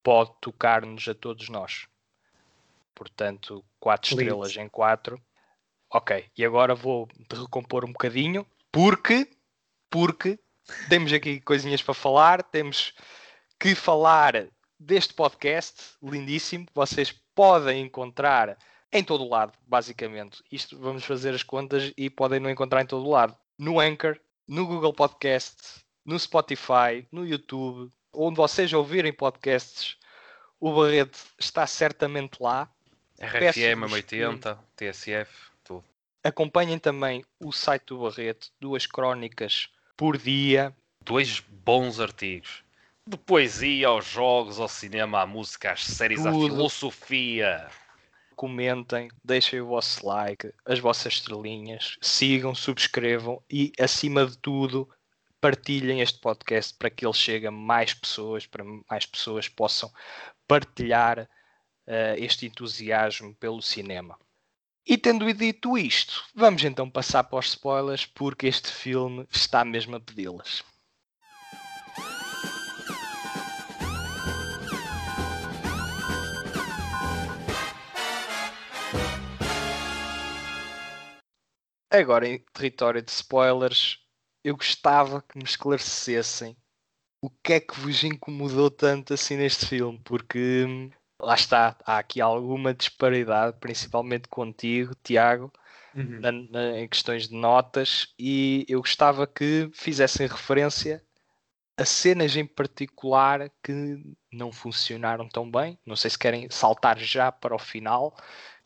pode 0.00 0.30
tocar-nos 0.40 1.08
a 1.08 1.14
todos 1.14 1.48
nós. 1.48 1.88
Portanto, 2.94 3.64
quatro 3.80 4.10
Lindo. 4.10 4.22
estrelas 4.22 4.56
em 4.56 4.68
quatro. 4.68 5.20
Ok, 5.90 6.30
e 6.38 6.44
agora 6.44 6.72
vou 6.72 7.08
recompor 7.28 7.84
um 7.84 7.90
bocadinho 7.90 8.46
porque 8.70 9.28
porque 9.90 10.38
temos 10.88 11.12
aqui 11.12 11.40
coisinhas 11.40 11.82
para 11.82 11.94
falar, 11.94 12.44
temos 12.44 12.94
que 13.58 13.74
falar 13.74 14.46
deste 14.78 15.12
podcast 15.12 15.96
lindíssimo 16.00 16.66
que 16.66 16.74
vocês 16.76 17.12
podem 17.34 17.82
encontrar 17.82 18.56
em 18.92 19.02
todo 19.02 19.24
o 19.24 19.28
lado, 19.28 19.52
basicamente. 19.66 20.44
Isto 20.52 20.78
vamos 20.78 21.04
fazer 21.04 21.34
as 21.34 21.42
contas 21.42 21.92
e 21.96 22.08
podem 22.08 22.38
não 22.38 22.50
encontrar 22.50 22.82
em 22.82 22.86
todo 22.86 23.04
o 23.04 23.10
lado. 23.10 23.36
No 23.58 23.80
Anchor, 23.80 24.16
no 24.46 24.64
Google 24.64 24.92
Podcast, 24.94 25.84
no 26.06 26.18
Spotify, 26.18 27.06
no 27.10 27.26
YouTube, 27.26 27.90
onde 28.12 28.36
vocês 28.36 28.72
ouvirem 28.72 29.12
podcasts, 29.12 29.96
o 30.60 30.72
Barreto 30.72 31.18
está 31.38 31.66
certamente 31.66 32.40
lá. 32.40 32.70
RFM 33.18 33.92
80, 33.92 34.58
TSF, 34.76 35.30
tudo. 35.64 35.84
Acompanhem 36.22 36.78
também 36.78 37.24
o 37.40 37.52
site 37.52 37.86
do 37.86 37.98
Barreto, 37.98 38.50
duas 38.60 38.86
crónicas 38.86 39.68
por 39.96 40.16
dia. 40.16 40.74
Dois 41.04 41.40
bons 41.40 41.98
artigos. 41.98 42.62
De 43.06 43.16
poesia, 43.16 43.88
aos 43.88 44.04
jogos, 44.04 44.58
ao 44.58 44.68
cinema, 44.68 45.22
à 45.22 45.26
música, 45.26 45.72
às 45.72 45.84
séries, 45.84 46.22
Tudo. 46.22 46.28
à 46.28 46.48
filosofia. 46.48 47.68
Comentem, 48.34 49.08
deixem 49.24 49.60
o 49.60 49.66
vosso 49.66 50.04
like, 50.06 50.52
as 50.64 50.78
vossas 50.78 51.14
estrelinhas, 51.14 51.96
sigam, 52.02 52.54
subscrevam 52.54 53.40
e, 53.48 53.72
acima 53.78 54.26
de 54.26 54.36
tudo, 54.36 54.88
partilhem 55.46 56.00
este 56.00 56.18
podcast 56.18 56.74
para 56.74 56.90
que 56.90 57.06
ele 57.06 57.14
chegue 57.14 57.46
a 57.46 57.52
mais 57.52 57.94
pessoas, 57.94 58.44
para 58.46 58.64
mais 58.90 59.06
pessoas 59.06 59.48
possam 59.48 59.92
partilhar 60.44 61.20
uh, 61.20 62.16
este 62.16 62.46
entusiasmo 62.46 63.32
pelo 63.36 63.62
cinema. 63.62 64.18
E 64.84 64.98
tendo 64.98 65.32
dito 65.32 65.78
isto, 65.78 66.24
vamos 66.34 66.64
então 66.64 66.90
passar 66.90 67.22
para 67.22 67.38
os 67.38 67.46
spoilers, 67.46 68.04
porque 68.04 68.48
este 68.48 68.72
filme 68.72 69.24
está 69.30 69.64
mesmo 69.64 69.94
a 69.94 70.00
pedi-las. 70.00 70.64
Agora, 81.88 82.26
em 82.28 82.44
território 82.52 83.00
de 83.00 83.12
spoilers, 83.12 84.04
eu 84.46 84.56
gostava 84.56 85.20
que 85.22 85.36
me 85.36 85.42
esclarecessem 85.42 86.56
o 87.20 87.28
que 87.28 87.54
é 87.54 87.60
que 87.60 87.80
vos 87.80 88.04
incomodou 88.04 88.70
tanto 88.70 89.12
assim 89.12 89.36
neste 89.36 89.66
filme, 89.66 90.00
porque 90.04 90.64
hum, 90.64 90.88
lá 91.20 91.34
está, 91.34 91.76
há 91.84 91.98
aqui 91.98 92.20
alguma 92.20 92.72
disparidade, 92.72 93.56
principalmente 93.58 94.28
contigo, 94.28 94.94
Tiago, 95.02 95.52
uhum. 95.92 96.20
na, 96.20 96.30
na, 96.30 96.78
em 96.78 96.86
questões 96.86 97.26
de 97.26 97.34
notas, 97.34 98.14
e 98.16 98.64
eu 98.68 98.78
gostava 98.78 99.26
que 99.26 99.68
fizessem 99.72 100.28
referência 100.28 101.02
a 101.76 101.84
cenas 101.84 102.36
em 102.36 102.46
particular 102.46 103.50
que 103.64 104.00
não 104.32 104.52
funcionaram 104.52 105.28
tão 105.28 105.50
bem. 105.50 105.76
Não 105.84 105.96
sei 105.96 106.08
se 106.08 106.18
querem 106.18 106.48
saltar 106.50 106.98
já 107.00 107.32
para 107.32 107.54
o 107.54 107.58
final, 107.58 108.16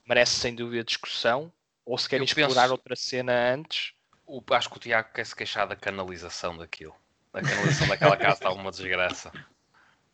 merece 0.07 0.35
sem 0.35 0.55
dúvida 0.55 0.85
discussão, 0.85 1.51
ou 1.87 1.97
se 1.97 2.07
querem 2.07 2.23
eu 2.23 2.27
explorar 2.27 2.63
penso... 2.65 2.73
outra 2.73 2.95
cena 2.95 3.55
antes. 3.55 3.95
O, 4.31 4.41
acho 4.55 4.71
que 4.71 4.77
o 4.77 4.81
Tiago 4.81 5.09
quer 5.13 5.27
se 5.27 5.35
queixar 5.35 5.67
da 5.67 5.75
canalização 5.75 6.57
daquilo. 6.57 6.95
A 7.33 7.41
canalização 7.43 7.89
daquela 7.89 8.17
casa 8.17 8.35
está 8.35 8.53
uma 8.53 8.71
desgraça. 8.71 9.33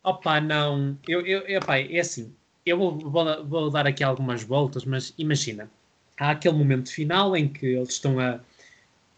Opa, 0.02 0.40
não. 0.40 0.98
Eu, 1.06 1.26
eu, 1.26 1.40
eu 1.40 1.58
opa, 1.58 1.78
é 1.78 2.00
assim. 2.00 2.34
Eu 2.64 2.78
vou, 2.78 2.98
vou, 2.98 3.44
vou, 3.44 3.70
dar 3.70 3.86
aqui 3.86 4.02
algumas 4.02 4.42
voltas, 4.42 4.86
mas 4.86 5.12
imagina. 5.18 5.70
Há 6.18 6.30
aquele 6.30 6.56
momento 6.56 6.90
final 6.90 7.36
em 7.36 7.46
que 7.46 7.66
eles 7.66 7.90
estão 7.90 8.18
a, 8.18 8.40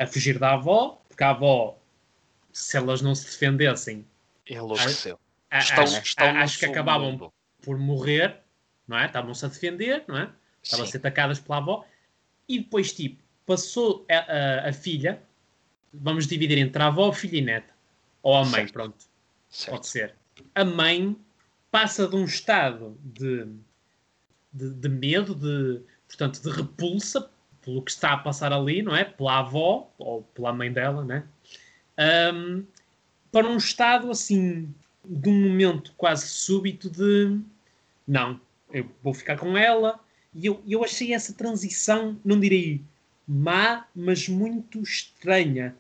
a 0.01 0.07
fugir 0.07 0.37
da 0.37 0.55
avó, 0.55 1.01
porque 1.09 1.23
a 1.23 1.31
avó, 1.31 1.79
se 2.53 2.77
elas 2.77 3.01
não 3.01 3.15
se 3.15 3.27
defendessem, 3.27 4.05
enlouqueceu. 4.49 5.17
Estão, 5.53 5.85
estão 5.85 6.27
acho 6.39 6.59
que 6.59 6.67
acabavam 6.67 7.13
mundo. 7.13 7.33
por 7.63 7.79
morrer, 7.79 8.41
não 8.87 8.99
é? 8.99 9.07
Estavam-se 9.07 9.47
a 9.47 9.49
defender, 9.49 10.03
não 10.09 10.19
é? 10.19 10.29
Estavam 10.61 10.85
a 10.85 10.89
ser 10.89 10.99
atacadas 10.99 11.39
pela 11.39 11.59
avó. 11.59 11.85
E 12.49 12.59
depois, 12.59 12.93
tipo, 12.93 13.23
passou 13.49 14.07
a, 14.11 14.17
a, 14.17 14.69
a, 14.69 14.73
filha, 14.73 15.21
vamos 15.93 16.27
dividir 16.27 16.59
entre 16.59 16.83
a 16.83 16.87
avó, 16.87 17.11
filha 17.13 17.39
e 17.39 17.41
neta. 17.41 17.73
Ou 18.23 18.37
a 18.37 18.45
mãe, 18.45 18.61
certo. 18.61 18.73
pronto. 18.73 19.05
Certo. 19.49 19.71
Pode 19.71 19.87
ser 19.89 20.15
a 20.55 20.65
mãe 20.65 21.17
passa 21.71 22.09
de 22.09 22.17
um 22.17 22.25
estado 22.25 22.97
de, 23.03 23.47
de, 24.53 24.71
de, 24.75 24.89
medo, 24.89 25.35
de, 25.35 25.83
portanto, 26.07 26.41
de 26.41 26.51
repulsa 26.51 27.31
pelo 27.63 27.83
que 27.83 27.91
está 27.91 28.15
a 28.15 28.19
passar 28.19 28.53
ali, 28.53 28.83
não 28.83 28.97
é? 28.97 29.05
Pela 29.05 29.41
avó, 29.41 29.93
ou 29.99 30.23
pela 30.23 30.53
mãe 30.53 30.73
dela, 30.73 31.05
né? 31.05 31.25
Um, 32.33 32.65
para 33.31 33.47
um 33.47 33.57
estado, 33.57 34.11
assim, 34.11 34.73
de 35.05 35.29
um 35.29 35.49
momento 35.49 35.93
quase 35.97 36.29
súbito 36.29 36.89
de 36.89 37.39
não, 38.07 38.41
eu 38.73 38.89
vou 39.03 39.13
ficar 39.13 39.37
com 39.37 39.57
ela. 39.57 40.01
E 40.35 40.47
eu, 40.47 40.63
eu 40.67 40.85
achei 40.85 41.13
essa 41.13 41.33
transição, 41.35 42.19
não 42.25 42.39
direi 42.39 42.83
má, 43.29 43.87
mas 43.95 44.29
muito 44.29 44.81
estranha. 44.81 45.77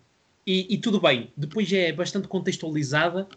E, 0.46 0.74
e 0.74 0.78
tudo 0.78 1.00
bem, 1.00 1.32
depois 1.36 1.72
é 1.72 1.92
bastante 1.92 2.28
contextualizada 2.28 3.28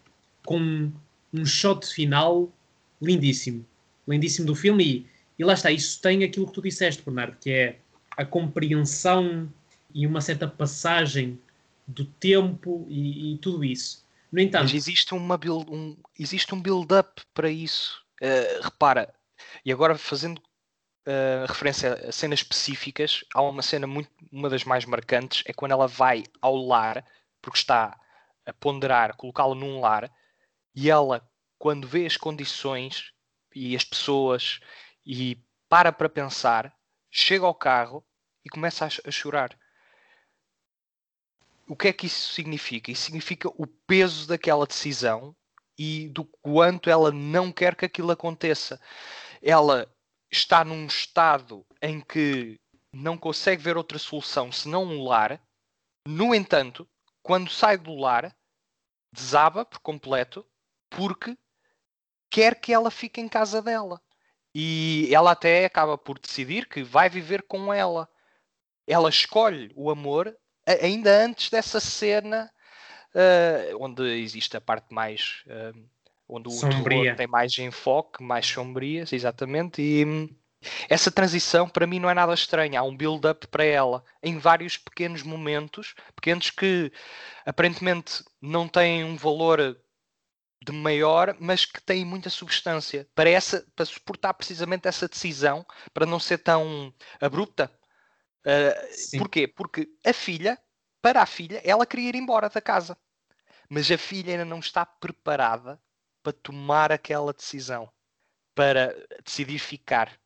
com 0.44 0.92
um 1.32 1.46
shot 1.46 1.86
final 1.86 2.52
lindíssimo. 3.00 3.64
Lindíssimo 4.06 4.46
do 4.46 4.54
filme. 4.54 4.84
E, 4.84 5.06
e 5.38 5.44
lá 5.44 5.54
está, 5.54 5.70
isso 5.70 6.00
tem 6.00 6.24
aquilo 6.24 6.46
que 6.46 6.52
tu 6.52 6.62
disseste, 6.62 7.02
Bernardo, 7.02 7.36
que 7.40 7.50
é 7.50 7.78
a 8.16 8.24
compreensão 8.24 9.50
e 9.94 10.06
uma 10.06 10.20
certa 10.20 10.46
passagem 10.46 11.38
do 11.86 12.04
tempo 12.04 12.86
e, 12.88 13.34
e 13.34 13.38
tudo 13.38 13.64
isso. 13.64 14.04
No 14.30 14.40
entanto, 14.40 14.64
Mas 14.64 14.74
existe, 14.74 15.14
uma 15.14 15.36
build, 15.36 15.70
um, 15.70 15.96
existe 16.18 16.54
um 16.54 16.60
build-up 16.60 17.22
para 17.34 17.50
isso. 17.50 18.02
Uh, 18.22 18.62
repara, 18.62 19.12
e 19.64 19.72
agora 19.72 19.96
fazendo 19.96 20.40
uh, 21.06 21.46
referência 21.46 21.94
a 22.08 22.12
cenas 22.12 22.40
específicas, 22.40 23.24
há 23.34 23.42
uma 23.42 23.62
cena 23.62 23.86
muito, 23.86 24.10
uma 24.30 24.48
das 24.48 24.64
mais 24.64 24.84
marcantes, 24.84 25.42
é 25.46 25.52
quando 25.52 25.72
ela 25.72 25.86
vai 25.86 26.24
ao 26.40 26.56
lar, 26.56 27.04
porque 27.40 27.58
está 27.58 27.98
a 28.46 28.52
ponderar 28.52 29.16
colocá-lo 29.16 29.54
num 29.54 29.80
lar, 29.80 30.10
e 30.74 30.90
ela 30.90 31.26
quando 31.58 31.86
vê 31.86 32.06
as 32.06 32.16
condições 32.16 33.12
e 33.54 33.76
as 33.76 33.84
pessoas 33.84 34.58
e 35.06 35.38
para 35.68 35.92
para 35.92 36.08
pensar, 36.08 36.74
chega 37.10 37.46
ao 37.46 37.54
carro 37.54 38.04
e 38.44 38.48
começa 38.48 38.84
a, 38.84 38.88
a 38.88 39.10
chorar. 39.10 39.56
O 41.68 41.76
que 41.76 41.88
é 41.88 41.92
que 41.92 42.06
isso 42.06 42.32
significa? 42.32 42.90
Isso 42.90 43.04
significa 43.04 43.48
o 43.48 43.66
peso 43.66 44.26
daquela 44.26 44.66
decisão 44.66 45.34
e 45.78 46.08
do 46.08 46.24
quanto 46.24 46.90
ela 46.90 47.10
não 47.10 47.52
quer 47.52 47.74
que 47.74 47.84
aquilo 47.84 48.10
aconteça. 48.10 48.80
Ela 49.40 49.88
está 50.32 50.64
num 50.64 50.86
estado 50.86 51.64
em 51.80 52.00
que 52.00 52.58
não 52.92 53.18
consegue 53.18 53.62
ver 53.62 53.76
outra 53.76 53.98
solução 53.98 54.50
senão 54.50 54.84
um 54.84 55.04
lar. 55.04 55.40
No 56.08 56.34
entanto, 56.34 56.88
quando 57.22 57.50
sai 57.50 57.76
do 57.76 57.94
lar, 57.94 58.34
desaba 59.12 59.64
por 59.64 59.78
completo 59.80 60.44
porque 60.90 61.36
quer 62.30 62.58
que 62.58 62.72
ela 62.72 62.90
fique 62.90 63.20
em 63.20 63.28
casa 63.28 63.60
dela. 63.60 64.00
E 64.54 65.08
ela 65.12 65.32
até 65.32 65.64
acaba 65.64 65.96
por 65.96 66.18
decidir 66.18 66.66
que 66.68 66.82
vai 66.82 67.08
viver 67.08 67.42
com 67.42 67.72
ela. 67.72 68.08
Ela 68.86 69.08
escolhe 69.08 69.70
o 69.74 69.90
amor 69.90 70.36
ainda 70.66 71.24
antes 71.24 71.50
dessa 71.50 71.80
cena 71.80 72.52
uh, 73.14 73.84
onde 73.84 74.02
existe 74.20 74.56
a 74.56 74.60
parte 74.60 74.92
mais 74.92 75.44
uh, 75.46 75.88
onde 76.34 76.48
o 76.48 76.52
sombria. 76.52 77.14
tem 77.14 77.26
mais 77.26 77.56
enfoque, 77.58 78.22
mais 78.22 78.46
sombrias, 78.46 79.12
exatamente, 79.12 79.82
e 79.82 80.04
hum, 80.04 80.28
essa 80.88 81.10
transição 81.10 81.68
para 81.68 81.86
mim 81.86 81.98
não 81.98 82.08
é 82.08 82.14
nada 82.14 82.32
estranha, 82.32 82.80
há 82.80 82.82
um 82.82 82.96
build-up 82.96 83.46
para 83.48 83.64
ela 83.64 84.04
em 84.22 84.38
vários 84.38 84.76
pequenos 84.76 85.22
momentos, 85.22 85.94
pequenos 86.14 86.50
que 86.50 86.92
aparentemente 87.44 88.24
não 88.40 88.68
têm 88.68 89.04
um 89.04 89.16
valor 89.16 89.76
de 90.64 90.72
maior, 90.72 91.36
mas 91.40 91.64
que 91.64 91.82
têm 91.82 92.04
muita 92.04 92.30
substância 92.30 93.08
para, 93.14 93.28
essa, 93.28 93.66
para 93.74 93.84
suportar 93.84 94.32
precisamente 94.34 94.86
essa 94.86 95.08
decisão, 95.08 95.66
para 95.92 96.06
não 96.06 96.20
ser 96.20 96.38
tão 96.38 96.94
abrupta. 97.20 97.70
Uh, 98.46 99.18
porquê? 99.18 99.48
Porque 99.48 99.88
a 100.04 100.12
filha, 100.12 100.56
para 101.00 101.22
a 101.22 101.26
filha, 101.26 101.60
ela 101.64 101.86
queria 101.86 102.10
ir 102.10 102.14
embora 102.14 102.48
da 102.48 102.60
casa, 102.60 102.96
mas 103.68 103.90
a 103.90 103.98
filha 103.98 104.32
ainda 104.32 104.44
não 104.44 104.60
está 104.60 104.86
preparada 104.86 105.80
para 106.22 106.32
tomar 106.32 106.92
aquela 106.92 107.32
decisão, 107.32 107.90
para 108.54 108.94
decidir 109.24 109.58
ficar. 109.58 110.18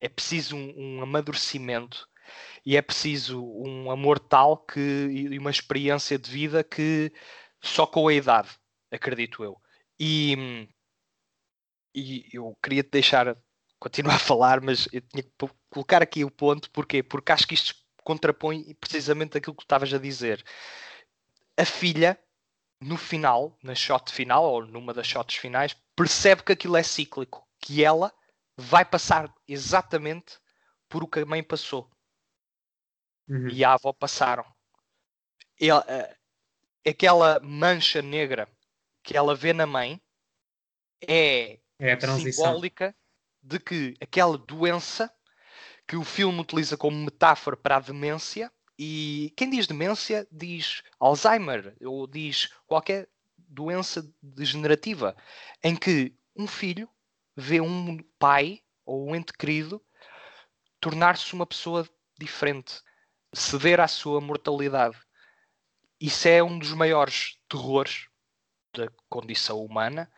É 0.00 0.08
preciso 0.08 0.56
um, 0.56 0.98
um 0.98 1.02
amadurecimento 1.02 2.08
e 2.64 2.76
é 2.76 2.82
preciso 2.82 3.44
um 3.44 3.90
amor 3.90 4.18
tal 4.18 4.56
que, 4.56 4.80
e 4.80 5.38
uma 5.38 5.50
experiência 5.50 6.18
de 6.18 6.30
vida 6.30 6.62
que 6.62 7.12
só 7.60 7.86
com 7.86 8.08
a 8.08 8.14
idade, 8.14 8.50
acredito 8.90 9.44
eu. 9.44 9.60
E, 9.98 10.68
e 11.94 12.28
eu 12.32 12.56
queria 12.62 12.82
te 12.82 12.90
deixar 12.90 13.36
continuar 13.78 14.14
a 14.14 14.18
falar, 14.18 14.60
mas 14.60 14.88
eu 14.92 15.00
tinha 15.00 15.22
que 15.22 15.32
colocar 15.68 16.02
aqui 16.02 16.24
o 16.24 16.30
ponto, 16.30 16.70
porquê? 16.70 17.02
Porque 17.02 17.32
acho 17.32 17.46
que 17.46 17.54
isto 17.54 17.74
contrapõe 18.04 18.74
precisamente 18.80 19.36
aquilo 19.36 19.54
que 19.54 19.62
tu 19.62 19.64
estavas 19.64 19.92
a 19.92 19.98
dizer. 19.98 20.44
A 21.56 21.64
filha, 21.64 22.18
no 22.82 22.96
final, 22.96 23.56
na 23.62 23.74
shot 23.74 24.12
final, 24.12 24.44
ou 24.44 24.66
numa 24.66 24.92
das 24.92 25.06
shots 25.06 25.36
finais, 25.36 25.76
percebe 25.94 26.42
que 26.42 26.52
aquilo 26.52 26.76
é 26.76 26.82
cíclico, 26.82 27.46
que 27.58 27.84
ela 27.84 28.12
vai 28.56 28.84
passar 28.84 29.32
exatamente 29.46 30.38
por 30.88 31.02
o 31.02 31.08
que 31.08 31.20
a 31.20 31.26
mãe 31.26 31.42
passou. 31.42 31.90
Uhum. 33.28 33.48
E 33.48 33.64
a 33.64 33.74
avó 33.74 33.92
passaram. 33.92 34.44
Ela, 35.60 35.80
uh, 35.80 36.88
aquela 36.88 37.40
mancha 37.40 38.02
negra 38.02 38.48
que 39.02 39.16
ela 39.16 39.34
vê 39.34 39.52
na 39.52 39.66
mãe 39.66 40.02
é, 41.06 41.58
é 41.78 41.98
simbólica 42.00 42.94
de 43.42 43.58
que 43.58 43.96
aquela 44.00 44.36
doença 44.36 45.12
que 45.86 45.96
o 45.96 46.04
filme 46.04 46.40
utiliza 46.40 46.76
como 46.76 46.96
metáfora 46.96 47.56
para 47.56 47.76
a 47.76 47.80
demência, 47.80 48.50
e 48.84 49.32
quem 49.36 49.48
diz 49.48 49.68
demência 49.68 50.26
diz 50.28 50.82
Alzheimer 50.98 51.76
ou 51.82 52.04
diz 52.04 52.48
qualquer 52.66 53.08
doença 53.38 54.12
degenerativa, 54.20 55.16
em 55.62 55.76
que 55.76 56.12
um 56.34 56.48
filho 56.48 56.90
vê 57.36 57.60
um 57.60 57.98
pai 58.18 58.60
ou 58.84 59.08
um 59.08 59.14
ente 59.14 59.32
querido 59.34 59.80
tornar-se 60.80 61.32
uma 61.32 61.46
pessoa 61.46 61.88
diferente, 62.18 62.82
ceder 63.32 63.78
à 63.78 63.86
sua 63.86 64.20
mortalidade. 64.20 64.98
Isso 66.00 66.26
é 66.26 66.42
um 66.42 66.58
dos 66.58 66.72
maiores 66.72 67.38
terrores 67.48 68.08
da 68.74 68.88
condição 69.08 69.64
humana. 69.64 70.10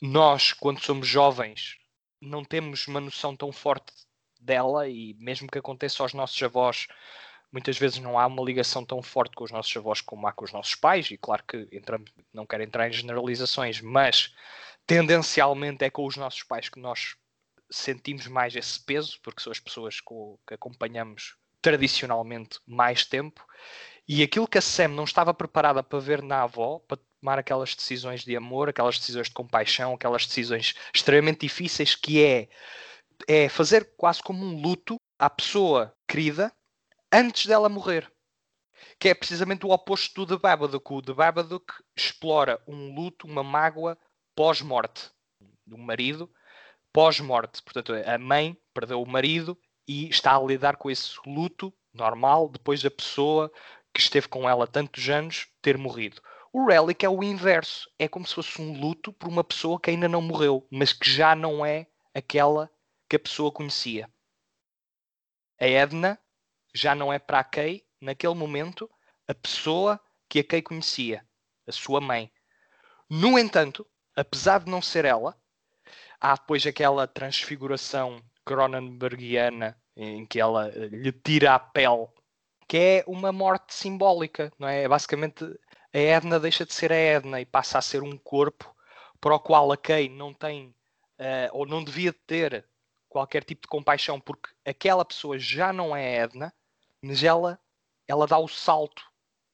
Nós, 0.00 0.54
quando 0.54 0.80
somos 0.80 1.06
jovens, 1.06 1.76
não 2.22 2.42
temos 2.42 2.88
uma 2.88 3.02
noção 3.02 3.36
tão 3.36 3.52
forte 3.52 3.92
dela 4.40 4.88
e 4.88 5.12
mesmo 5.18 5.46
que 5.46 5.58
aconteça 5.58 6.02
aos 6.02 6.14
nossos 6.14 6.42
avós, 6.42 6.86
muitas 7.52 7.78
vezes 7.78 7.98
não 7.98 8.18
há 8.18 8.26
uma 8.26 8.42
ligação 8.42 8.84
tão 8.84 9.02
forte 9.02 9.36
com 9.36 9.44
os 9.44 9.52
nossos 9.52 9.76
avós 9.76 10.00
como 10.00 10.26
há 10.26 10.32
com 10.32 10.44
os 10.44 10.52
nossos 10.52 10.74
pais, 10.74 11.10
e 11.10 11.18
claro 11.18 11.44
que 11.46 11.68
não 12.32 12.46
quero 12.46 12.62
entrar 12.62 12.88
em 12.88 12.92
generalizações, 12.92 13.80
mas 13.82 14.34
tendencialmente 14.86 15.84
é 15.84 15.90
com 15.90 16.06
os 16.06 16.16
nossos 16.16 16.42
pais 16.42 16.70
que 16.70 16.80
nós 16.80 17.14
sentimos 17.70 18.26
mais 18.26 18.56
esse 18.56 18.80
peso, 18.80 19.20
porque 19.22 19.42
são 19.42 19.52
as 19.52 19.60
pessoas 19.60 20.00
com, 20.00 20.38
que 20.46 20.54
acompanhamos 20.54 21.36
tradicionalmente 21.60 22.58
mais 22.66 23.04
tempo, 23.04 23.46
e 24.08 24.22
aquilo 24.22 24.48
que 24.48 24.58
a 24.58 24.62
Sam 24.62 24.88
não 24.88 25.04
estava 25.04 25.32
preparada 25.32 25.82
para 25.82 25.98
ver 25.98 26.22
na 26.22 26.42
avó, 26.42 26.80
para 26.80 26.98
tomar 27.20 27.38
aquelas 27.38 27.74
decisões 27.74 28.24
de 28.24 28.34
amor, 28.34 28.68
aquelas 28.68 28.98
decisões 28.98 29.28
de 29.28 29.34
compaixão, 29.34 29.94
aquelas 29.94 30.26
decisões 30.26 30.74
extremamente 30.92 31.42
difíceis, 31.42 31.94
que 31.94 32.22
é, 32.22 32.48
é 33.28 33.48
fazer 33.48 33.92
quase 33.96 34.20
como 34.20 34.44
um 34.44 34.60
luto 34.60 34.96
à 35.18 35.30
pessoa 35.30 35.94
querida 36.08 36.52
antes 37.12 37.46
dela 37.46 37.68
morrer. 37.68 38.10
Que 38.98 39.10
é 39.10 39.14
precisamente 39.14 39.66
o 39.66 39.70
oposto 39.70 40.24
do 40.24 40.36
The 40.36 40.40
Babadook. 40.40 40.92
O 40.92 41.02
The 41.02 41.12
Babadook 41.12 41.72
explora 41.96 42.60
um 42.66 42.94
luto, 42.94 43.26
uma 43.26 43.42
mágoa 43.42 43.98
pós-morte 44.34 45.10
do 45.66 45.76
marido, 45.76 46.32
pós-morte. 46.92 47.62
Portanto, 47.62 47.92
a 47.92 48.18
mãe 48.18 48.56
perdeu 48.72 49.02
o 49.02 49.08
marido 49.08 49.58
e 49.86 50.08
está 50.08 50.36
a 50.36 50.42
lidar 50.42 50.76
com 50.76 50.90
esse 50.90 51.14
luto 51.26 51.72
normal 51.92 52.48
depois 52.48 52.82
da 52.82 52.90
pessoa 52.90 53.52
que 53.92 54.00
esteve 54.00 54.28
com 54.28 54.48
ela 54.48 54.66
tantos 54.66 55.08
anos 55.08 55.48
ter 55.60 55.76
morrido. 55.76 56.20
O 56.52 56.66
Relic 56.66 57.04
é 57.04 57.08
o 57.08 57.22
inverso. 57.22 57.90
É 57.98 58.08
como 58.08 58.26
se 58.26 58.34
fosse 58.34 58.60
um 58.60 58.78
luto 58.78 59.12
por 59.12 59.28
uma 59.28 59.44
pessoa 59.44 59.80
que 59.80 59.90
ainda 59.90 60.08
não 60.08 60.22
morreu, 60.22 60.66
mas 60.70 60.92
que 60.92 61.10
já 61.10 61.34
não 61.34 61.64
é 61.64 61.86
aquela 62.14 62.70
que 63.08 63.16
a 63.16 63.20
pessoa 63.20 63.52
conhecia. 63.52 64.08
A 65.60 65.66
Edna 65.66 66.18
já 66.74 66.94
não 66.94 67.12
é 67.12 67.18
para 67.18 67.40
a 67.40 67.44
Kay, 67.44 67.84
naquele 68.00 68.34
momento, 68.34 68.90
a 69.28 69.34
pessoa 69.34 70.00
que 70.28 70.40
a 70.40 70.44
Kay 70.44 70.62
conhecia, 70.62 71.26
a 71.66 71.72
sua 71.72 72.00
mãe. 72.00 72.30
No 73.08 73.38
entanto, 73.38 73.86
apesar 74.16 74.60
de 74.60 74.70
não 74.70 74.80
ser 74.80 75.04
ela, 75.04 75.36
há 76.20 76.34
depois 76.34 76.66
aquela 76.66 77.06
transfiguração 77.06 78.22
Cronenbergiana 78.44 79.76
em 79.96 80.24
que 80.26 80.40
ela 80.40 80.68
lhe 80.68 81.12
tira 81.12 81.54
a 81.54 81.58
pele, 81.58 82.08
que 82.66 82.76
é 82.76 83.04
uma 83.06 83.30
morte 83.30 83.74
simbólica, 83.74 84.52
não 84.58 84.66
é? 84.66 84.84
é 84.84 84.88
basicamente 84.88 85.44
a 85.92 85.98
Edna 85.98 86.40
deixa 86.40 86.64
de 86.64 86.72
ser 86.72 86.92
a 86.92 86.96
Edna 86.96 87.40
e 87.40 87.46
passa 87.46 87.78
a 87.78 87.82
ser 87.82 88.02
um 88.02 88.16
corpo 88.16 88.74
para 89.20 89.34
o 89.34 89.40
qual 89.40 89.70
a 89.70 89.76
Kay 89.76 90.08
não 90.08 90.32
tem 90.32 90.74
uh, 91.18 91.48
ou 91.52 91.66
não 91.66 91.84
devia 91.84 92.12
ter 92.12 92.66
qualquer 93.08 93.44
tipo 93.44 93.62
de 93.62 93.68
compaixão 93.68 94.18
porque 94.18 94.48
aquela 94.64 95.04
pessoa 95.04 95.38
já 95.38 95.72
não 95.72 95.94
é 95.94 96.16
Edna, 96.16 96.52
mas 97.02 97.22
ela, 97.22 97.58
ela 98.06 98.26
dá 98.26 98.38
o 98.38 98.48
salto, 98.48 99.02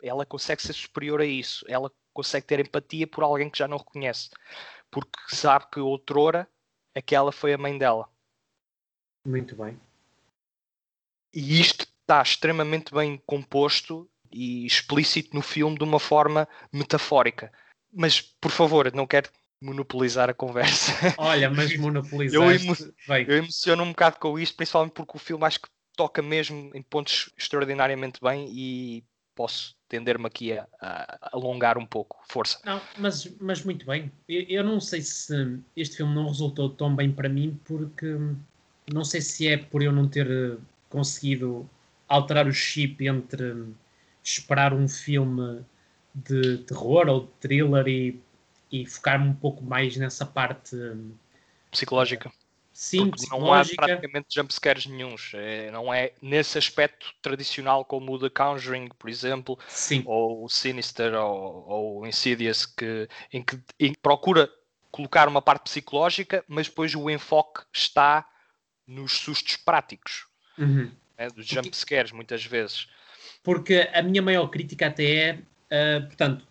ela 0.02 0.26
consegue 0.26 0.62
ser 0.62 0.72
superior 0.72 1.20
a 1.20 1.26
isso, 1.26 1.64
ela 1.68 1.90
consegue 2.12 2.46
ter 2.46 2.60
empatia 2.60 3.06
por 3.06 3.24
alguém 3.24 3.48
que 3.48 3.58
já 3.58 3.66
não 3.66 3.78
reconhece, 3.78 4.30
porque 4.90 5.18
sabe 5.28 5.66
que 5.72 5.80
outrora 5.80 6.48
aquela 6.94 7.32
foi 7.32 7.52
a 7.52 7.58
mãe 7.58 7.78
dela. 7.78 8.08
Muito 9.24 9.56
bem. 9.56 9.78
E 11.32 11.60
isto 11.60 11.86
está 12.00 12.22
extremamente 12.22 12.92
bem 12.92 13.22
composto 13.26 14.08
e 14.30 14.66
explícito 14.66 15.34
no 15.34 15.42
filme 15.42 15.76
de 15.76 15.84
uma 15.84 16.00
forma 16.00 16.48
metafórica. 16.72 17.52
Mas, 17.92 18.20
por 18.20 18.50
favor, 18.50 18.92
não 18.92 19.06
quero 19.06 19.30
monopolizar 19.62 20.30
a 20.30 20.34
conversa. 20.34 20.92
Olha, 21.18 21.50
mas 21.50 21.74
monopolizaste. 21.76 22.34
eu, 22.36 22.50
emo 22.50 22.74
eu 23.28 23.36
emociono 23.38 23.82
um 23.82 23.90
bocado 23.90 24.18
com 24.18 24.38
isto, 24.38 24.56
principalmente 24.56 24.92
porque 24.92 25.16
o 25.16 25.20
filme 25.20 25.44
acho 25.44 25.60
que 25.60 25.68
toca 25.98 26.22
mesmo 26.22 26.70
em 26.74 26.80
pontos 26.80 27.28
extraordinariamente 27.36 28.18
bem 28.22 28.48
e 28.50 29.04
posso 29.34 29.76
tender-me 29.88 30.26
aqui 30.26 30.52
a, 30.52 30.66
a, 30.80 31.30
alongar 31.32 31.76
um 31.76 31.84
pouco. 31.84 32.16
Força. 32.28 32.58
Não, 32.64 32.80
mas, 32.96 33.28
mas 33.40 33.64
muito 33.64 33.84
bem. 33.84 34.10
Eu, 34.28 34.42
eu, 34.48 34.64
não 34.64 34.80
sei 34.80 35.02
se 35.02 35.60
este 35.76 35.96
filme 35.98 36.14
não 36.14 36.26
resultou 36.26 36.70
tão 36.70 36.94
bem 36.94 37.12
para 37.12 37.28
mim 37.28 37.60
porque 37.64 38.16
não 38.90 39.04
sei 39.04 39.20
se 39.20 39.46
é 39.46 39.56
por 39.56 39.82
eu 39.82 39.92
não 39.92 40.08
ter 40.08 40.58
conseguido 40.88 41.68
alterar 42.08 42.46
o 42.46 42.52
chip 42.52 43.06
entre 43.06 43.66
esperar 44.22 44.72
um 44.72 44.88
filme 44.88 45.62
de 46.14 46.58
terror 46.58 47.08
ou 47.08 47.20
de 47.20 47.28
thriller 47.40 47.86
e 47.86 48.20
e 48.70 48.86
focar-me 48.86 49.28
um 49.28 49.34
pouco 49.34 49.64
mais 49.64 49.96
nessa 49.96 50.26
parte 50.26 50.76
psicológica. 51.70 52.30
Porque 52.96 53.26
não 53.28 53.52
há 53.52 53.64
praticamente 53.64 54.28
jumpscares 54.30 54.86
nenhums. 54.86 55.32
É, 55.34 55.68
não 55.72 55.92
é 55.92 56.12
nesse 56.22 56.56
aspecto 56.56 57.12
tradicional 57.20 57.84
como 57.84 58.12
o 58.12 58.18
The 58.18 58.30
Conjuring, 58.30 58.88
por 58.96 59.10
exemplo, 59.10 59.58
Sim. 59.66 60.04
ou 60.06 60.44
o 60.44 60.48
Sinister 60.48 61.12
ou, 61.14 61.64
ou 61.68 62.00
o 62.00 62.06
Insidious, 62.06 62.66
que, 62.66 63.08
em 63.32 63.42
que 63.42 63.58
em 63.80 63.92
procura 63.94 64.48
colocar 64.92 65.26
uma 65.26 65.42
parte 65.42 65.64
psicológica, 65.64 66.44
mas 66.46 66.68
depois 66.68 66.94
o 66.94 67.10
enfoque 67.10 67.62
está 67.72 68.24
nos 68.86 69.12
sustos 69.12 69.56
práticos, 69.56 70.26
Uhum. 70.56 70.90
né, 71.18 71.28
dos 71.30 71.46
jumpscares, 71.46 72.12
muitas 72.12 72.44
vezes. 72.44 72.88
Porque 73.42 73.90
a 73.92 74.02
minha 74.02 74.22
maior 74.22 74.46
crítica 74.48 74.86
até 74.86 75.30
é, 75.70 75.96
ah, 75.96 76.00
portanto, 76.06 76.46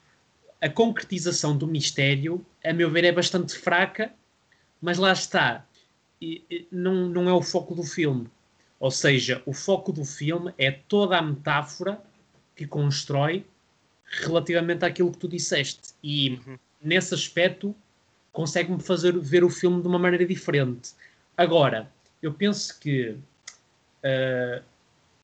a 0.62 0.70
concretização 0.70 1.58
do 1.58 1.68
mistério, 1.68 2.46
a 2.64 2.74
meu 2.74 2.90
ver, 2.92 3.06
é 3.06 3.12
bastante 3.12 3.58
fraca, 3.58 4.14
mas 4.82 4.98
lá 4.98 5.14
está. 5.14 5.66
Não, 6.72 7.10
não 7.10 7.30
é 7.30 7.34
o 7.34 7.42
foco 7.42 7.76
do 7.76 7.84
filme. 7.84 8.28
Ou 8.80 8.92
seja, 8.92 9.42
o 9.46 9.54
foco 9.54 9.92
do 9.92 10.06
filme 10.06 10.54
é 10.58 10.72
toda 10.72 11.18
a 11.18 11.22
metáfora 11.22 12.02
que 12.56 12.66
constrói 12.68 13.46
relativamente 14.06 14.86
àquilo 14.86 15.12
que 15.12 15.18
tu 15.18 15.28
disseste. 15.28 15.94
E 16.04 16.40
Uhum. 16.46 16.58
nesse 16.82 17.14
aspecto 17.14 17.76
consegue-me 18.32 18.82
fazer 18.82 19.18
ver 19.18 19.44
o 19.44 19.50
filme 19.50 19.82
de 19.82 19.88
uma 19.88 20.00
maneira 20.00 20.26
diferente. 20.26 20.92
Agora, 21.36 21.92
eu 22.22 22.34
penso 22.34 22.80
que 22.80 23.18
ah, 24.04 24.62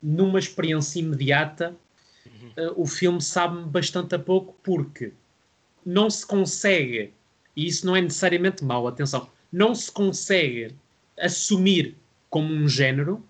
numa 0.01 0.39
experiência 0.39 0.99
imediata 0.99 1.75
ah, 2.57 2.73
o 2.75 2.85
filme 2.85 3.21
sabe-me 3.21 3.65
bastante 3.65 4.15
a 4.15 4.19
pouco 4.19 4.55
porque 4.63 5.13
não 5.85 6.09
se 6.09 6.25
consegue, 6.25 7.13
e 7.55 7.67
isso 7.67 7.85
não 7.85 7.95
é 7.95 8.01
necessariamente 8.01 8.63
mau, 8.63 8.87
atenção, 8.87 9.29
não 9.51 9.75
se 9.75 9.91
consegue 9.91 10.75
assumir 11.25 11.95
como 12.29 12.53
um 12.53 12.67
género, 12.67 13.23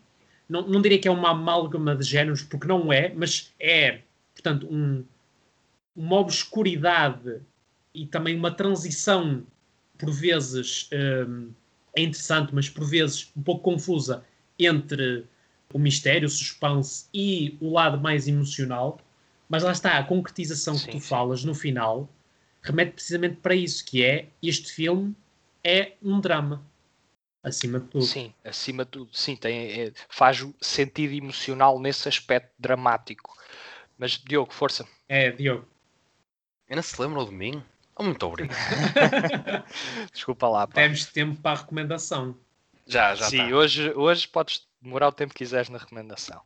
não, 0.48 0.68
não 0.68 0.82
diria 0.82 1.00
que 1.00 1.08
é 1.08 1.12
uma 1.12 1.32
amálgama 1.32 1.96
de 1.96 2.04
géneros, 2.04 2.42
porque 2.42 2.68
não 2.68 2.92
é, 2.92 3.14
mas 3.14 3.54
é, 3.60 4.02
portanto, 4.34 4.68
um, 4.70 5.04
uma 5.96 6.18
obscuridade 6.18 7.42
e 7.94 8.06
também 8.06 8.36
uma 8.36 8.52
transição, 8.52 9.44
por 9.98 10.12
vezes 10.12 10.90
hum, 11.28 11.52
é 11.96 12.02
interessante, 12.02 12.54
mas 12.54 12.70
por 12.70 12.86
vezes 12.86 13.32
um 13.36 13.42
pouco 13.42 13.64
confusa, 13.64 14.24
entre 14.58 15.26
o 15.74 15.80
mistério, 15.80 16.28
o 16.28 16.32
suspense 16.32 17.06
e 17.14 17.58
o 17.60 17.72
lado 17.72 18.00
mais 18.00 18.28
emocional. 18.28 19.00
Mas 19.50 19.64
lá 19.64 19.72
está, 19.72 19.98
a 19.98 20.04
concretização 20.04 20.76
Sim, 20.76 20.86
que 20.86 20.92
tu 20.92 21.00
sim. 21.00 21.08
falas 21.08 21.44
no 21.44 21.54
final 21.54 22.10
remete 22.62 22.94
precisamente 22.94 23.36
para 23.38 23.56
isso, 23.56 23.86
que 23.86 24.04
é 24.04 24.28
este 24.42 24.72
filme 24.72 25.14
é 25.64 25.94
um 26.02 26.20
drama, 26.20 26.64
acima 27.44 27.80
de 27.80 27.88
tudo. 27.88 28.06
Sim, 28.06 28.34
acima 28.44 28.86
de 28.86 28.92
tudo, 28.92 29.16
sim, 29.16 29.36
tem, 29.36 29.82
é- 29.82 29.94
faz 30.10 30.42
o 30.42 30.56
sentido 30.62 31.14
emocional 31.14 31.80
nesse 31.80 32.08
aspecto 32.08 32.52
dramático. 32.58 33.38
Mas, 33.98 34.18
Diogo, 34.18 34.54
força. 34.54 34.88
É, 35.08 35.32
Diogo. 35.32 35.68
Ainda 36.70 36.82
se 36.82 37.00
lembram 37.00 37.26
de 37.26 37.32
mim? 37.32 37.64
Oh, 37.96 38.04
muito 38.04 38.26
obrigado. 38.26 38.58
Desculpa 40.12 40.48
lá, 40.48 40.66
pá. 40.66 40.74
Temos 40.74 41.06
tempo 41.06 41.40
para 41.40 41.60
a 41.60 41.62
recomendação. 41.62 42.36
Já, 42.88 43.14
já 43.16 43.30
Sim, 43.30 43.44
está. 43.44 43.56
hoje, 43.56 43.94
hoje 43.94 44.28
podes 44.28 44.68
demorar 44.82 45.10
o 45.10 45.12
tempo 45.12 45.34
que 45.34 45.40
quiseres 45.40 45.70
na 45.70 45.78
recomendação. 45.78 46.42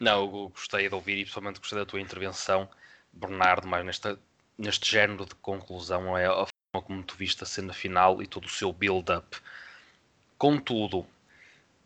Não, 0.00 0.20
eu 0.24 0.48
gostei 0.48 0.88
de 0.88 0.94
ouvir 0.94 1.18
e 1.18 1.22
principalmente 1.22 1.58
gostei 1.58 1.78
da 1.78 1.86
tua 1.86 2.00
intervenção, 2.00 2.68
Bernardo, 3.12 3.66
mais 3.66 3.84
nesta, 3.84 4.18
neste 4.58 4.90
género 4.90 5.24
de 5.24 5.34
conclusão, 5.36 6.16
é 6.16 6.26
a 6.26 6.46
forma 6.46 6.86
como 6.86 7.02
tu 7.02 7.14
viste 7.16 7.42
a 7.42 7.46
cena 7.46 7.72
final 7.72 8.22
e 8.22 8.26
todo 8.26 8.44
o 8.44 8.50
seu 8.50 8.72
build-up. 8.72 9.36
Contudo, 10.38 11.06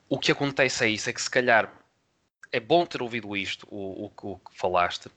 o 0.09 0.19
que 0.19 0.33
acontece 0.33 0.85
é 0.85 0.89
isso, 0.89 1.11
é 1.11 1.13
que 1.13 1.23
se 1.23 1.31
calhar 1.31 1.73
é 2.53 2.61
bom 2.61 2.87
ter 2.87 3.03
ouvido 3.03 3.37
isto, 3.37 3.67
o, 3.71 4.07
o, 4.07 4.11
que- 4.11 4.27
o 4.27 4.37
que 4.39 4.59
falaste, 4.59 5.11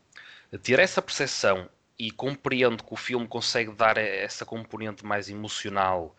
ter 0.63 0.80
essa 0.80 1.02
percepção 1.02 1.70
e 2.00 2.12
compreendo 2.12 2.84
que 2.84 2.94
o 2.94 2.98
filme 2.98 3.28
consegue 3.28 3.72
dar 3.74 3.98
essa 3.98 4.46
componente 4.46 5.06
mais 5.06 5.30
emocional 5.30 6.15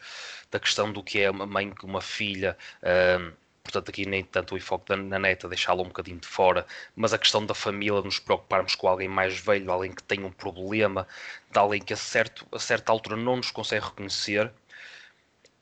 da 0.51 0.61
questão 0.61 0.93
do 0.93 1.03
que 1.03 1.21
é 1.21 1.31
uma 1.31 1.47
mãe 1.47 1.71
com 1.71 1.87
uma 1.87 2.01
filha, 2.03 2.57
ahm, 2.83 3.33
portanto 3.65 3.91
aqui 3.91 4.07
nem 4.07 4.25
tanto 4.25 4.55
o 4.55 4.59
enfoque 4.59 4.89
da, 4.89 4.97
na 4.97 5.19
neta 5.19 5.49
deixá-la 5.49 5.83
um 5.83 5.87
bocadinho 5.87 6.19
de 6.21 6.27
fora, 6.29 6.67
mas 6.97 7.13
a 7.15 7.19
questão 7.19 7.45
da 7.47 7.55
família, 7.55 8.01
nos 8.03 8.19
preocuparmos 8.19 8.75
com 8.75 8.89
alguém 8.89 9.09
mais 9.09 9.39
velho, 9.39 9.71
alguém 9.73 9.93
que 9.93 10.03
tem 10.03 10.25
um 10.25 10.33
problema, 10.33 11.07
de 11.51 11.59
alguém 11.59 11.81
que 11.81 11.93
a, 11.93 11.97
certo, 11.97 12.47
a 12.53 12.59
certa 12.59 12.93
altura 12.93 13.17
não 13.17 13.37
nos 13.37 13.51
consegue 13.51 13.85
reconhecer, 13.87 14.53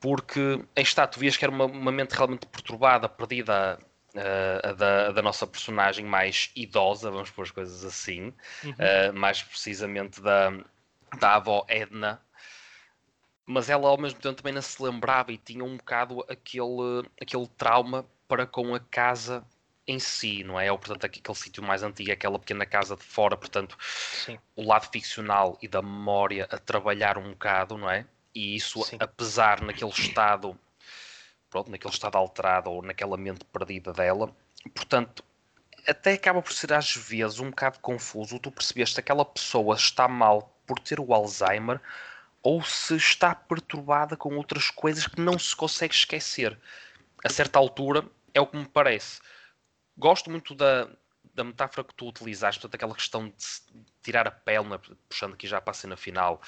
porque 0.01 0.41
em 0.77 0.83
está, 0.83 1.07
tu 1.07 1.21
vias 1.21 1.37
que 1.37 1.45
era 1.45 1.53
uma, 1.53 1.67
uma 1.67 1.93
mente 1.93 2.13
realmente 2.15 2.47
perturbada, 2.47 3.09
perdida 3.09 3.79
a 4.65 4.73
da, 4.73 5.13
da 5.13 5.23
nossa 5.23 5.47
personagem 5.47 6.05
mais 6.05 6.51
idosa, 6.57 7.11
vamos 7.11 7.31
pôr 7.31 7.43
as 7.43 7.51
coisas 7.51 7.85
assim, 7.85 8.29
Uhum. 8.63 8.73
uh, 8.79 9.13
mais 9.15 9.43
precisamente 9.43 10.21
da, 10.21 10.51
da 11.21 11.37
avó 11.37 11.65
Edna, 11.69 12.21
mas 13.47 13.69
ela 13.69 13.89
ao 13.89 13.99
mesmo 13.99 14.21
tempo 14.21 14.37
também 14.37 14.53
não 14.55 14.63
se 14.63 14.83
lembrava 14.83 15.33
e 15.33 15.39
tinha 15.39 15.65
um 15.65 15.77
bocado 15.77 16.25
aquele, 16.29 17.09
aquele 17.21 17.47
trauma 17.49 18.07
para 18.29 18.47
com 18.47 18.75
a 18.75 18.81
casa 18.81 19.45
em 19.87 19.99
si, 19.99 20.45
não 20.45 20.59
é? 20.61 20.71
Ou 20.71 20.79
portanto 20.79 21.05
aquele 21.07 21.37
sítio 21.37 21.63
mais 21.63 21.83
antigo, 21.83 22.13
aquela 22.13 22.39
pequena 22.39 22.65
casa 22.67 22.97
de 22.97 23.03
fora, 23.03 23.37
portanto 23.37 23.77
Sim, 24.13 24.41
o 24.57 24.63
lado 24.63 24.89
ficcional 24.91 25.59
e 25.63 25.69
da 25.69 25.83
memória 25.83 26.47
a 26.51 26.59
trabalhar 26.59 27.19
um 27.19 27.31
bocado, 27.31 27.77
não 27.79 27.91
é? 27.91 28.07
E 28.35 28.57
isso, 28.57 28.83
Sim. 28.85 28.97
apesar 29.01 29.61
naquele 29.61 29.91
estado, 29.91 30.59
pronto, 31.49 31.71
naquele 31.71 31.93
estado 31.93 32.17
alterado 32.17 32.71
ou 32.71 32.83
naquela 32.83 33.17
mente 33.17 33.45
perdida 33.45 33.93
dela, 33.93 34.35
portanto, 34.75 35.25
até 35.87 36.13
acaba 36.13 36.43
por 36.43 36.53
ser 36.53 36.73
às 36.73 36.95
vezes 36.95 37.41
um 37.41 37.51
bocado 37.51 37.81
confuso 37.81 38.39
tu 38.39 38.51
percebeste 38.51 38.95
se 38.95 39.01
aquela 39.01 39.25
pessoa 39.25 39.75
está 39.75 40.07
mal 40.07 40.55
por 40.67 40.79
ter 40.79 41.01
o 41.01 41.13
Alzheimer 41.13 41.81
ou 42.43 42.63
se 42.63 42.97
está 42.97 43.35
perturbada 43.35 44.17
com 44.17 44.37
outras 44.37 44.71
coisas 44.71 45.07
que 45.07 45.21
não 45.21 45.39
se 45.39 45.55
consegue 45.55 45.95
esquecer. 45.95 46.59
A 47.25 47.29
certa 47.29 47.59
altura, 47.59 48.05
é 48.33 48.41
o 48.41 48.47
que 48.47 48.57
me 48.57 48.67
parece. 48.67 49.21
Gosto 49.97 50.31
muito 50.31 50.55
da, 50.55 50.89
da 51.35 51.45
metáfora 51.45 51.85
que 51.85 51.95
tu 51.95 52.09
utilizaste, 52.09 52.61
portanto, 52.61 52.77
aquela 52.77 52.95
questão 52.95 53.29
de 53.29 53.85
tirar 54.03 54.27
a 54.27 54.31
pele, 54.31 54.69
não 54.69 54.77
é? 54.77 54.81
puxando 55.09 55.35
aqui 55.35 55.47
já 55.47 55.61
para 55.61 55.73
a 55.73 55.75
cena 55.75 55.97
final, 55.97 56.41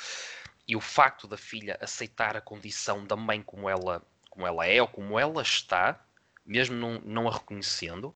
e 0.66 0.76
o 0.76 0.80
facto 0.80 1.26
da 1.26 1.36
filha 1.36 1.76
aceitar 1.80 2.36
a 2.36 2.40
condição 2.40 3.04
da 3.04 3.16
mãe 3.16 3.42
como 3.42 3.68
ela, 3.68 4.02
como 4.30 4.46
ela 4.46 4.66
é 4.66 4.80
ou 4.80 4.88
como 4.88 5.18
ela 5.18 5.42
está, 5.42 6.00
mesmo 6.44 6.76
não, 6.76 7.00
não 7.00 7.28
a 7.28 7.32
reconhecendo, 7.32 8.14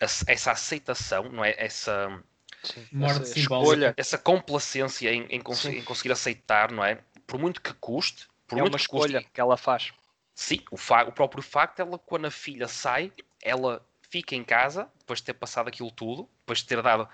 essa- 0.00 0.50
aceitação, 0.52 1.24
não 1.24 1.44
é? 1.44 1.54
Essa, 1.56 2.22
sim. 2.62 2.88
Essa 3.00 3.38
escolha 3.38 3.94
essa 3.96 4.18
complacência 4.18 5.12
em, 5.12 5.24
em, 5.26 5.40
cons- 5.40 5.62
Sim. 5.62 5.78
em 5.78 5.84
conseguir 5.84 6.12
aceitar, 6.12 6.70
não 6.72 6.84
é? 6.84 6.98
Por 7.26 7.38
muito 7.38 7.60
que 7.60 7.72
custe, 7.74 8.28
por 8.46 8.58
é 8.58 8.62
muito 8.62 8.74
uma 8.74 8.78
que 8.78 8.86
custe, 8.88 9.06
escolha 9.08 9.22
que 9.32 9.40
ela 9.40 9.56
faz. 9.56 9.92
Sim, 10.34 10.60
o, 10.70 10.76
fa- 10.76 11.04
o 11.04 11.12
próprio 11.12 11.42
facto, 11.42 11.80
ela 11.80 11.98
quando 11.98 12.26
a 12.26 12.30
filha 12.30 12.66
sai, 12.68 13.12
ela 13.42 13.84
fica 14.10 14.34
em 14.34 14.44
casa, 14.44 14.90
depois 14.98 15.20
de 15.20 15.26
ter 15.26 15.34
passado 15.34 15.68
aquilo 15.68 15.90
tudo, 15.90 16.28
depois 16.40 16.58
de 16.58 16.66
ter 16.66 16.82
dado 16.82 17.08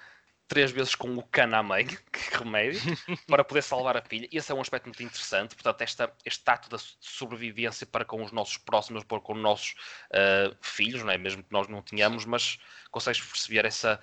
três 0.48 0.70
vezes 0.70 0.94
com 0.94 1.14
o 1.16 1.22
cano 1.22 1.56
à 1.56 1.62
mãe, 1.62 1.86
que 2.10 2.38
remédio, 2.38 2.80
para 3.26 3.44
poder 3.44 3.62
salvar 3.62 3.96
a 3.96 4.02
filha. 4.02 4.26
Esse 4.32 4.50
é 4.50 4.54
um 4.54 4.60
aspecto 4.60 4.86
muito 4.86 5.02
interessante, 5.02 5.54
portanto, 5.54 5.82
esta, 5.82 6.12
este 6.24 6.50
ato 6.50 6.68
da 6.70 6.78
sobrevivência 7.00 7.86
para 7.86 8.04
com 8.04 8.24
os 8.24 8.32
nossos 8.32 8.56
próximos, 8.56 9.04
para 9.04 9.20
com 9.20 9.34
os 9.34 9.40
nossos 9.40 9.74
ah, 10.12 10.56
filhos, 10.62 11.04
não 11.04 11.12
é? 11.12 11.18
mesmo 11.18 11.42
que 11.42 11.52
nós 11.52 11.68
não 11.68 11.82
tenhamos, 11.82 12.24
mas 12.24 12.58
consegues 12.90 13.20
perceber 13.20 13.66
essa, 13.66 14.00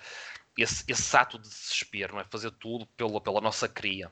esse, 0.56 0.84
esse 0.86 1.16
ato 1.16 1.38
de 1.38 1.48
desespero, 1.48 2.14
não 2.14 2.20
é? 2.20 2.24
fazer 2.24 2.52
tudo 2.52 2.86
pela, 2.96 3.20
pela 3.20 3.40
nossa 3.40 3.68
cria. 3.68 4.10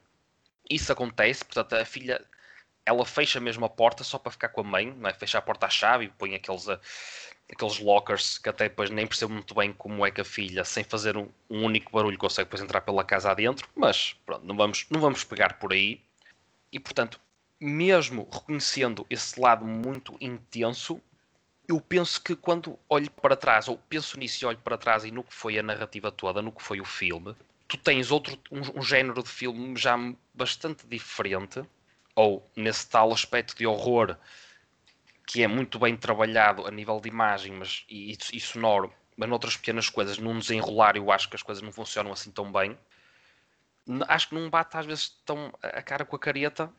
Isso 0.68 0.92
acontece, 0.92 1.44
portanto, 1.44 1.74
a 1.74 1.84
filha 1.84 2.24
ela 2.86 3.04
fecha 3.04 3.40
mesmo 3.40 3.64
a 3.64 3.68
porta 3.68 4.04
só 4.04 4.18
para 4.18 4.32
ficar 4.32 4.48
com 4.50 4.60
a 4.60 4.64
mãe, 4.64 4.94
é? 5.04 5.12
fecha 5.14 5.38
a 5.38 5.42
porta 5.42 5.66
à 5.66 5.70
chave 5.70 6.04
e 6.06 6.08
põe 6.08 6.34
aqueles, 6.34 6.68
ah, 6.68 6.78
aqueles 7.50 7.78
lockers 7.78 8.38
que 8.38 8.48
até 8.48 8.68
depois 8.68 8.90
nem 8.90 9.06
percebo 9.06 9.32
muito 9.32 9.54
bem 9.54 9.72
como 9.72 10.04
é 10.04 10.10
que 10.10 10.20
a 10.20 10.24
filha, 10.24 10.64
sem 10.64 10.84
fazer 10.84 11.16
um, 11.16 11.28
um 11.48 11.64
único 11.64 11.92
barulho, 11.92 12.18
consegue 12.18 12.46
depois 12.46 12.62
entrar 12.62 12.80
pela 12.82 13.04
casa 13.04 13.30
adentro, 13.30 13.68
mas 13.74 14.14
pronto, 14.26 14.44
não 14.44 14.56
vamos, 14.56 14.86
não 14.90 15.00
vamos 15.00 15.24
pegar 15.24 15.58
por 15.58 15.72
aí. 15.72 16.00
E 16.70 16.78
portanto, 16.78 17.20
mesmo 17.60 18.28
reconhecendo 18.30 19.06
esse 19.08 19.40
lado 19.40 19.64
muito 19.64 20.16
intenso, 20.20 21.00
eu 21.66 21.80
penso 21.80 22.22
que 22.22 22.36
quando 22.36 22.78
olho 22.88 23.10
para 23.10 23.36
trás, 23.36 23.68
ou 23.68 23.78
penso 23.88 24.18
nisso 24.18 24.44
e 24.44 24.46
olho 24.46 24.58
para 24.58 24.76
trás 24.76 25.04
e 25.04 25.10
no 25.10 25.24
que 25.24 25.32
foi 25.32 25.58
a 25.58 25.62
narrativa 25.62 26.12
toda, 26.12 26.42
no 26.42 26.52
que 26.52 26.62
foi 26.62 26.80
o 26.80 26.84
filme, 26.84 27.34
tu 27.66 27.78
tens 27.78 28.10
outro, 28.10 28.38
um, 28.50 28.80
um 28.80 28.82
género 28.82 29.22
de 29.22 29.28
filme 29.30 29.74
já 29.76 29.96
bastante 30.34 30.86
diferente, 30.86 31.62
ou 32.14 32.48
nesse 32.56 32.88
tal 32.88 33.12
aspecto 33.12 33.56
de 33.56 33.66
horror 33.66 34.16
que 35.26 35.42
é 35.42 35.48
muito 35.48 35.78
bem 35.78 35.96
trabalhado 35.96 36.66
a 36.66 36.70
nível 36.70 37.00
de 37.00 37.08
imagem 37.08 37.52
mas, 37.52 37.84
e, 37.88 38.16
e 38.32 38.40
sonoro, 38.40 38.92
mas 39.16 39.28
noutras 39.28 39.56
pequenas 39.56 39.88
coisas, 39.88 40.18
num 40.18 40.38
desenrolar 40.38 40.96
eu 40.96 41.10
acho 41.10 41.28
que 41.28 41.36
as 41.36 41.42
coisas 41.42 41.62
não 41.62 41.72
funcionam 41.72 42.12
assim 42.12 42.30
tão 42.30 42.50
bem. 42.52 42.78
Acho 44.08 44.28
que 44.28 44.34
não 44.34 44.48
bate 44.48 44.76
às 44.76 44.86
vezes 44.86 45.08
tão 45.24 45.52
a 45.62 45.82
cara 45.82 46.04
com 46.04 46.16
a 46.16 46.18
careta 46.18 46.72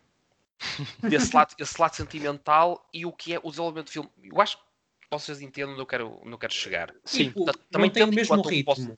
desse 1.04 1.36
lado, 1.36 1.54
esse 1.60 1.80
lado 1.80 1.96
sentimental 1.96 2.88
e 2.94 3.06
o 3.06 3.12
que 3.12 3.34
é 3.34 3.40
o 3.44 3.50
desenvolvimento 3.50 3.88
do 3.88 3.92
filme. 3.92 4.10
Eu 4.24 4.42
acho 4.42 4.58
que 4.58 4.64
vocês 5.12 5.40
entendem 5.42 5.74
onde 5.74 5.82
eu 5.82 5.86
quero, 5.86 6.20
onde 6.22 6.32
eu 6.32 6.38
quero 6.38 6.54
chegar. 6.54 6.94
Sim, 7.04 7.26
Tipo, 7.26 7.46
também 7.72 7.92
tem 7.92 8.04
o 8.04 8.08
mesmo 8.08 8.36
conta 8.36 8.48
o 8.48 8.52
que 8.52 8.58
ritmo. 8.58 8.76
posso- 8.76 8.98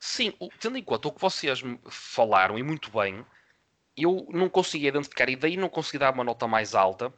Sim, 0.00 0.32
tendo 0.60 0.76
em 0.78 0.82
conta 0.82 1.08
o 1.08 1.12
que 1.12 1.20
vocês 1.20 1.62
me 1.62 1.78
falaram 1.90 2.58
e 2.58 2.62
muito 2.62 2.90
bem, 2.90 3.24
eu 4.02 4.26
não 4.30 4.48
consegui 4.48 4.86
identificar, 4.88 5.28
e 5.28 5.36
daí 5.36 5.56
não 5.56 5.68
consegui 5.68 5.98
dar 5.98 6.12
uma 6.14 6.24
nota 6.24 6.46
mais 6.46 6.74
alta, 6.74 7.12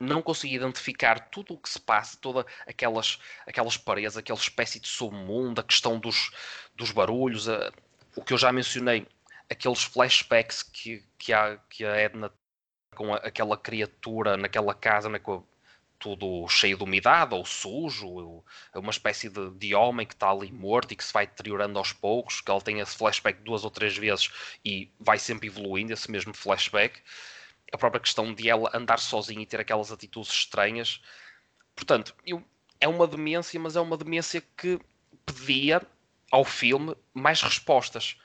não 0.00 0.20
consegui 0.22 0.56
identificar 0.56 1.30
tudo 1.30 1.54
o 1.54 1.58
que 1.58 1.68
se 1.68 1.80
passa, 1.80 2.18
todas 2.20 2.44
aquelas, 2.66 3.18
aquelas 3.46 3.76
paredes, 3.76 4.16
aquela 4.16 4.38
espécie 4.38 4.80
de 4.80 4.88
submundo, 4.88 5.60
a 5.60 5.64
questão 5.64 5.98
dos, 5.98 6.30
dos 6.74 6.90
barulhos, 6.90 7.48
a- 7.48 7.72
o 8.16 8.22
que 8.24 8.32
eu 8.32 8.38
já 8.38 8.52
mencionei, 8.52 9.06
aqueles 9.48 9.82
flashbacks 9.84 10.62
que, 10.62 11.04
que, 11.18 11.32
há, 11.32 11.56
que 11.70 11.84
a 11.84 11.94
Edna 11.96 12.32
com 12.96 13.14
a- 13.14 13.18
aquela 13.18 13.56
criatura 13.56 14.36
naquela 14.36 14.74
casa, 14.74 15.08
né, 15.08 15.18
tudo 16.02 16.48
cheio 16.48 16.76
de 16.76 16.82
umidade 16.82 17.32
ou 17.32 17.44
sujo, 17.46 18.42
é 18.74 18.78
uma 18.78 18.90
espécie 18.90 19.28
de, 19.28 19.50
de 19.52 19.72
homem 19.74 20.04
que 20.04 20.14
está 20.14 20.30
ali 20.30 20.50
morto 20.50 20.92
e 20.92 20.96
que 20.96 21.04
se 21.04 21.12
vai 21.12 21.26
deteriorando 21.26 21.78
aos 21.78 21.92
poucos, 21.92 22.40
que 22.40 22.50
ele 22.50 22.60
tem 22.60 22.80
esse 22.80 22.96
flashback 22.96 23.40
duas 23.42 23.64
ou 23.64 23.70
três 23.70 23.96
vezes 23.96 24.28
e 24.64 24.90
vai 24.98 25.18
sempre 25.18 25.46
evoluindo 25.46 25.92
esse 25.92 26.10
mesmo 26.10 26.34
flashback. 26.34 27.00
A 27.72 27.78
própria 27.78 28.00
questão 28.00 28.34
de 28.34 28.48
ela 28.48 28.68
andar 28.74 28.98
sozinha 28.98 29.40
e 29.42 29.46
ter 29.46 29.60
aquelas 29.60 29.92
atitudes 29.92 30.32
estranhas. 30.32 31.00
Portanto, 31.76 32.14
eu- 32.26 32.44
é 32.80 32.88
uma 32.88 33.06
demência, 33.06 33.58
mas 33.60 33.76
é 33.76 33.80
uma 33.80 33.96
demência 33.96 34.42
que 34.56 34.80
pedia 35.24 35.80
ao 36.30 36.44
filme 36.44 36.96
mais 37.14 37.40
respostas. 37.40 38.16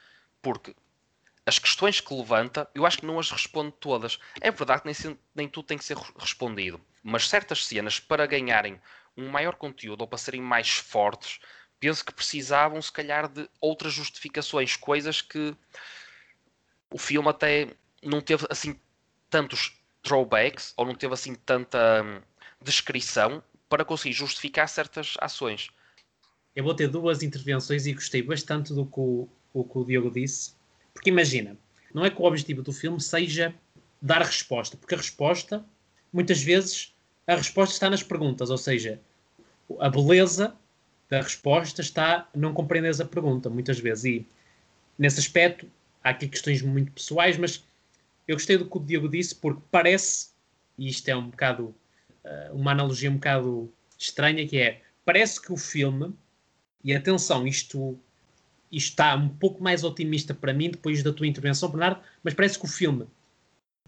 Porque 0.41 0.75
as 1.45 1.59
questões 1.59 2.01
que 2.01 2.13
levanta, 2.13 2.69
eu 2.75 2.85
acho 2.85 2.97
que 2.99 3.05
não 3.05 3.19
as 3.19 3.31
responde 3.31 3.71
todas. 3.79 4.19
É 4.41 4.51
verdade 4.51 4.81
que 4.81 4.87
nem, 5.07 5.19
nem 5.33 5.47
tudo 5.47 5.65
tem 5.65 5.77
que 5.77 5.85
ser 5.85 5.95
respondido, 6.19 6.81
mas 7.07 7.29
certas 7.29 7.65
cenas, 7.65 8.01
para 8.01 8.25
ganharem 8.25 8.81
um 9.15 9.29
maior 9.29 9.55
conteúdo 9.55 10.01
ou 10.01 10.07
para 10.07 10.17
serem 10.17 10.41
mais 10.41 10.71
fortes, 10.71 11.39
penso 11.79 12.03
que 12.03 12.13
precisavam, 12.13 12.81
se 12.81 12.91
calhar, 12.91 13.29
de 13.29 13.49
outras 13.61 13.93
justificações, 13.93 14.75
coisas 14.75 15.21
que 15.21 15.55
o 16.91 16.97
filme 16.97 17.29
até 17.29 17.69
não 18.03 18.19
teve 18.19 18.45
assim 18.49 18.77
tantos 19.29 19.79
throwbacks 20.03 20.73
ou 20.75 20.85
não 20.85 20.93
teve 20.93 21.13
assim 21.13 21.33
tanta 21.33 22.03
hum, 22.03 22.21
descrição 22.61 23.41
para 23.69 23.85
conseguir 23.85 24.13
justificar 24.13 24.67
certas 24.67 25.15
ações. 25.21 25.69
Eu 26.53 26.65
vou 26.65 26.75
ter 26.75 26.89
duas 26.89 27.23
intervenções 27.23 27.85
e 27.85 27.93
gostei 27.93 28.21
bastante 28.21 28.73
do 28.73 28.85
que 28.85 28.99
o, 28.99 29.29
o 29.53 29.63
que 29.63 29.77
o 29.77 29.85
Diogo 29.85 30.11
disse. 30.11 30.55
Porque 30.93 31.09
imagina, 31.09 31.57
não 31.93 32.03
é 32.03 32.09
que 32.09 32.21
o 32.21 32.25
objetivo 32.25 32.61
do 32.61 32.73
filme 32.73 32.99
seja 32.99 33.55
dar 34.01 34.21
resposta, 34.21 34.75
porque 34.75 34.93
a 34.93 34.97
resposta, 34.97 35.65
muitas 36.11 36.43
vezes, 36.43 36.96
a 37.27 37.35
resposta 37.35 37.73
está 37.73 37.89
nas 37.89 38.01
perguntas, 38.01 38.49
ou 38.49 38.57
seja, 38.57 38.99
a 39.79 39.89
beleza 39.89 40.55
da 41.09 41.21
resposta 41.21 41.81
está 41.81 42.27
não 42.33 42.53
compreendes 42.53 43.01
a 43.01 43.05
pergunta, 43.05 43.49
muitas 43.49 43.79
vezes. 43.79 44.05
E 44.05 44.27
nesse 44.97 45.19
aspecto, 45.19 45.69
há 46.03 46.09
aqui 46.09 46.27
questões 46.27 46.61
muito 46.61 46.91
pessoais, 46.93 47.37
mas 47.37 47.63
eu 48.27 48.35
gostei 48.35 48.57
do 48.57 48.69
que 48.69 48.77
o 48.77 48.79
Diogo 48.79 49.09
disse, 49.09 49.35
porque 49.35 49.61
parece, 49.69 50.29
e 50.77 50.87
isto 50.87 51.07
é 51.09 51.15
um 51.15 51.29
bocado 51.29 51.75
uh, 52.23 52.53
uma 52.53 52.71
analogia 52.71 53.11
um 53.11 53.15
bocado 53.15 53.71
estranha, 53.97 54.47
que 54.47 54.57
é 54.57 54.81
parece 55.05 55.41
que 55.41 55.51
o 55.51 55.57
filme, 55.57 56.13
e 56.83 56.93
atenção, 56.93 57.45
isto, 57.45 57.97
isto 58.71 58.89
está 58.89 59.15
um 59.15 59.29
pouco 59.29 59.61
mais 59.61 59.83
otimista 59.83 60.33
para 60.33 60.53
mim 60.53 60.69
depois 60.69 61.03
da 61.03 61.11
tua 61.11 61.27
intervenção, 61.27 61.69
Bernardo, 61.69 62.01
mas 62.23 62.33
parece 62.33 62.57
que 62.57 62.65
o 62.65 62.69
filme 62.69 63.07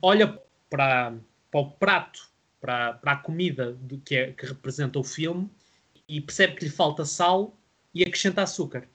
olha 0.01 0.41
para, 0.69 1.13
para 1.51 1.59
o 1.59 1.71
prato, 1.71 2.29
para, 2.59 2.93
para 2.93 3.11
a 3.13 3.17
comida 3.17 3.73
do, 3.73 3.97
que, 3.99 4.15
é, 4.15 4.31
que 4.31 4.45
representa 4.45 4.99
o 4.99 5.03
filme 5.03 5.49
e 6.07 6.19
percebe 6.19 6.55
que 6.55 6.65
lhe 6.65 6.71
falta 6.71 7.05
sal 7.05 7.57
e 7.93 8.03
acrescenta 8.03 8.41
açúcar. 8.41 8.87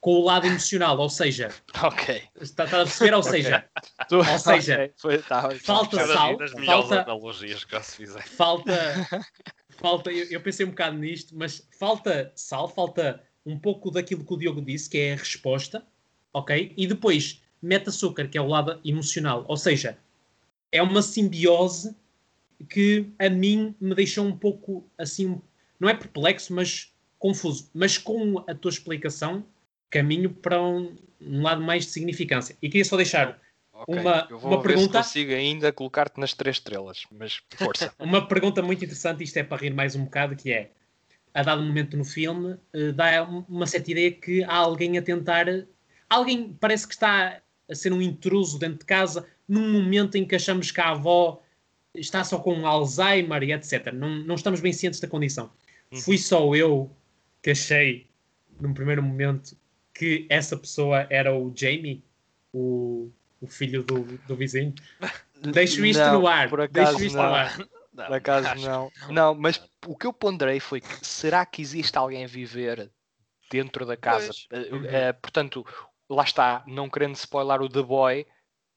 Com 0.00 0.12
o 0.20 0.24
lado 0.24 0.46
emocional, 0.46 0.96
ou 0.98 1.08
seja, 1.10 1.48
Ok. 1.82 2.22
está, 2.40 2.64
está 2.64 2.82
a 2.82 2.84
perceber? 2.84 3.14
Ou 3.14 3.22
seja, 3.22 3.68
Tu- 4.08 4.16
Ou 4.18 4.38
seja, 4.38 4.74
ok, 4.74 4.92
foi- 4.96 5.18
tá, 5.22 5.50
falta 5.58 6.06
sal, 6.06 6.36
das 6.36 6.52
falta- 6.52 7.02
analogias 7.02 7.64
que 7.64 7.82
se 7.82 7.96
fizer. 7.96 8.22
falta, 8.22 8.74
falta 9.70 10.12
eu, 10.12 10.26
eu 10.30 10.40
pensei 10.40 10.64
um 10.64 10.70
bocado 10.70 10.96
nisto, 10.96 11.36
mas 11.36 11.66
falta 11.78 12.30
sal, 12.36 12.68
falta 12.68 13.20
um 13.44 13.58
pouco 13.58 13.90
daquilo 13.90 14.24
que 14.24 14.32
o 14.32 14.36
Diogo 14.36 14.60
disse, 14.62 14.88
que 14.88 14.98
é 14.98 15.12
a 15.14 15.16
resposta, 15.16 15.84
ok? 16.32 16.72
E 16.76 16.86
depois 16.86 17.42
mete 17.60 17.88
açúcar, 17.88 18.28
que 18.28 18.38
é 18.38 18.40
o 18.40 18.46
lado 18.46 18.80
emocional. 18.84 19.44
Ou 19.48 19.56
seja, 19.56 19.98
é 20.70 20.80
uma 20.82 21.02
simbiose 21.02 21.96
que 22.68 23.06
a 23.18 23.28
mim 23.28 23.74
me 23.80 23.94
deixou 23.94 24.24
um 24.26 24.36
pouco 24.36 24.88
assim, 24.98 25.40
não 25.78 25.88
é 25.88 25.94
perplexo, 25.94 26.54
mas 26.54 26.92
confuso. 27.18 27.70
Mas 27.74 27.98
com 27.98 28.38
a 28.48 28.54
tua 28.54 28.70
explicação, 28.70 29.44
caminho 29.90 30.30
para 30.30 30.62
um, 30.62 30.96
um 31.20 31.42
lado 31.42 31.62
mais 31.62 31.84
de 31.86 31.90
significância. 31.92 32.56
E 32.62 32.68
queria 32.68 32.84
só 32.84 32.96
deixar 32.96 33.40
ok. 33.72 33.98
uma- 33.98 34.26
Eu 34.30 34.38
vou 34.38 34.50
uma 34.52 34.62
ver 34.62 34.68
pergunta? 34.68 35.02
se 35.02 35.08
consigo 35.10 35.32
ainda 35.32 35.72
colocar-te 35.72 36.18
nas 36.20 36.32
três 36.34 36.56
estrelas, 36.56 37.02
mas 37.10 37.40
força. 37.56 37.92
Uma 37.98 38.26
pergunta 38.26 38.62
muito 38.62 38.84
interessante, 38.84 39.22
isto 39.24 39.36
é 39.38 39.42
para 39.42 39.58
rir 39.62 39.74
mais 39.74 39.94
um 39.94 40.04
bocado, 40.04 40.34
que 40.36 40.50
é, 40.52 40.70
a 41.34 41.42
dado 41.42 41.62
momento 41.62 41.96
no 41.96 42.04
filme, 42.04 42.56
eh, 42.72 42.92
dá 42.92 43.22
uma 43.24 43.66
certa 43.66 43.90
ideia 43.90 44.10
que 44.10 44.42
há 44.44 44.54
alguém 44.56 44.96
a 44.98 45.02
tentar... 45.02 45.46
Alguém 46.08 46.56
parece 46.58 46.86
que 46.86 46.94
está 46.94 47.42
a 47.68 47.74
ser 47.74 47.92
um 47.92 48.00
intruso 48.00 48.58
dentro 48.58 48.78
de 48.78 48.84
casa, 48.86 49.26
num 49.48 49.70
momento 49.72 50.14
em 50.16 50.24
que 50.24 50.34
achamos 50.36 50.70
que 50.70 50.80
a 50.80 50.90
avó 50.90 51.42
está 51.96 52.22
só 52.24 52.38
com 52.38 52.66
Alzheimer 52.66 53.42
e 53.42 53.52
etc. 53.52 53.92
Não, 53.92 54.08
não 54.08 54.34
estamos 54.34 54.60
bem 54.60 54.72
cientes 54.72 55.00
da 55.00 55.08
condição. 55.08 55.50
Uhum. 55.90 55.98
Fui 56.00 56.18
só 56.18 56.54
eu 56.54 56.90
que 57.42 57.50
achei, 57.50 58.06
num 58.60 58.74
primeiro 58.74 59.02
momento, 59.02 59.56
que 59.94 60.26
essa 60.28 60.56
pessoa 60.56 61.06
era 61.10 61.34
o 61.34 61.52
Jamie, 61.54 62.04
o, 62.52 63.10
o 63.40 63.46
filho 63.46 63.82
do, 63.82 64.00
do 64.26 64.36
vizinho. 64.36 64.74
Deixo 65.52 65.84
isto 65.84 66.00
Não, 66.00 66.20
no 66.20 66.26
ar. 66.26 66.48
Por 66.48 66.60
acaso 66.60 66.92
Deixo 66.92 67.06
isto 67.06 67.16
não. 67.16 67.28
no 67.28 67.34
ar. 67.34 67.58
Não, 67.92 68.06
Por 68.06 68.14
acaso 68.14 68.48
acho- 68.48 68.66
não. 68.66 68.92
Não, 69.10 69.34
mas 69.34 69.62
o 69.86 69.96
que 69.96 70.06
eu 70.06 70.12
ponderei 70.12 70.60
foi 70.60 70.80
que 70.80 71.06
será 71.06 71.46
que 71.46 71.62
existe 71.62 71.96
alguém 71.96 72.24
a 72.24 72.28
viver 72.28 72.90
dentro 73.50 73.86
da 73.86 73.96
casa? 73.96 74.32
Uhum. 74.52 74.84
eh, 74.86 75.12
portanto, 75.14 75.64
lá 76.08 76.24
está, 76.24 76.62
não 76.66 76.90
querendo 76.90 77.14
spoiler 77.14 77.62
o 77.62 77.68
The 77.68 77.82
Boy, 77.82 78.26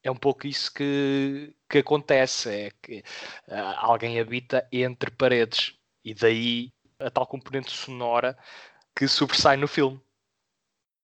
é 0.03 0.09
um 0.09 0.15
pouco 0.15 0.47
isso 0.47 0.73
que, 0.73 1.53
que 1.69 1.79
acontece, 1.79 2.49
é 2.49 2.71
que 2.81 3.03
ah, 3.47 3.85
alguém 3.85 4.19
habita 4.19 4.67
entre 4.71 5.11
paredes 5.11 5.75
e 6.03 6.13
daí 6.13 6.73
a 6.99 7.09
tal 7.09 7.27
componente 7.27 7.71
sonora 7.71 8.37
que 8.95 9.07
sobressai 9.07 9.57
no 9.57 9.67
filme. 9.67 10.01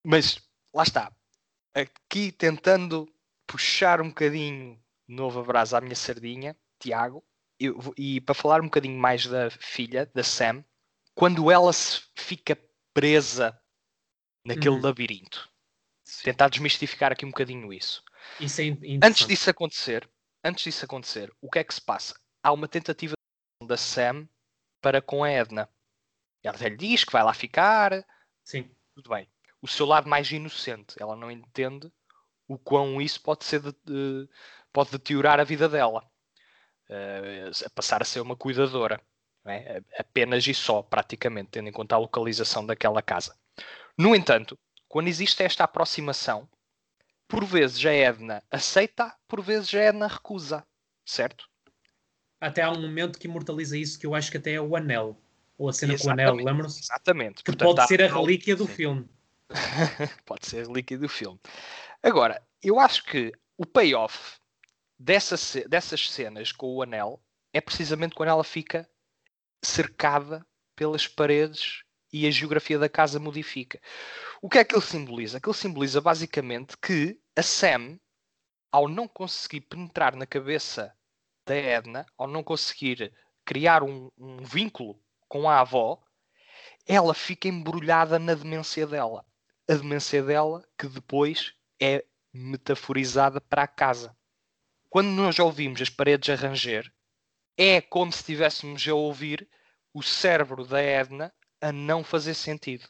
Mas 0.03 0.39
lá 0.73 0.83
está, 0.83 1.11
aqui 1.73 2.31
tentando 2.31 3.07
puxar 3.47 4.01
um 4.01 4.09
bocadinho 4.09 4.79
novo 5.07 5.39
abraço 5.39 5.75
à 5.75 5.81
minha 5.81 5.95
sardinha, 5.95 6.55
Tiago, 6.79 7.23
eu 7.59 7.93
e 7.97 8.19
para 8.21 8.35
falar 8.35 8.61
um 8.61 8.65
bocadinho 8.65 8.99
mais 8.99 9.25
da 9.25 9.49
filha, 9.49 10.09
da 10.13 10.23
Sam, 10.23 10.63
quando 11.13 11.49
ela 11.49 11.71
se 11.71 12.01
fica 12.15 12.57
presa 12.93 13.59
naquele 14.45 14.75
Uhum. 14.75 14.81
labirinto, 14.81 15.49
Sim. 16.03 16.25
tentar 16.25 16.49
desmistificar 16.49 17.11
aqui 17.11 17.25
um 17.25 17.29
bocadinho 17.29 17.71
isso. 17.73 18.03
Isso 18.39 18.61
é 18.61 18.65
Antes 19.03 19.25
disso 19.27 19.49
acontecer, 19.49 20.09
antes 20.43 20.63
disso 20.63 20.85
acontecer, 20.85 21.31
o 21.41 21.49
que 21.49 21.59
é 21.59 21.63
que 21.63 21.73
se 21.73 21.81
passa? 21.81 22.19
Há 22.43 22.51
uma 22.51 22.67
tentativa 22.67 23.13
da 23.63 23.77
Sam 23.77 24.27
para 24.81 25.01
com 25.01 25.23
a 25.23 25.29
Edna. 25.29 25.69
Ela 26.43 26.57
lhe 26.57 26.77
diz 26.77 27.03
que 27.03 27.11
vai 27.11 27.23
lá 27.23 27.33
ficar, 27.33 28.05
Sim. 28.43 28.69
tudo 28.93 29.09
bem. 29.09 29.27
O 29.61 29.67
seu 29.67 29.85
lado 29.85 30.07
mais 30.07 30.29
inocente, 30.31 30.95
ela 30.99 31.15
não 31.15 31.31
entende 31.31 31.91
o 32.47 32.57
quão 32.57 33.01
isso 33.01 33.19
pode 33.21 33.43
ser 33.45 33.59
de- 33.61 33.71
de- 33.83 34.29
pode 34.71 34.91
deteriorar 34.91 35.39
a 35.39 35.43
vida 35.43 35.67
dela. 35.67 36.07
Eh, 36.87 37.49
a 37.65 37.69
passar 37.71 38.01
a 38.01 38.05
ser 38.05 38.19
uma 38.19 38.35
cuidadora. 38.35 39.01
é? 39.47 39.81
Apenas 39.99 40.45
e 40.47 40.53
só, 40.55 40.81
praticamente, 40.81 41.51
tendo 41.51 41.69
em 41.69 41.71
conta 41.71 41.93
a 41.95 41.99
localização 41.99 42.65
daquela 42.65 42.99
casa. 43.01 43.37
No 43.95 44.15
entanto, 44.15 44.57
quando 44.87 45.07
existe 45.07 45.43
esta 45.43 45.63
aproximação, 45.63 46.49
por 47.27 47.45
vezes 47.45 47.83
a 47.85 47.91
Edna 47.91 48.43
aceita, 48.49 49.15
por 49.27 49.41
vezes 49.41 49.73
a 49.73 49.79
Edna 49.79 50.07
recusa. 50.07 50.65
Certo? 51.05 51.47
Até 52.39 52.61
há 52.61 52.71
um 52.71 52.81
momento 52.81 53.19
que 53.19 53.27
imortaliza 53.27 53.77
isso 53.77 53.99
que 53.99 54.05
eu 54.05 54.15
acho 54.15 54.31
que 54.31 54.37
até 54.37 54.53
é 54.53 54.61
o 54.61 54.75
anel. 54.75 55.19
Ou 55.57 55.69
a 55.69 55.73
cena 55.73 55.97
com 55.97 56.07
o 56.07 56.11
anel, 56.11 56.35
lembram-se? 56.35 56.81
Exatamente. 56.81 57.37
Que 57.37 57.51
Portanto, 57.51 57.75
pode 57.75 57.87
ser 57.87 58.03
a 58.03 58.07
relíquia 58.07 58.55
do 58.55 58.65
sim. 58.65 58.73
filme. 58.73 59.09
Pode 60.25 60.47
ser 60.47 60.61
a 60.61 60.67
relíquia 60.67 60.97
do 60.97 61.07
filme. 61.07 61.39
Agora, 62.01 62.41
eu 62.61 62.79
acho 62.79 63.03
que 63.05 63.31
o 63.55 63.65
payoff 63.65 64.39
dessa, 64.97 65.37
dessas 65.67 66.09
cenas 66.09 66.51
com 66.51 66.67
o 66.73 66.81
anel 66.81 67.21
é 67.53 67.61
precisamente 67.61 68.15
quando 68.15 68.29
ela 68.29 68.43
fica 68.43 68.89
cercada 69.63 70.45
pelas 70.75 71.07
paredes 71.07 71.84
e 72.15 72.25
a 72.25 72.31
geografia 72.31 72.79
da 72.79 72.87
casa 72.87 73.19
modifica. 73.19 73.77
O 74.41 74.47
que 74.47 74.57
é 74.57 74.63
que 74.63 74.73
ele 74.73 74.81
simboliza? 74.81 75.37
Aquilo 75.37 75.53
simboliza 75.53 75.99
basicamente 75.99 76.77
que 76.77 77.19
a 77.35 77.43
Sam, 77.43 77.99
ao 78.71 78.87
não 78.87 79.05
conseguir 79.05 79.59
penetrar 79.59 80.15
na 80.15 80.25
cabeça 80.25 80.95
da 81.45 81.53
Edna, 81.53 82.05
ao 82.17 82.25
não 82.25 82.41
conseguir 82.41 83.13
criar 83.43 83.83
um, 83.83 84.09
um 84.17 84.37
vínculo 84.45 84.97
com 85.27 85.49
a 85.49 85.59
avó, 85.59 86.01
ela 86.87 87.13
fica 87.13 87.49
embrulhada 87.49 88.17
na 88.17 88.33
demência 88.33 88.87
dela. 88.87 89.25
A 89.67 89.73
demência 89.73 90.23
dela 90.23 90.65
que 90.77 90.87
depois 90.87 91.53
é 91.81 92.05
metaforizada 92.33 93.41
para 93.41 93.63
a 93.63 93.67
casa. 93.67 94.15
Quando 94.89 95.09
nós 95.09 95.37
ouvimos 95.37 95.81
as 95.81 95.89
paredes 95.89 96.29
a 96.29 96.35
ranger, 96.35 96.89
é 97.57 97.81
como 97.81 98.09
se 98.13 98.19
estivéssemos 98.19 98.87
a 98.87 98.93
ouvir 98.93 99.49
o 99.93 100.01
cérebro 100.01 100.65
da 100.65 100.81
Edna 100.81 101.33
a 101.61 101.71
não 101.71 102.03
fazer 102.03 102.33
sentido. 102.33 102.87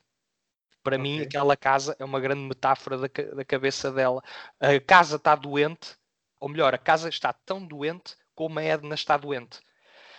Para 0.84 0.97
mim, 0.97 1.16
Ok. 1.16 1.26
aquela 1.28 1.57
casa 1.57 1.95
é 1.97 2.05
uma 2.05 2.20
grande 2.20 2.41
metáfora 2.41 2.97
da, 2.97 3.07
da 3.07 3.45
cabeça 3.45 3.91
dela. 3.91 4.22
A 4.59 4.80
casa 4.80 5.16
está 5.16 5.36
doente, 5.36 5.95
ou 6.39 6.47
melhor, 6.47 6.76
a 6.76 6.78
casa 6.78 7.09
está 7.09 7.34
tão 7.34 7.66
doente 7.66 8.16
como 8.36 8.59
a 8.59 8.63
Edna 8.63 8.93
está 8.93 9.18
doente. 9.18 9.59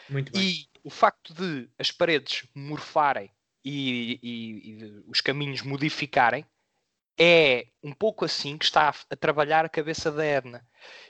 Muito 0.09 0.33
bem. 0.33 0.43
E 0.43 0.69
o 0.83 0.91
facto 0.91 1.33
de 1.35 1.71
as 1.79 1.91
paredes 1.93 2.49
morfarem 2.55 3.31
e, 3.65 4.19
e- 4.23 4.71
e 4.71 5.05
os 5.07 5.21
caminhos 5.21 5.63
modificarem 5.63 6.45
é 7.19 7.69
um 7.83 7.93
pouco 7.93 8.25
assim 8.25 8.59
que 8.59 8.65
está 8.65 8.89
a, 8.89 8.95
a 9.11 9.17
trabalhar 9.17 9.65
a 9.65 9.69
cabeça 9.71 10.11
da 10.11 10.25
Edna. 10.25 10.67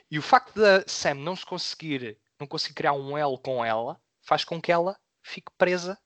E 0.09 0.17
o 0.19 0.21
facto 0.21 0.55
da 0.55 0.83
Sam 0.87 1.15
não 1.15 1.35
se 1.35 1.45
conseguir, 1.45 2.17
não 2.39 2.47
conseguir 2.47 2.75
criar 2.75 2.93
um 2.93 3.17
L 3.17 3.37
com 3.39 3.63
ela, 3.65 3.99
faz 4.21 4.43
com 4.45 4.61
que 4.61 4.71
ela 4.71 4.97
fique 5.23 5.51
presa 5.57 5.97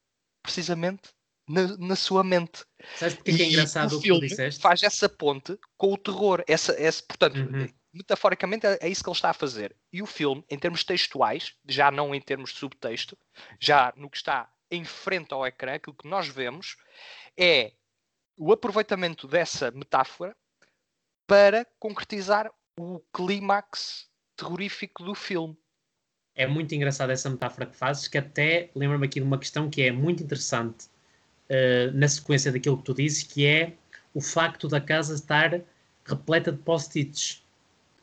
precisamente 0.41 1.13
na, 1.51 1.77
na 1.77 1.95
sua 1.95 2.23
mente. 2.23 2.63
Sabes 2.95 3.15
porque 3.15 3.31
é 3.31 3.33
que 3.35 3.41
é 3.43 3.45
E 3.45 3.49
engraçado 3.49 3.97
o 3.97 4.01
que 4.01 4.09
tu 4.09 4.19
filme 4.19 4.27
disseste? 4.27 4.61
faz 4.61 4.83
essa 4.83 5.07
ponte 5.09 5.57
com 5.77 5.93
o 5.93 5.97
terror. 5.97 6.43
Essa, 6.47 6.73
essa, 6.73 7.03
portanto, 7.03 7.37
Uhum. 7.37 7.67
metaforicamente 7.93 8.65
é, 8.65 8.77
é 8.81 8.87
isso 8.89 9.03
que 9.03 9.09
ele 9.09 9.15
está 9.17 9.29
a 9.31 9.33
fazer. 9.33 9.75
E 9.91 10.01
o 10.01 10.05
filme, 10.05 10.43
em 10.49 10.57
termos 10.57 10.83
textuais, 10.83 11.53
já 11.67 11.91
não 11.91 12.13
em 12.15 12.21
termos 12.21 12.51
de 12.51 12.59
subtexto, 12.59 13.17
já 13.59 13.93
no 13.97 14.09
que 14.09 14.17
está 14.17 14.49
em 14.69 14.85
frente 14.85 15.33
ao 15.33 15.45
ecrã, 15.45 15.73
aquilo 15.75 15.95
que 15.95 16.07
nós 16.07 16.27
vemos 16.27 16.77
é 17.37 17.73
o 18.37 18.51
aproveitamento 18.53 19.27
dessa 19.27 19.69
metáfora 19.71 20.35
para 21.27 21.65
concretizar 21.79 22.51
o 22.79 22.99
clímax 23.13 24.07
terrorífico 24.35 25.03
do 25.03 25.13
filme. 25.13 25.57
É 26.33 26.47
muito 26.47 26.73
engraçada 26.73 27.11
essa 27.11 27.29
metáfora 27.29 27.65
que 27.65 27.75
fazes, 27.75 28.07
que 28.07 28.17
até 28.17 28.71
lembra-me 28.73 29.05
aqui 29.05 29.19
de 29.19 29.25
uma 29.25 29.37
questão 29.37 29.69
que 29.69 29.81
é 29.81 29.91
muito 29.91 30.23
interessante 30.23 30.87
eh, 31.53 31.91
na 31.93 32.07
sequência 32.07 32.49
daquilo 32.49 32.77
que 32.77 32.83
tu 32.85 32.93
dizes, 32.93 33.23
que 33.23 33.45
é 33.45 33.73
o 34.13 34.21
facto 34.21 34.69
da 34.69 34.79
casa 34.79 35.13
estar 35.13 35.59
repleta 36.05 36.49
de 36.49 36.57
post-its, 36.59 37.43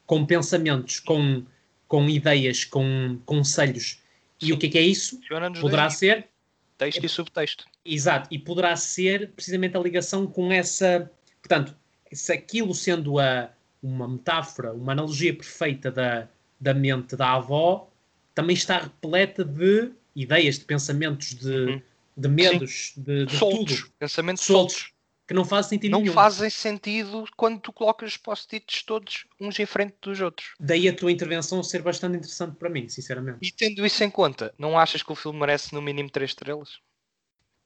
com 0.05 0.27
pensamentos, 0.27 1.01
com, 1.01 1.43
com 1.87 2.11
ideias, 2.11 2.67
com 2.67 3.19
conselhos. 3.25 4.03
E 4.39 4.53
o 4.53 4.59
que 4.59 4.67
é 4.67 4.69
que 4.69 4.79
é 4.79 4.83
isso? 4.83 5.19
Poderá 5.63 5.85
dois 5.85 5.97
ser 5.97 6.29
texto 6.77 7.03
e 7.03 7.09
subtexto. 7.09 7.65
Exato, 7.87 8.29
e 8.31 8.39
poderá 8.39 8.77
ser 8.77 9.31
precisamente 9.31 9.79
a 9.79 9.81
ligação 9.81 10.27
com 10.27 10.53
essa. 10.53 11.11
Portanto, 11.41 11.75
se 12.13 12.31
aquilo 12.31 12.75
sendo 12.75 13.19
a, 13.19 13.51
uma 13.83 14.07
metáfora, 14.07 14.75
uma 14.75 14.93
analogia 14.93 15.35
perfeita 15.35 15.91
da, 15.91 16.29
da 16.61 16.75
mente 16.75 17.17
da 17.17 17.33
avó, 17.33 17.89
também 18.35 18.53
está 18.53 18.79
repleta 18.79 19.43
de 19.43 19.91
ideias, 20.15 20.59
de 20.59 20.67
pensamentos, 20.67 21.35
de, 21.35 21.49
Uhum. 21.49 21.83
De 22.21 22.29
medos, 22.29 22.93
de, 22.97 23.27
de 23.27 23.37
soltos, 23.37 23.81
tudo, 23.83 23.93
pensamentos 23.99 24.45
Soltos. 24.45 24.75
soltos. 24.77 24.93
que 25.27 25.35
não 25.35 25.45
faz 25.45 25.67
sentido 25.67 25.93
Não 25.93 26.01
nenhum. 26.01 26.13
fazem 26.15 26.49
sentido 26.51 27.25
quando 27.37 27.61
tu 27.61 27.73
colocas 27.73 28.11
os 28.13 28.17
post-its 28.17 28.83
todos 28.83 29.27
uns 29.41 29.59
em 29.59 29.67
frente 29.67 29.95
dos 30.03 30.21
outros. 30.21 30.55
Daí 30.59 30.89
a 30.89 30.97
tua 30.97 31.13
intervenção 31.13 31.63
ser 31.63 31.83
bastante 31.83 32.17
interessante 32.17 32.57
para 32.57 32.69
mim, 32.71 32.89
sinceramente. 32.89 33.39
E 33.43 33.53
tendo 33.53 33.85
isso 33.85 34.03
em 34.03 34.11
conta, 34.11 34.55
não 34.59 34.79
achas 34.79 35.03
que 35.03 35.13
o 35.13 35.15
filme 35.15 35.39
merece 35.39 35.75
no 35.75 35.83
mínimo 35.83 36.11
3 36.11 36.31
estrelas? 36.31 36.79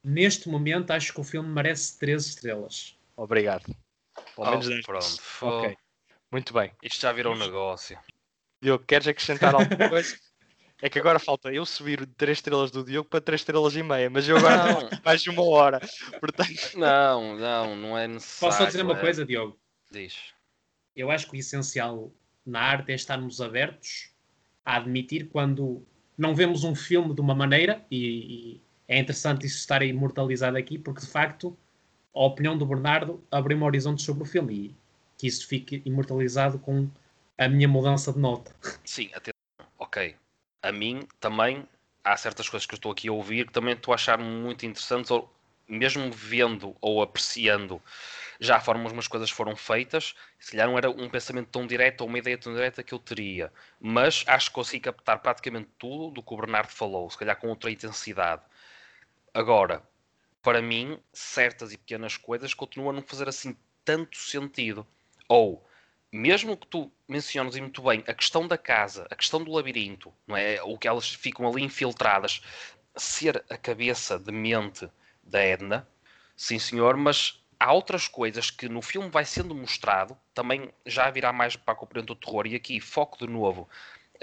Neste 0.03 0.49
momento, 0.49 0.91
acho 0.91 1.13
que 1.13 1.21
o 1.21 1.23
filme 1.23 1.47
merece 1.49 1.97
13 1.97 2.29
estrelas. 2.29 2.97
Obrigado. 3.15 3.73
Pelo 4.35 4.49
menos 4.51 4.67
Oh, 4.67 4.69
10. 4.69 4.85
pronto. 4.85 5.21
Ok. 5.41 5.77
Muito 6.31 6.53
bem. 6.53 6.71
Isto 6.83 7.01
já 7.01 7.11
virou 7.13 7.33
um 7.33 7.37
negócio. 7.39 7.97
Diogo, 8.61 8.83
queres 8.85 9.07
acrescentar 9.07 9.55
alguma 9.55 9.87
coisa? 9.89 10.17
É 10.83 10.89
que 10.89 10.99
agora 10.99 11.17
falta 11.17 11.49
eu 11.49 11.65
subir 11.65 12.05
3 12.17 12.39
estrelas 12.39 12.69
do 12.69 12.83
Diogo 12.83 13.07
para 13.07 13.21
3 13.21 13.39
estrelas 13.39 13.73
e 13.77 13.81
meia, 13.81 14.09
mas 14.09 14.27
eu 14.27 14.35
agora 14.35 14.81
Não. 14.81 14.89
mais 15.05 15.21
de 15.21 15.29
uma 15.29 15.41
hora. 15.41 15.79
Portanto, 16.19 16.49
Não, 16.75 17.37
não, 17.37 17.75
não 17.77 17.97
é 17.97 18.05
necessário. 18.05 18.39
Posso 18.51 18.57
só 18.57 18.65
dizer 18.65 18.83
uma 18.83 18.97
é- 18.97 18.99
coisa, 18.99 19.25
Diogo? 19.25 19.57
Diz. 19.89 20.33
eu 20.93 21.09
acho 21.09 21.29
que 21.29 21.37
o 21.37 21.39
essencial 21.39 22.11
na 22.45 22.59
arte 22.59 22.91
é 22.91 22.95
estarmos 22.95 23.39
abertos 23.39 24.11
a 24.65 24.75
admitir 24.75 25.29
quando 25.29 25.85
não 26.17 26.35
vemos 26.35 26.65
um 26.65 26.75
filme 26.75 27.15
de 27.15 27.21
uma 27.21 27.33
maneira, 27.33 27.85
e, 27.89 27.97
e 28.57 28.61
é 28.85 28.99
interessante 28.99 29.45
isso 29.45 29.59
estar 29.59 29.81
imortalizado 29.83 30.57
aqui, 30.57 30.77
porque 30.77 30.99
de 30.99 31.07
facto 31.07 31.57
a 32.13 32.25
opinião 32.25 32.57
do 32.57 32.65
Bernardo 32.65 33.23
abriu-me 33.31 33.63
horizontes 33.63 34.03
sobre 34.03 34.23
o 34.23 34.25
filme 34.25 34.53
e 34.53 34.75
que 35.17 35.27
isso 35.27 35.47
fique 35.47 35.81
imortalizado 35.85 36.59
com 36.59 36.89
a 37.37 37.47
minha 37.47 37.69
mudança 37.69 38.11
de 38.11 38.19
nota. 38.19 38.53
Sim, 38.83 39.09
até. 39.13 39.31
Ok. 39.79 40.15
A 40.63 40.71
mim 40.71 41.07
também 41.19 41.67
há 42.03 42.17
certas 42.17 42.49
coisas 42.49 42.65
que 42.65 42.73
eu 42.73 42.77
estou 42.77 42.91
aqui 42.91 43.07
a 43.07 43.11
ouvir 43.11 43.45
que 43.45 43.53
também 43.53 43.73
estou 43.75 43.91
a 43.91 43.95
achar 43.95 44.17
muito 44.17 44.65
interessantes, 44.65 45.11
ou 45.11 45.31
mesmo 45.67 46.11
vendo 46.11 46.75
ou 46.81 47.01
apreciando 47.01 47.81
já 48.39 48.57
a 48.57 48.61
forma 48.61 48.87
como 48.87 48.99
as 48.99 49.07
coisas 49.07 49.29
foram 49.29 49.55
feitas, 49.55 50.15
se 50.39 50.51
calhar 50.51 50.67
não 50.67 50.77
era 50.77 50.89
um 50.89 51.09
pensamento 51.09 51.49
tão 51.49 51.67
direto 51.67 52.01
ou 52.01 52.07
uma 52.07 52.17
ideia 52.17 52.37
tão 52.37 52.53
direta 52.53 52.83
que 52.83 52.93
eu 52.93 52.99
teria. 52.99 53.51
Mas 53.79 54.23
acho 54.27 54.49
que 54.49 54.55
consegui 54.55 54.81
captar 54.81 55.19
praticamente 55.19 55.69
tudo 55.77 56.11
do 56.11 56.23
que 56.23 56.33
o 56.33 56.37
Bernardo 56.37 56.71
falou, 56.71 57.09
se 57.09 57.17
calhar 57.17 57.35
com 57.37 57.47
outra 57.47 57.71
intensidade. 57.71 58.41
Agora, 59.33 59.83
para 60.41 60.61
mim, 60.61 60.99
certas 61.13 61.73
e 61.73 61.77
pequenas 61.77 62.17
coisas 62.17 62.53
continuam 62.53 62.91
a 62.91 62.93
não 62.93 63.01
fazer 63.01 63.29
assim 63.29 63.55
tanto 63.85 64.17
sentido. 64.17 64.85
Ou, 65.27 65.65
mesmo 66.13 66.55
que 66.55 66.67
tu 66.67 66.91
menciones 67.07 67.55
e 67.55 67.61
muito 67.61 67.81
bem 67.81 68.03
a 68.07 68.13
questão 68.13 68.47
da 68.47 68.57
casa, 68.57 69.07
a 69.09 69.15
questão 69.15 69.43
do 69.43 69.51
labirinto, 69.51 70.13
não 70.27 70.37
é? 70.37 70.61
O 70.61 70.77
que 70.77 70.87
elas 70.87 71.09
ficam 71.09 71.47
ali 71.47 71.63
infiltradas, 71.63 72.41
ser 72.95 73.43
a 73.49 73.57
cabeça 73.57 74.19
de 74.19 74.31
mente 74.31 74.87
da 75.23 75.39
Edna, 75.39 75.87
sim 76.37 76.59
senhor, 76.59 76.95
mas 76.95 77.43
há 77.59 77.73
outras 77.73 78.07
coisas 78.07 78.51
que 78.51 78.69
no 78.69 78.81
filme 78.81 79.09
vai 79.09 79.25
sendo 79.25 79.55
mostrado, 79.55 80.15
também 80.35 80.71
já 80.85 81.09
virá 81.09 81.33
mais 81.33 81.55
para 81.55 81.73
a 81.73 81.77
componente 81.77 82.07
do 82.07 82.15
terror, 82.15 82.45
e 82.45 82.55
aqui 82.55 82.79
foco 82.79 83.17
de 83.17 83.31
novo 83.31 83.67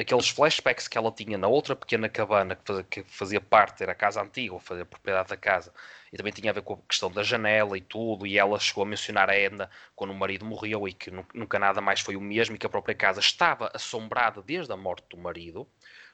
aqueles 0.01 0.29
flashbacks 0.29 0.89
que 0.89 0.97
ela 0.99 1.11
tinha 1.13 1.37
na 1.39 1.49
outra 1.49 1.77
pequena 1.77 2.09
cabana 2.09 2.57
que 2.57 2.65
fazia, 2.65 2.85
que 2.85 3.03
fazia 3.05 3.41
parte, 3.41 3.83
era 3.83 3.93
a 3.93 3.95
casa 3.95 4.23
antiga, 4.23 4.55
ou 4.55 4.61
fazia 4.61 4.85
propriedade 4.85 5.29
da 5.29 5.37
casa, 5.37 5.73
e 6.13 6.17
também 6.17 6.33
tinha 6.33 6.51
a 6.51 6.55
ver 6.55 6.63
com 6.63 6.75
a 6.75 6.79
questão 6.89 7.11
da 7.11 7.23
janela 7.23 7.77
e 7.77 7.81
tudo, 7.81 8.27
e 8.27 8.39
ela 8.39 8.59
chegou 8.59 8.83
a 8.83 8.87
mencionar 8.87 9.31
a 9.31 9.37
Edna 9.37 9.71
quando 9.95 10.11
o 10.11 10.15
marido 10.15 10.45
morreu 10.45 10.87
e 10.89 10.93
que 10.93 11.11
nu- 11.11 11.27
nunca 11.35 11.59
nada 11.59 11.81
mais 11.81 12.01
foi 12.01 12.17
o 12.17 12.21
mesmo 12.21 12.57
e 12.57 12.59
que 12.59 12.67
a 12.67 12.71
própria 12.71 12.95
casa 12.95 13.21
estava 13.21 13.71
assombrada 13.75 14.43
desde 14.43 14.73
a 14.73 14.77
morte 14.77 15.05
do 15.11 15.17
marido. 15.17 15.67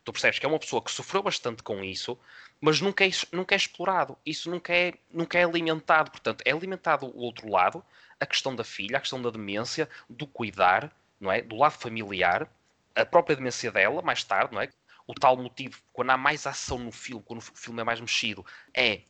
Tu 0.04 0.12
percebes 0.12 0.38
que 0.38 0.46
é 0.46 0.48
uma 0.48 0.58
pessoa 0.58 0.82
que 0.82 0.90
sofreu 0.90 1.22
bastante 1.22 1.62
com 1.62 1.82
isso, 1.82 2.18
mas 2.60 2.80
nunca 2.80 3.04
é, 3.04 3.10
nunca 3.32 3.54
é 3.54 3.58
explorado, 3.58 4.16
isso 4.24 4.50
nunca 4.50 4.72
é, 4.72 4.94
nunca 5.12 5.38
é 5.38 5.44
alimentado. 5.44 6.10
Portanto, 6.10 6.42
é 6.44 6.52
alimentado 6.52 7.06
o 7.06 7.18
outro 7.18 7.48
lado, 7.50 7.84
a 8.20 8.26
questão 8.26 8.54
da 8.54 8.64
filha, 8.64 8.98
a 8.98 9.00
questão 9.00 9.20
da 9.20 9.30
demência, 9.30 9.88
do 10.08 10.26
cuidar, 10.26 10.92
não 11.20 11.30
é? 11.32 11.42
Do 11.42 11.56
lado 11.56 11.72
familiar, 11.78 12.48
a 12.96 13.06
própria 13.06 13.36
demência 13.36 13.70
dela, 13.72 14.02
mais 14.02 14.24
tarde, 14.24 14.54
não 14.54 14.60
é? 14.62 14.68
O 15.06 15.14
tal 15.14 15.36
motivo, 15.36 15.80
quando 15.92 16.10
há 16.10 16.16
mais 16.16 16.46
ação 16.46 16.78
no 16.78 16.90
filme, 16.90 17.22
quando 17.24 17.38
o 17.38 17.42
filme 17.42 17.80
é 17.80 17.84
mais 17.84 18.00
mexido, 18.00 18.44
é 18.74 19.02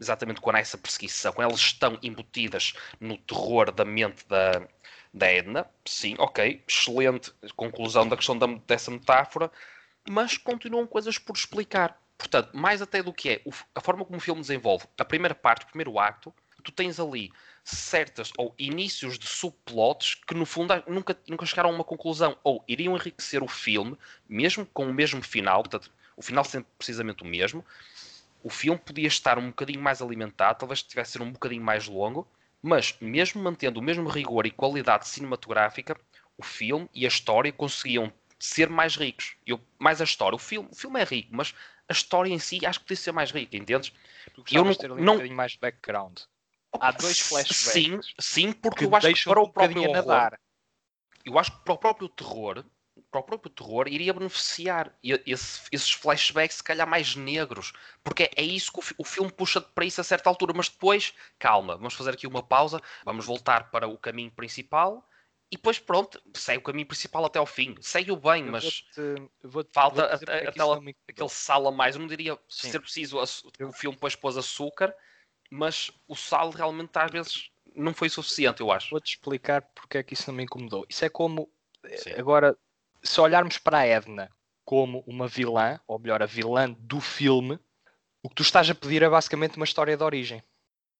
exatamente 0.00 0.40
quando 0.40 0.56
há 0.56 0.60
essa 0.60 0.76
perseguição, 0.76 1.32
quando 1.32 1.48
elas 1.48 1.60
estão 1.60 1.98
embutidas 2.02 2.72
no 3.00 3.16
terror 3.18 3.70
da 3.70 3.84
mente 3.84 4.26
da, 4.26 4.66
da 5.12 5.26
Edna. 5.26 5.70
Sim, 5.84 6.16
ok, 6.18 6.64
excelente 6.66 7.32
conclusão 7.54 8.08
da 8.08 8.16
questão 8.16 8.36
da- 8.36 8.46
dessa 8.66 8.90
metáfora, 8.90 9.50
mas 10.08 10.36
continuam 10.36 10.86
coisas 10.86 11.18
por 11.18 11.36
explicar. 11.36 12.00
Portanto, 12.18 12.50
mais 12.56 12.80
até 12.82 13.02
do 13.02 13.12
que 13.12 13.30
é 13.30 13.42
a 13.74 13.80
forma 13.80 14.04
como 14.04 14.18
o 14.18 14.20
filme 14.20 14.40
desenvolve 14.40 14.86
a 14.98 15.04
primeira 15.04 15.34
parte, 15.34 15.64
o 15.64 15.68
primeiro 15.68 15.98
acto, 15.98 16.34
tu 16.62 16.72
tens 16.72 16.98
ali 17.00 17.30
certas 17.64 18.30
ou 18.36 18.54
inícios 18.58 19.18
de 19.18 19.26
subplots 19.26 20.16
que 20.26 20.34
no 20.34 20.44
fundo 20.44 20.74
nunca, 20.86 21.18
nunca 21.26 21.46
chegaram 21.46 21.70
a 21.70 21.72
uma 21.72 21.84
conclusão 21.84 22.36
ou 22.44 22.62
iriam 22.68 22.94
enriquecer 22.94 23.42
o 23.42 23.48
filme, 23.48 23.96
mesmo 24.28 24.66
com 24.66 24.86
o 24.86 24.92
mesmo 24.92 25.22
final, 25.22 25.62
portanto, 25.62 25.90
o 26.16 26.22
final 26.22 26.44
sempre 26.44 26.68
precisamente 26.76 27.22
o 27.22 27.26
mesmo. 27.26 27.64
O 28.42 28.50
filme 28.50 28.78
podia 28.78 29.08
estar 29.08 29.38
um 29.38 29.48
bocadinho 29.48 29.80
mais 29.80 30.02
alimentado, 30.02 30.58
talvez 30.58 30.82
tivesse 30.82 31.12
ser 31.12 31.22
um 31.22 31.32
bocadinho 31.32 31.62
mais 31.62 31.88
longo, 31.88 32.28
mas 32.60 32.94
mesmo 33.00 33.42
mantendo 33.42 33.80
o 33.80 33.82
mesmo 33.82 34.08
rigor 34.08 34.44
e 34.46 34.50
qualidade 34.50 35.08
cinematográfica, 35.08 35.96
o 36.36 36.42
filme 36.42 36.88
e 36.92 37.06
a 37.06 37.08
história 37.08 37.50
conseguiam 37.50 38.12
ser 38.38 38.68
mais 38.68 38.96
ricos. 38.96 39.36
Eu, 39.46 39.58
mais 39.78 40.02
a 40.02 40.04
história. 40.04 40.36
O 40.36 40.38
filme, 40.38 40.68
o 40.70 40.74
filme 40.74 41.00
é 41.00 41.04
rico, 41.04 41.30
mas 41.32 41.54
a 41.88 41.92
história 41.92 42.30
em 42.30 42.38
si 42.38 42.64
acho 42.66 42.80
que 42.80 42.84
podia 42.86 42.96
ser 42.96 43.12
mais 43.12 43.30
rica, 43.30 43.56
entendes? 43.56 43.90
tu 44.34 44.42
gostavas 44.42 44.52
não- 44.66 44.72
de 44.72 44.78
ter 44.78 44.92
ali 44.92 45.02
não- 45.02 45.12
um 45.12 45.16
bocadinho 45.16 45.36
mais 45.36 45.56
background. 45.56 46.18
Há 46.80 46.90
dois 46.92 47.20
flashbacks 47.20 47.56
Sim, 47.72 48.00
sim, 48.18 48.52
porque 48.52 48.78
que 48.80 48.84
eu 48.84 48.96
acho 48.96 49.12
que 49.14 49.24
para 49.24 49.40
o 49.40 49.48
próprio 49.52 49.82
a 49.84 49.88
horror, 49.88 49.96
nadar. 50.06 50.40
eu 51.24 51.38
acho 51.38 51.52
que 51.52 51.64
para 51.64 51.74
o 51.74 51.78
próprio 51.78 52.08
terror, 52.08 52.64
para 53.10 53.20
o 53.20 53.22
próprio 53.22 53.50
terror 53.50 53.88
iria 53.88 54.12
beneficiar 54.12 54.92
esse- 55.02 55.62
esses 55.72 55.90
flashbacks, 55.92 56.56
se 56.58 56.64
calhar 56.64 56.86
mais 56.86 57.14
negros, 57.16 57.72
porque 58.02 58.30
é 58.36 58.42
isso 58.42 58.72
que 58.72 58.80
o, 58.80 58.84
o 58.98 59.04
filme 59.04 59.30
puxa 59.32 59.60
para 59.60 59.84
isso 59.84 60.00
a 60.00 60.04
certa 60.04 60.28
altura, 60.28 60.52
mas 60.54 60.68
depois, 60.68 61.14
calma, 61.38 61.76
vamos 61.76 61.94
fazer 61.94 62.10
aqui 62.14 62.26
uma 62.26 62.42
pausa, 62.42 62.80
vamos 63.04 63.24
voltar 63.26 63.70
para 63.70 63.86
o 63.88 63.96
caminho 63.98 64.30
principal 64.30 65.08
e 65.50 65.56
depois, 65.56 65.78
pronto, 65.78 66.20
segue 66.34 66.58
o 66.58 66.62
caminho 66.62 66.86
principal 66.86 67.24
até 67.24 67.38
ao 67.38 67.46
fim, 67.46 67.74
segue-o 67.80 68.16
bem, 68.16 68.44
Eu 68.46 68.52
mas 68.52 68.84
vou-te- 68.96 69.30
vou-te- 69.42 69.70
falta 69.72 70.00
vou-te 70.08 70.12
dizer 70.14 70.30
a- 70.30 70.32
a- 70.34 70.36
é 70.38 70.48
aquela- 70.48 70.74
incomodou. 70.76 70.94
aquele 71.08 71.28
sal 71.28 71.66
a 71.68 71.72
mais, 71.72 71.94
eu 71.94 72.00
não 72.00 72.08
diria 72.08 72.38
Sim. 72.48 72.70
ser 72.72 72.80
preciso, 72.80 73.18
Eu- 73.58 73.68
o 73.68 73.72
filme 73.72 73.94
depois 73.96 74.16
pôs 74.16 74.36
açúcar, 74.36 74.94
mas 75.54 75.88
o 76.08 76.16
sal 76.16 76.50
realmente 76.50 76.90
às 76.98 77.10
vezes 77.10 77.50
não 77.76 77.94
foi 77.94 78.08
suficiente, 78.08 78.60
eu 78.60 78.72
acho. 78.72 78.90
Vou-te 78.90 79.10
explicar 79.10 79.62
porque 79.74 79.98
é 79.98 80.02
que 80.02 80.14
isso 80.14 80.24
não 80.28 80.34
me 80.36 80.42
incomodou. 80.42 80.84
Isso 80.88 81.04
é 81.04 81.08
como, 81.08 81.48
eh, 81.84 81.96
Sim. 81.96 82.10
agora, 82.18 82.56
se 83.02 83.20
olharmos 83.20 83.56
para 83.58 83.78
a 83.78 83.86
Edna 83.86 84.28
como 84.64 85.04
uma 85.06 85.28
vilã, 85.28 85.78
ou 85.86 85.98
melhor, 85.98 86.22
a 86.22 86.26
vilã 86.26 86.72
do 86.72 87.00
filme, 87.00 87.58
o 88.22 88.28
que 88.28 88.34
tu 88.34 88.42
estás 88.42 88.68
a 88.68 88.74
pedir 88.74 89.02
é 89.02 89.08
basicamente 89.08 89.56
uma 89.56 89.64
história 89.64 89.96
de 89.96 90.02
origem. 90.02 90.42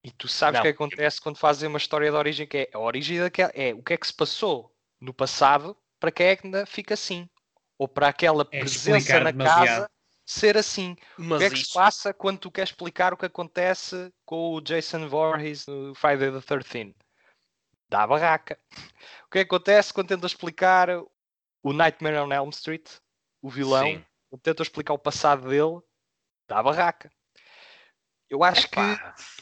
E 0.05 0.11
tu 0.11 0.29
sabes 0.29 0.61
o 0.61 0.63
que 0.63 0.69
acontece 0.69 1.21
quando 1.21 1.39
fazes 1.39 1.63
uma 1.63 1.79
história 1.79 2.11
de 2.11 2.17
origem, 2.17 2.47
que 2.47 2.59
é 2.59 2.71
a 2.75 2.79
origem 2.79 3.19
daquela, 3.19 3.51
é 3.55 3.75
o 3.75 3.83
que 3.83 3.95
é 3.95 3.97
que 3.97 4.07
se 4.07 4.13
passou 4.13 4.73
no 5.01 5.13
passado 5.13 5.77
para 5.99 6.13
que 6.13 6.23
a 6.23 6.27
Edna 6.27 6.67
fique 6.67 6.93
assim. 6.93 7.29
Ou 7.79 7.89
para 7.89 8.09
aquela 8.09 8.47
É 8.53 8.59
presença 8.61 9.19
explicar 9.19 9.25
na 9.25 9.33
demasiado. 9.33 9.67
casa 9.69 9.91
ser 10.25 10.57
assim. 10.57 10.97
O 11.19 11.23
Mas 11.23 11.39
que 11.39 11.45
é 11.45 11.51
que 11.51 11.57
se 11.57 11.63
isso, 11.63 11.75
passa 11.75 12.15
quando 12.15 12.39
tu 12.39 12.51
queres 12.51 12.71
explicar 12.71 13.13
o 13.13 13.17
que 13.17 13.27
acontece 13.27 14.13
com 14.25 14.55
o 14.55 14.61
Jason 14.61 15.09
Voorhees 15.09 15.67
no 15.67 15.95
Friday 15.95 16.31
the 16.31 16.39
13th? 16.39 16.95
Dá 17.89 18.07
barraca. 18.07 18.59
O 19.27 19.31
que 19.31 19.39
é 19.39 19.45
que 19.45 19.55
acontece 19.55 19.93
quando 19.93 20.09
tentas 20.09 20.33
explicar 20.33 20.89
o 21.63 21.73
Nightmare 21.73 22.19
on 22.19 22.33
Elm 22.33 22.49
Street, 22.51 22.89
o 23.43 23.51
vilão, 23.51 23.85
Sim. 23.85 24.05
quando 24.31 24.43
tentas 24.43 24.67
explicar 24.67 24.95
o 24.95 24.99
passado 24.99 25.49
dele? 25.49 25.81
Dá 26.49 26.63
barraca. 26.63 27.11
Eu 28.29 28.43
acho 28.43 28.69
que 28.69 28.81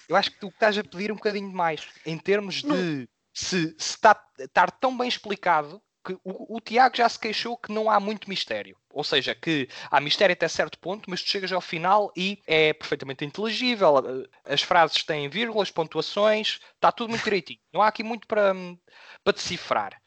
eu 0.08 0.16
acho 0.16 0.30
que 0.32 0.40
tu 0.40 0.48
estás 0.48 0.76
a 0.76 0.84
pedir 0.84 1.10
um 1.12 1.16
bocadinho 1.16 1.50
mais 1.52 1.88
em 2.04 2.18
termos 2.18 2.62
Não. 2.62 2.76
de 2.76 3.08
se, 3.32 3.68
se 3.70 3.74
está, 3.78 4.20
estar 4.38 4.70
tão 4.72 4.96
bem 4.96 5.08
explicado 5.08 5.82
que 6.04 6.14
o, 6.24 6.56
o 6.56 6.60
Tiago 6.60 6.96
já 6.96 7.08
se 7.08 7.18
queixou 7.18 7.56
que 7.56 7.72
não 7.72 7.90
há 7.90 8.00
muito 8.00 8.28
mistério. 8.28 8.76
Ou 8.90 9.04
seja, 9.04 9.34
que 9.34 9.68
há 9.90 10.00
mistério 10.00 10.32
até 10.32 10.48
certo 10.48 10.78
ponto, 10.78 11.08
mas 11.08 11.22
tu 11.22 11.28
chegas 11.28 11.52
ao 11.52 11.60
final 11.60 12.12
e 12.16 12.42
é 12.46 12.72
perfeitamente 12.72 13.24
inteligível. 13.24 13.98
eh, 13.98 14.52
As 14.54 14.62
frases 14.62 15.02
têm 15.04 15.28
vírgulas, 15.28 15.70
pontuações, 15.70 16.60
está 16.74 16.90
tudo 16.92 17.10
muito 17.10 17.24
direitinho. 17.24 17.60
Não 17.72 17.80
há 17.82 17.88
aqui 17.88 18.02
muito 18.02 18.26
para, 18.26 18.52
hum, 18.52 18.78
para 19.24 19.32
decifrar. 19.32 20.02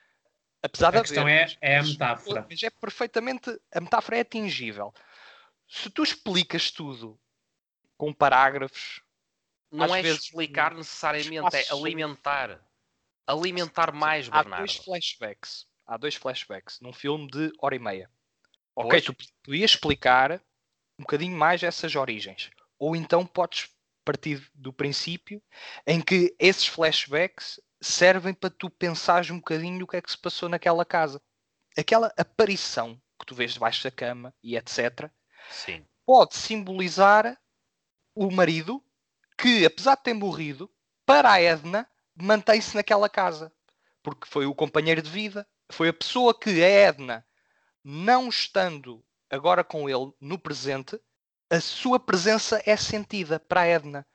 Apesar 0.61 0.91
de 0.91 0.97
A 0.97 1.01
questão 1.01 1.23
haver, 1.23 1.57
é, 1.61 1.75
é 1.75 1.77
a 1.77 1.83
metáfora. 1.83 2.45
mas 2.49 2.63
é 2.63 2.69
perfeitamente. 2.69 3.49
A 3.73 3.81
metáfora 3.81 4.17
é 4.17 4.21
atingível. 4.21 4.93
Se 5.67 5.89
tu 5.89 6.03
explicas 6.03 6.71
tudo 6.71 7.19
com 7.97 8.11
parágrafos, 8.13 9.01
não 9.71 9.95
é 9.95 10.01
vezes, 10.01 10.23
explicar 10.25 10.73
um 10.73 10.77
necessariamente, 10.77 11.55
é 11.55 11.71
alimentar. 11.71 12.59
Alimentar 13.27 13.91
mais, 13.91 14.27
há 14.27 14.43
Bernardo. 14.43 14.65
dois 14.65 14.75
flashbacks. 14.77 15.67
Há 15.85 15.97
dois 15.97 16.15
flashbacks 16.15 16.79
num 16.79 16.93
filme 16.93 17.27
de 17.27 17.51
hora 17.59 17.75
e 17.75 17.79
meia. 17.79 18.09
Ok, 18.75 18.89
Pois. 18.89 19.03
tu 19.05 19.15
podias 19.43 19.71
explicar 19.71 20.33
um 20.97 21.03
bocadinho 21.03 21.37
mais 21.37 21.61
essas 21.63 21.95
origens. 21.95 22.49
Ou 22.77 22.95
então 22.95 23.25
podes 23.25 23.69
partir 24.03 24.49
do 24.53 24.71
princípio 24.71 25.41
em 25.85 26.01
que 26.01 26.35
esses 26.39 26.67
flashbacks 26.67 27.59
servem 27.81 28.33
para 28.33 28.49
tu 28.49 28.69
pensares 28.69 29.29
um 29.29 29.37
bocadinho 29.37 29.79
no 29.79 29.87
que 29.87 29.97
é 29.97 30.01
que 30.01 30.11
se 30.11 30.17
passou 30.17 30.49
naquela 30.49 30.85
casa. 30.85 31.21
Aquela 31.77 32.13
aparição 32.17 32.99
que 33.19 33.25
tu 33.25 33.35
vês 33.35 33.53
debaixo 33.53 33.83
da 33.83 33.91
cama 33.91 34.33
e 34.43 34.55
etc. 34.55 35.09
Sim. 35.49 35.85
pode 36.05 36.35
simbolizar 36.35 37.39
o 38.15 38.31
marido 38.31 38.83
que, 39.37 39.65
apesar 39.65 39.95
de 39.95 40.03
ter 40.03 40.13
morrido, 40.13 40.71
para 41.05 41.31
a 41.31 41.41
Edna, 41.41 41.87
mantém-se 42.15 42.75
naquela 42.75 43.09
casa. 43.09 43.51
Porque 44.01 44.27
foi 44.27 44.45
o 44.45 44.55
companheiro 44.55 45.01
de 45.01 45.09
vida, 45.09 45.47
foi 45.71 45.89
a 45.89 45.93
pessoa 45.93 46.37
que 46.37 46.63
a 46.63 46.67
Edna, 46.67 47.25
não 47.83 48.29
estando 48.29 49.03
agora 49.29 49.63
com 49.63 49.89
ele 49.89 50.11
no 50.19 50.37
presente, 50.37 50.99
a 51.49 51.59
sua 51.59 51.99
presença 51.99 52.61
é 52.65 52.75
sentida 52.75 53.39
para 53.39 53.61
a 53.61 53.65
Edna. 53.65 54.05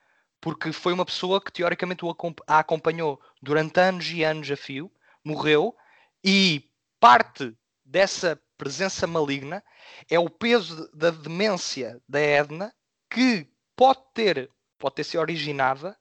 Porque 0.41 0.73
foi 0.73 0.93
uma 0.93 1.05
pessoa 1.05 1.41
que 1.41 1.53
teoricamente 1.53 2.03
a 2.47 2.59
acompanhou 2.59 3.21
durante 3.43 3.79
anos 3.79 4.11
e 4.11 4.25
anos 4.25 4.51
a 4.51 4.57
fio, 4.57 4.91
morreu, 5.23 5.77
e 6.25 6.71
parte 6.99 7.55
dessa 7.85 8.41
presença 8.57 9.07
maligna 9.07 9.63
é 10.09 10.19
o 10.19 10.31
peso 10.31 10.91
da 10.95 11.11
demência 11.11 12.01
da 12.09 12.21
Edna 12.21 12.75
que 13.11 13.51
pode 13.77 14.01
ter, 14.15 14.51
pode 14.79 14.95
ter 14.97 15.05
sido 15.05 15.21
originada 15.21 15.99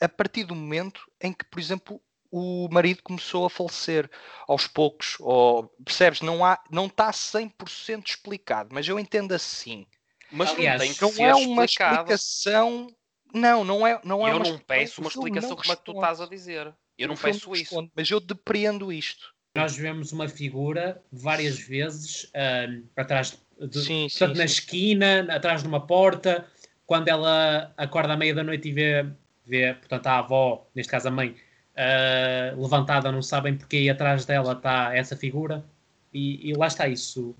a 0.00 0.08
partir 0.08 0.44
do 0.44 0.54
momento 0.54 1.00
em 1.20 1.32
que, 1.32 1.44
por 1.44 1.58
exemplo, 1.60 2.00
o 2.30 2.68
marido 2.70 3.02
começou 3.02 3.46
a 3.46 3.50
falecer 3.50 4.10
aos 4.46 4.66
poucos, 4.66 5.16
ou 5.20 5.64
percebes, 5.84 6.20
não 6.20 6.44
há, 6.44 6.62
não 6.70 6.86
está 6.86 7.10
100% 7.10 8.06
explicado, 8.06 8.70
mas 8.72 8.88
eu 8.88 8.98
entendo 8.98 9.32
assim. 9.32 9.86
Mas 10.30 10.50
Aliás, 10.50 10.80
não 10.80 10.86
tem 10.86 10.94
que 10.94 11.02
Não 11.02 11.12
ser 11.12 11.22
é 11.22 11.34
uma 11.34 11.64
explicado. 11.64 12.12
explicação, 12.12 12.86
não, 13.32 13.64
não 13.64 13.86
é, 13.86 14.00
não 14.04 14.26
é 14.26 14.32
eu 14.32 14.36
uma 14.36 14.44
não 14.44 14.58
peço 14.58 15.00
uma 15.00 15.08
explicação 15.08 15.50
não 15.50 15.56
como 15.56 15.72
é 15.72 15.76
que 15.76 15.84
tu 15.84 15.92
estás 15.92 16.20
a 16.20 16.26
dizer. 16.26 16.74
Eu 16.98 17.08
não 17.08 17.16
filme 17.16 17.34
peço 17.34 17.52
isso. 17.52 17.62
responde, 17.62 17.92
mas 17.94 18.10
eu 18.10 18.20
depreendo 18.20 18.92
isto. 18.92 19.34
Nós 19.54 19.76
vemos 19.76 20.12
uma 20.12 20.28
figura 20.28 21.02
várias 21.10 21.58
vezes 21.58 22.30
ahm, 22.34 22.82
atrás, 22.96 23.38
de, 23.58 23.80
Sim, 23.80 24.08
portanto, 24.08 24.32
sim, 24.32 24.38
na 24.38 24.48
sim. 24.48 24.54
esquina, 24.54 25.26
atrás 25.30 25.62
de 25.62 25.68
uma 25.68 25.86
porta, 25.86 26.46
quando 26.84 27.08
ela 27.08 27.72
acorda 27.76 28.12
à 28.12 28.16
meia 28.16 28.34
da 28.34 28.44
noite 28.44 28.68
e 28.68 28.72
vê, 28.72 29.06
vê 29.44 29.74
portanto, 29.74 30.06
a 30.06 30.18
avó, 30.18 30.66
neste 30.74 30.90
caso 30.90 31.08
a 31.08 31.10
mãe, 31.10 31.36
ah, 31.76 32.54
levantada, 32.56 33.12
não 33.12 33.22
sabem 33.22 33.56
porque 33.56 33.76
aí 33.76 33.90
atrás 33.90 34.24
dela 34.24 34.52
está 34.52 34.94
essa 34.96 35.16
figura, 35.16 35.64
e, 36.12 36.48
e 36.50 36.54
lá 36.54 36.66
está 36.66 36.88
isso. 36.88 37.34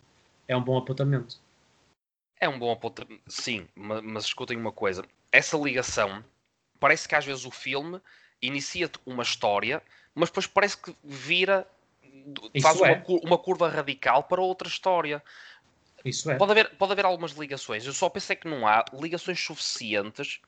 É 0.47 0.57
um 0.57 0.63
bom 0.63 0.77
apontamento. 0.77 1.39
É 2.39 2.49
um 2.49 2.59
bom 2.59 2.71
apontamento. 2.71 3.23
Sim, 3.27 3.67
ma- 3.75 4.03
mas 4.03 4.25
escutem 4.25 4.57
uma 4.57 4.73
coisa. 4.73 5.05
Essa 5.33 5.57
ligação, 5.57 6.23
parece 6.79 7.09
que 7.09 7.15
às 7.15 7.25
vezes 7.25 7.45
o 7.45 7.51
filme 7.51 8.01
inicia-te 8.41 8.99
uma 9.07 9.23
história, 9.23 9.83
mas 10.15 10.29
depois 10.29 10.47
parece 10.47 10.77
que 10.77 10.95
vira, 11.03 11.67
Isso 12.55 12.63
faz 12.63 12.81
uma, 12.81 12.89
é. 12.89 12.95
cur- 12.97 13.21
uma 13.25 13.39
curva 13.39 13.69
radical 13.69 14.23
para 14.25 14.41
outra 14.41 14.69
história. 14.69 15.23
Isso 16.05 16.31
é. 16.31 16.37
Pode 16.37 16.53
haver, 16.53 16.71
pode 16.77 16.93
haver 16.93 17.05
algumas 17.05 17.33
ligações. 17.33 17.85
Eu 17.87 17.93
só 17.93 18.09
pensei 18.09 18.37
que 18.37 18.47
não 18.49 18.67
há 18.67 18.85
ligações 18.93 19.41
suficientes 19.43 20.41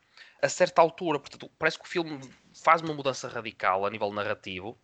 a 0.43 0.49
certa 0.49 0.81
altura. 0.81 1.19
Portanto, 1.19 1.51
parece 1.59 1.79
que 1.79 1.85
o 1.85 1.89
filme 1.89 2.21
faz 2.55 2.83
uma 2.83 2.95
mudança 2.95 3.29
radical 3.29 3.85
a 3.87 3.91
nível 3.91 4.13
narrativo. 4.13 4.79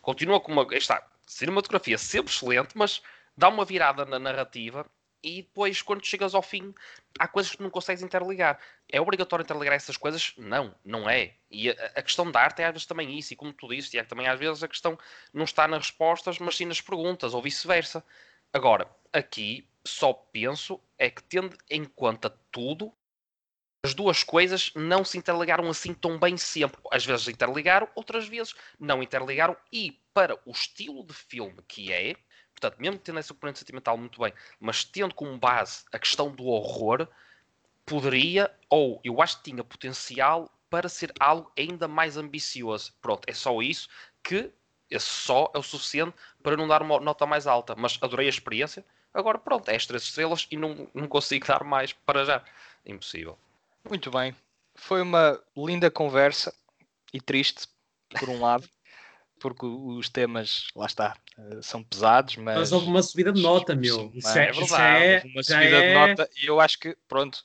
Continua 0.00 0.40
com 0.40 0.52
uma. 0.52 0.66
Está, 0.74 1.06
cinematografia 1.26 1.98
sempre 1.98 2.32
excelente, 2.32 2.76
mas 2.76 3.02
dá 3.36 3.48
uma 3.48 3.64
virada 3.64 4.04
na 4.04 4.18
narrativa 4.18 4.86
e 5.26 5.42
depois, 5.42 5.82
quando 5.82 6.06
chegas 6.06 6.36
ao 6.36 6.42
fim, 6.42 6.72
há 7.18 7.26
coisas 7.26 7.54
que 7.54 7.62
não 7.62 7.68
consegues 7.68 8.00
interligar. 8.00 8.60
É 8.88 9.00
obrigatório 9.00 9.42
interligar 9.42 9.74
essas 9.74 9.96
coisas? 9.96 10.32
Não, 10.36 10.72
não 10.84 11.10
é. 11.10 11.34
E 11.50 11.68
a, 11.68 11.72
a 11.96 12.02
questão 12.02 12.30
da 12.30 12.40
arte 12.40 12.62
é 12.62 12.66
às 12.66 12.72
vezes 12.72 12.86
também 12.86 13.18
isso. 13.18 13.32
E 13.32 13.36
como 13.36 13.52
tu 13.52 13.66
disse, 13.68 13.90
Tiago, 13.90 14.08
também 14.08 14.28
às 14.28 14.38
vezes 14.38 14.62
a 14.62 14.68
questão 14.68 14.96
não 15.34 15.44
está 15.44 15.66
nas 15.66 15.88
respostas, 15.88 16.38
mas 16.38 16.56
sim 16.56 16.64
nas 16.64 16.80
perguntas, 16.80 17.34
ou 17.34 17.42
vice-versa. 17.42 18.04
Agora, 18.52 18.88
aqui 19.12 19.66
só 19.84 20.12
penso 20.12 20.80
é 20.96 21.10
que 21.10 21.22
tendo 21.24 21.56
em 21.68 21.84
conta 21.84 22.30
tudo, 22.52 22.92
as 23.86 23.94
duas 23.94 24.24
coisas 24.24 24.72
não 24.74 25.04
se 25.04 25.16
interligaram 25.16 25.68
assim 25.70 25.94
tão 25.94 26.18
bem 26.18 26.36
sempre. 26.36 26.80
Às 26.90 27.06
vezes 27.06 27.28
interligaram, 27.28 27.88
outras 27.94 28.26
vezes 28.26 28.52
não 28.80 29.00
interligaram. 29.00 29.56
E 29.72 29.96
para 30.12 30.36
o 30.44 30.50
estilo 30.50 31.04
de 31.04 31.14
filme 31.14 31.62
que 31.68 31.92
é, 31.92 32.16
portanto, 32.52 32.80
mesmo 32.80 32.98
tendo 32.98 33.20
essa 33.20 33.32
componente 33.32 33.60
sentimental 33.60 33.96
muito 33.96 34.20
bem, 34.20 34.32
mas 34.58 34.82
tendo 34.82 35.14
como 35.14 35.38
base 35.38 35.84
a 35.92 36.00
questão 36.00 36.32
do 36.32 36.46
horror, 36.46 37.06
poderia, 37.84 38.50
ou 38.68 39.00
eu 39.04 39.22
acho 39.22 39.38
que 39.38 39.50
tinha 39.52 39.62
potencial 39.62 40.50
para 40.68 40.88
ser 40.88 41.12
algo 41.20 41.52
ainda 41.56 41.86
mais 41.86 42.16
ambicioso. 42.16 42.92
Pronto, 43.00 43.22
é 43.28 43.32
só 43.32 43.62
isso 43.62 43.88
que 44.20 44.50
esse 44.90 45.06
só 45.06 45.48
é 45.54 45.58
o 45.58 45.62
suficiente 45.62 46.16
para 46.42 46.56
não 46.56 46.66
dar 46.66 46.82
uma 46.82 46.98
nota 46.98 47.24
mais 47.24 47.46
alta. 47.46 47.76
Mas 47.76 47.96
adorei 48.02 48.26
a 48.26 48.30
experiência. 48.30 48.84
Agora, 49.14 49.38
pronto, 49.38 49.68
é 49.68 49.76
as 49.76 49.86
três 49.86 50.02
estrelas 50.02 50.48
e 50.50 50.56
não, 50.56 50.88
não 50.92 51.06
consigo 51.06 51.46
dar 51.46 51.62
mais 51.62 51.92
para 51.92 52.24
já. 52.24 52.44
Impossível. 52.84 53.38
Muito 53.88 54.10
bem. 54.10 54.34
Foi 54.74 55.00
uma 55.00 55.40
linda 55.56 55.90
conversa 55.90 56.54
e 57.12 57.20
triste, 57.20 57.66
por 58.18 58.28
um 58.28 58.40
lado, 58.40 58.68
porque 59.40 59.64
os 59.64 60.08
temas, 60.08 60.66
lá 60.74 60.86
está, 60.86 61.16
eh, 61.38 61.62
são 61.62 61.82
pesados, 61.82 62.36
mas. 62.36 62.56
Mas 62.56 62.72
houve 62.72 62.86
uma 62.88 63.02
subida 63.02 63.32
de 63.32 63.40
nota, 63.40 63.74
meu. 63.74 64.10
Isso 64.14 64.28
é, 64.36 64.48
é 64.48 64.52
verdade, 64.52 65.04
é- 65.04 65.22
uma 65.24 65.42
subida 65.42 65.76
é- 65.78 65.82
de 65.82 65.92
nota 65.92 66.28
e 66.36 66.46
eu 66.46 66.60
acho 66.60 66.78
que, 66.78 66.96
pronto, 67.08 67.42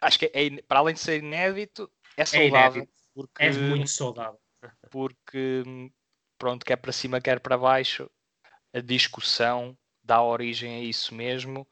acho 0.00 0.18
que 0.18 0.30
é, 0.34 0.62
para 0.62 0.80
além 0.80 0.94
de 0.94 1.00
ser 1.00 1.22
inédito, 1.22 1.90
é 2.16 2.24
saudável. 2.24 2.82
inédito. 2.82 2.92
porque, 3.14 3.42
É 3.42 3.50
muito 3.50 3.88
saudável. 3.90 4.40
porque, 4.90 5.62
pronto, 6.38 6.64
quer 6.64 6.76
para 6.76 6.92
cima, 6.92 7.20
quer 7.20 7.40
para 7.40 7.58
baixo, 7.58 8.10
a 8.72 8.80
discussão 8.80 9.76
dá 10.02 10.22
origem 10.22 10.76
a 10.76 10.80
isso 10.80 11.14
mesmo 11.14 11.66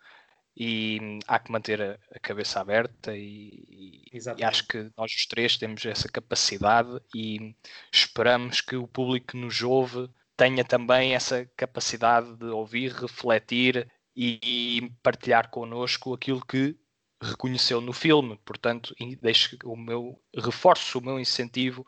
e 0.56 1.18
há 1.26 1.38
que 1.38 1.52
manter 1.52 1.80
a, 1.80 1.98
a 2.14 2.18
cabeça 2.20 2.60
aberta 2.60 3.16
e, 3.16 3.64
e, 4.12 4.18
e, 4.38 4.44
acho 4.44 4.66
que 4.66 4.90
nós 4.96 5.12
os 5.14 5.26
três 5.26 5.56
temos 5.56 5.84
essa 5.86 6.08
capacidade 6.08 7.00
e 7.14 7.54
esperamos 7.92 8.60
que 8.60 8.76
o 8.76 8.88
público 8.88 9.28
que 9.28 9.36
nos 9.36 9.62
ouve 9.62 10.10
tenha 10.36 10.64
também 10.64 11.14
essa 11.14 11.44
capacidade 11.56 12.34
de 12.36 12.46
ouvir, 12.46 12.92
refletir 12.92 13.90
e, 14.16 14.40
e 14.42 14.90
partilhar 15.02 15.50
connosco 15.50 16.14
aquilo 16.14 16.44
que 16.44 16.76
reconheceu 17.22 17.80
no 17.80 17.92
filme. 17.92 18.38
Portanto, 18.44 18.94
deixo 19.20 19.56
o 19.64 19.76
meu 19.76 20.20
reforço 20.34 20.98
o 20.98 21.02
meu 21.02 21.20
incentivo 21.20 21.86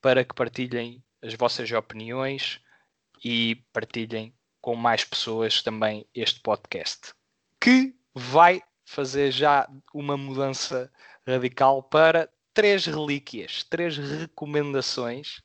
para 0.00 0.24
que 0.24 0.34
partilhem 0.34 1.02
as 1.22 1.34
vossas 1.34 1.70
opiniões 1.72 2.60
e 3.24 3.56
partilhem 3.72 4.34
com 4.60 4.76
mais 4.76 5.04
pessoas 5.04 5.62
também 5.62 6.06
este 6.14 6.40
podcast. 6.40 7.14
Que 7.66 7.96
vai 8.14 8.62
fazer 8.84 9.32
já 9.32 9.68
uma 9.92 10.16
mudança 10.16 10.88
radical 11.26 11.82
para 11.82 12.30
três 12.54 12.86
relíquias, 12.86 13.64
três 13.64 13.98
recomendações 13.98 15.42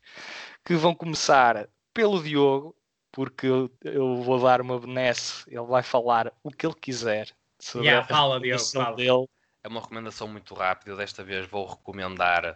que 0.63 0.75
vão 0.75 0.93
começar 0.93 1.67
pelo 1.91 2.21
Diogo, 2.21 2.75
porque 3.11 3.47
eu, 3.47 3.71
eu 3.83 4.21
vou 4.21 4.39
dar 4.39 4.61
uma 4.61 4.79
benesse, 4.79 5.43
ele 5.47 5.65
vai 5.65 5.81
falar 5.81 6.31
o 6.43 6.51
que 6.51 6.63
ele 6.63 6.75
quiser 6.75 7.27
sobre 7.59 7.87
yeah, 7.87 8.05
a 8.05 8.07
fala, 8.07 8.39
Diogo, 8.39 8.63
fala. 8.65 8.95
dele. 8.95 9.27
É 9.63 9.67
uma 9.67 9.81
recomendação 9.81 10.27
muito 10.27 10.53
rápida, 10.53 10.91
eu 10.91 10.97
desta 10.97 11.23
vez 11.23 11.47
vou 11.47 11.65
recomendar 11.65 12.55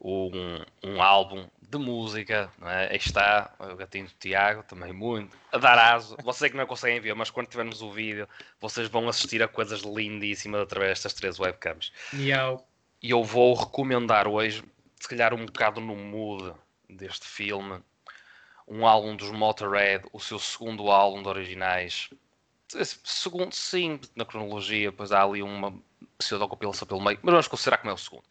um, 0.00 0.64
um 0.82 1.02
álbum 1.02 1.48
de 1.62 1.78
música, 1.78 2.50
não 2.58 2.68
é? 2.68 2.90
Aí 2.90 2.96
está 2.96 3.52
o 3.58 3.74
gatinho 3.74 4.06
do 4.06 4.12
Tiago, 4.18 4.62
também 4.62 4.92
muito, 4.92 5.36
a 5.52 5.58
dar 5.58 5.78
aso. 5.78 6.16
Vocês 6.22 6.48
é 6.48 6.50
que 6.50 6.56
não 6.56 6.66
conseguem 6.66 7.00
ver, 7.00 7.14
mas 7.14 7.30
quando 7.30 7.48
tivermos 7.48 7.82
o 7.82 7.90
vídeo, 7.90 8.28
vocês 8.60 8.88
vão 8.88 9.08
assistir 9.08 9.42
a 9.42 9.48
coisas 9.48 9.80
lindíssimas 9.80 10.62
através 10.62 10.90
destas 10.90 11.14
três 11.14 11.38
webcams. 11.38 11.92
Miau. 12.12 12.66
E 13.02 13.10
eu 13.10 13.22
vou 13.22 13.54
recomendar 13.54 14.28
hoje, 14.28 14.62
se 14.98 15.08
calhar 15.08 15.34
um 15.34 15.44
bocado 15.46 15.80
no 15.80 15.96
mood 15.96 16.54
deste 16.88 17.26
filme, 17.26 17.80
um 18.66 18.86
álbum 18.86 19.14
dos 19.14 19.30
Motorhead, 19.30 20.04
o 20.12 20.20
seu 20.20 20.38
segundo 20.38 20.90
álbum 20.90 21.22
de 21.22 21.28
originais. 21.28 22.08
Segundo, 23.04 23.54
sim, 23.54 24.00
na 24.16 24.24
cronologia, 24.24 24.90
pois 24.90 25.12
há 25.12 25.22
ali 25.22 25.42
uma 25.42 25.74
pseudo-compilação 26.18 26.86
pelo 26.88 27.00
meio, 27.00 27.18
mas 27.22 27.32
vamos 27.32 27.48
considerar 27.48 27.78
como 27.78 27.90
é 27.90 27.94
o 27.94 27.98
segundo. 27.98 28.24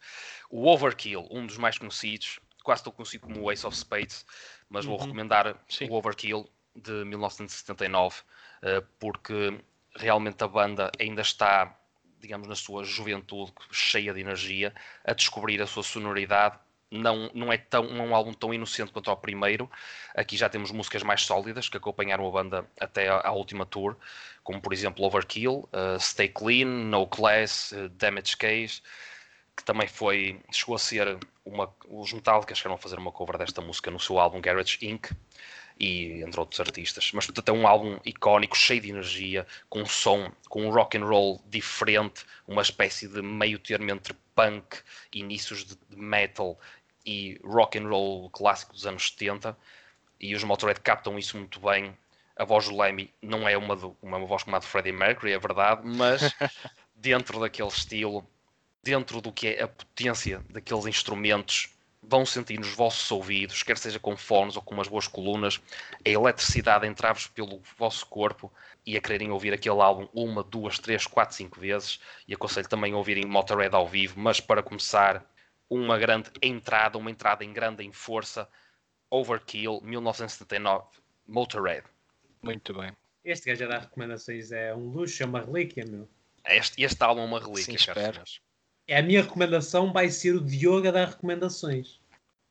O 0.50 0.68
Overkill, 0.68 1.26
um 1.30 1.46
dos 1.46 1.58
mais 1.58 1.78
conhecidos, 1.78 2.38
quase 2.62 2.82
tão 2.82 2.92
conhecido 2.92 3.26
como 3.26 3.42
o 3.42 3.52
Ace 3.52 3.66
of 3.66 3.76
Spades, 3.76 4.24
mas 4.68 4.84
vou 4.84 4.96
uhum. 4.96 5.04
recomendar 5.04 5.56
Sim. 5.68 5.88
o 5.88 5.94
Overkill 5.94 6.48
de 6.74 7.04
1979, 7.04 8.22
eh, 8.62 8.82
porque 8.98 9.60
realmente 9.94 10.42
a 10.42 10.48
banda 10.48 10.90
ainda 10.98 11.22
está, 11.22 11.76
digamos, 12.18 12.48
na 12.48 12.56
sua 12.56 12.82
juventude, 12.82 13.52
cheia 13.70 14.12
de 14.12 14.20
energia, 14.20 14.74
a 15.04 15.12
descobrir 15.12 15.60
a 15.62 15.66
sua 15.66 15.82
sonoridade. 15.82 16.58
Não, 16.90 17.30
não 17.34 17.52
é 17.52 17.58
tão, 17.58 17.84
não 17.90 18.04
é 18.04 18.08
um 18.08 18.14
álbum 18.14 18.32
tão 18.32 18.54
inocente 18.54 18.92
quanto 18.92 19.10
ao 19.10 19.16
primeiro. 19.16 19.70
Aqui 20.14 20.36
já 20.36 20.48
temos 20.48 20.70
músicas 20.70 21.02
mais 21.02 21.22
sólidas 21.22 21.68
que 21.68 21.76
acompanharam 21.76 22.26
a 22.26 22.30
banda 22.30 22.70
até 22.80 23.08
à, 23.08 23.32
última 23.32 23.66
tour, 23.66 23.96
como 24.44 24.60
por 24.60 24.72
exemplo 24.72 25.04
Overkill, 25.04 25.68
uh, 25.72 25.98
Stay 25.98 26.28
Clean, 26.28 26.66
No 26.66 27.06
Class, 27.06 27.72
uh, 27.72 27.88
Damage 27.88 28.36
Case 28.36 28.80
que 29.56 29.64
também 29.64 29.86
foi, 29.86 30.40
chegou 30.50 30.74
a 30.74 30.78
ser 30.78 31.18
uma, 31.44 31.72
os 31.88 32.12
Metallica 32.12 32.54
chegaram 32.54 32.74
a 32.76 32.78
fazer 32.78 32.98
uma 32.98 33.12
cover 33.12 33.38
desta 33.38 33.60
música 33.60 33.90
no 33.90 34.00
seu 34.00 34.18
álbum 34.18 34.40
Garage 34.40 34.78
Inc. 34.82 35.10
e 35.78 36.22
entre 36.22 36.40
outros 36.40 36.60
artistas. 36.60 37.10
Mas 37.12 37.26
portanto 37.26 37.48
é 37.50 37.52
um 37.52 37.66
álbum 37.66 37.98
icónico, 38.04 38.56
cheio 38.56 38.80
de 38.80 38.90
energia, 38.90 39.46
com 39.68 39.82
um 39.82 39.86
som, 39.86 40.32
com 40.48 40.66
um 40.66 40.70
rock 40.70 40.96
and 40.96 41.04
roll 41.04 41.42
diferente, 41.46 42.24
uma 42.46 42.62
espécie 42.62 43.06
de 43.06 43.22
meio 43.22 43.58
termo 43.58 43.90
entre 43.90 44.14
punk, 44.34 44.78
inícios 45.12 45.64
de, 45.64 45.76
metal 45.96 46.58
e 47.06 47.38
rock 47.44 47.78
and 47.78 47.88
roll 47.88 48.30
clássico 48.30 48.72
dos 48.72 48.86
anos 48.86 49.08
70. 49.10 49.56
E 50.20 50.34
os 50.34 50.42
Motorhead 50.42 50.80
captam 50.80 51.18
isso 51.18 51.36
muito 51.36 51.60
bem. 51.60 51.96
A 52.36 52.44
voz 52.44 52.68
do 52.68 52.76
Lemmy 52.76 53.12
não 53.22 53.48
é 53.48 53.56
uma, 53.56 53.76
do, 53.76 53.96
uma 54.02 54.18
voz 54.18 54.42
como 54.42 54.56
a 54.56 54.58
de 54.58 54.66
Freddie 54.66 54.90
Mercury, 54.90 55.32
é 55.32 55.38
verdade, 55.38 55.82
mas 55.84 56.34
dentro 56.96 57.38
daquele 57.38 57.68
estilo 57.68 58.26
dentro 58.84 59.20
do 59.20 59.32
que 59.32 59.48
é 59.48 59.62
a 59.62 59.68
potência 59.68 60.44
daqueles 60.50 60.86
instrumentos, 60.86 61.70
vão 62.02 62.26
sentir 62.26 62.58
nos 62.58 62.74
vossos 62.74 63.10
ouvidos, 63.10 63.62
quer 63.62 63.78
seja 63.78 63.98
com 63.98 64.14
fones 64.14 64.56
ou 64.56 64.62
com 64.62 64.74
umas 64.74 64.88
boas 64.88 65.08
colunas, 65.08 65.58
a 66.04 66.08
eletricidade 66.08 66.84
a 66.84 66.88
entrar-vos 66.88 67.26
pelo 67.26 67.62
vosso 67.78 68.06
corpo 68.06 68.52
e 68.84 68.94
a 68.94 69.00
quererem 69.00 69.30
ouvir 69.30 69.54
aquele 69.54 69.80
álbum 69.80 70.06
uma, 70.12 70.42
duas, 70.42 70.78
três, 70.78 71.06
quatro, 71.06 71.34
cinco 71.34 71.58
vezes. 71.58 71.98
E 72.28 72.34
aconselho 72.34 72.68
também 72.68 72.92
a 72.92 72.96
ouvirem 72.96 73.24
Motorhead 73.24 73.74
ao 73.74 73.88
vivo, 73.88 74.20
mas 74.20 74.38
para 74.38 74.62
começar, 74.62 75.24
uma 75.68 75.98
grande 75.98 76.30
entrada, 76.42 76.98
uma 76.98 77.10
entrada 77.10 77.42
em 77.42 77.52
grande 77.52 77.82
em 77.82 77.90
força, 77.90 78.46
Overkill, 79.10 79.80
1979, 79.82 80.84
Motorhead. 81.26 81.84
Muito 82.42 82.74
bem. 82.74 82.92
Este 83.24 83.48
gajo 83.48 83.64
a 83.64 83.68
dar 83.68 83.80
recomendações 83.80 84.52
é 84.52 84.74
um 84.74 84.90
luxo, 84.90 85.22
é 85.22 85.26
uma 85.26 85.40
relíquia, 85.40 85.86
meu. 85.86 86.06
Este, 86.44 86.82
este 86.82 87.02
álbum 87.02 87.22
é 87.22 87.24
uma 87.24 87.40
relíquia, 87.40 87.64
Sim, 87.64 87.74
espero. 87.74 88.22
É 88.86 88.98
a 88.98 89.02
minha 89.02 89.22
recomendação 89.22 89.92
vai 89.92 90.10
ser 90.10 90.36
o 90.36 90.40
Diogo 90.40 90.88
a 90.88 90.90
dar 90.90 91.08
recomendações. 91.08 92.00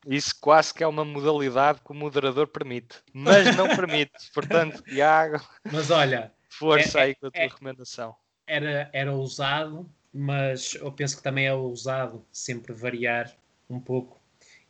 Isso 0.05 0.35
quase 0.39 0.73
que 0.73 0.83
é 0.83 0.87
uma 0.87 1.05
modalidade 1.05 1.79
que 1.81 1.91
o 1.91 1.95
moderador 1.95 2.47
permite, 2.47 2.97
mas 3.13 3.55
não 3.55 3.67
permite. 3.75 4.11
Portanto, 4.33 4.81
Tiago, 4.83 5.41
mas 5.71 5.91
olha, 5.91 6.31
força 6.49 6.99
é, 6.99 7.03
aí 7.03 7.15
com 7.15 7.27
a 7.27 7.31
tua 7.31 7.41
é, 7.41 7.47
recomendação. 7.47 8.15
Era, 8.45 8.89
era 8.91 9.13
ousado, 9.13 9.89
mas 10.13 10.75
eu 10.75 10.91
penso 10.91 11.17
que 11.17 11.23
também 11.23 11.45
é 11.45 11.53
ousado 11.53 12.25
sempre 12.31 12.73
variar 12.73 13.33
um 13.69 13.79
pouco. 13.79 14.19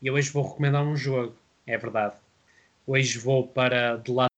E 0.02 0.12
hoje 0.12 0.30
vou 0.30 0.48
recomendar 0.48 0.84
um 0.84 0.96
jogo, 0.96 1.36
é 1.66 1.78
verdade. 1.78 2.16
Hoje 2.86 3.18
vou 3.18 3.48
para 3.48 3.98
The 4.00 4.12
Last 4.12 4.34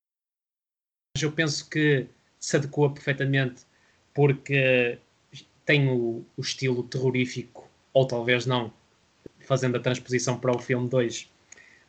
mas 1.16 1.22
eu 1.22 1.32
penso 1.32 1.68
que 1.70 2.06
se 2.38 2.56
adequa 2.58 2.90
perfeitamente 2.90 3.62
porque 4.12 4.98
tem 5.66 5.88
o, 5.88 6.24
o 6.36 6.40
estilo 6.40 6.84
terrorífico, 6.84 7.68
ou 7.92 8.06
talvez 8.06 8.46
não, 8.46 8.72
fazendo 9.40 9.76
a 9.76 9.80
transposição 9.80 10.38
para 10.38 10.56
o 10.56 10.58
filme 10.58 10.88
2. 10.88 11.28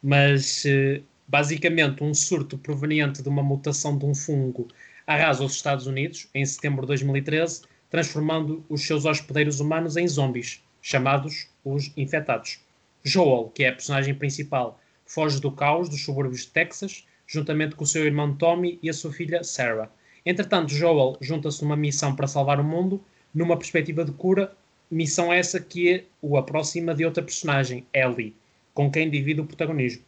Mas 0.03 0.65
eh, 0.65 1.01
basicamente 1.27 2.03
um 2.03 2.13
surto 2.13 2.57
proveniente 2.57 3.21
de 3.21 3.29
uma 3.29 3.43
mutação 3.43 3.97
de 3.97 4.05
um 4.05 4.15
fungo 4.15 4.67
arrasa 5.05 5.43
os 5.43 5.53
Estados 5.53 5.87
Unidos 5.87 6.27
em 6.33 6.45
setembro 6.45 6.81
de 6.81 6.87
2013, 6.87 7.61
transformando 7.89 8.65
os 8.67 8.85
seus 8.85 9.05
hospedeiros 9.05 9.61
humanos 9.61 9.95
em 9.95 10.05
zombies, 10.07 10.61
chamados 10.81 11.47
os 11.63 11.93
infectados. 11.95 12.59
Joel, 13.03 13.49
que 13.55 13.63
é 13.63 13.69
a 13.69 13.73
personagem 13.73 14.13
principal, 14.13 14.79
foge 15.05 15.39
do 15.39 15.49
caos 15.49 15.87
dos 15.87 16.03
subúrbios 16.03 16.41
de 16.41 16.47
Texas, 16.47 17.05
juntamente 17.25 17.75
com 17.75 17.85
o 17.85 17.87
seu 17.87 18.05
irmão 18.05 18.35
Tommy 18.35 18.79
e 18.83 18.89
a 18.89 18.93
sua 18.93 19.13
filha 19.13 19.43
Sarah. 19.43 19.89
Entretanto, 20.25 20.73
Joel 20.73 21.17
junta-se 21.21 21.63
numa 21.63 21.77
missão 21.77 22.13
para 22.13 22.27
salvar 22.27 22.59
o 22.59 22.63
mundo 22.63 23.01
numa 23.37 23.55
perspectiva 23.55 24.03
de 24.03 24.11
cura, 24.11 24.51
missão 24.89 25.31
essa 25.31 25.59
que 25.59 26.05
o 26.19 26.37
aproxima 26.37 26.95
de 26.95 27.05
outra 27.05 27.21
personagem, 27.21 27.85
Ellie, 27.93 28.35
com 28.73 28.89
quem 28.89 29.11
divide 29.11 29.39
o 29.39 29.45
protagonismo. 29.45 30.01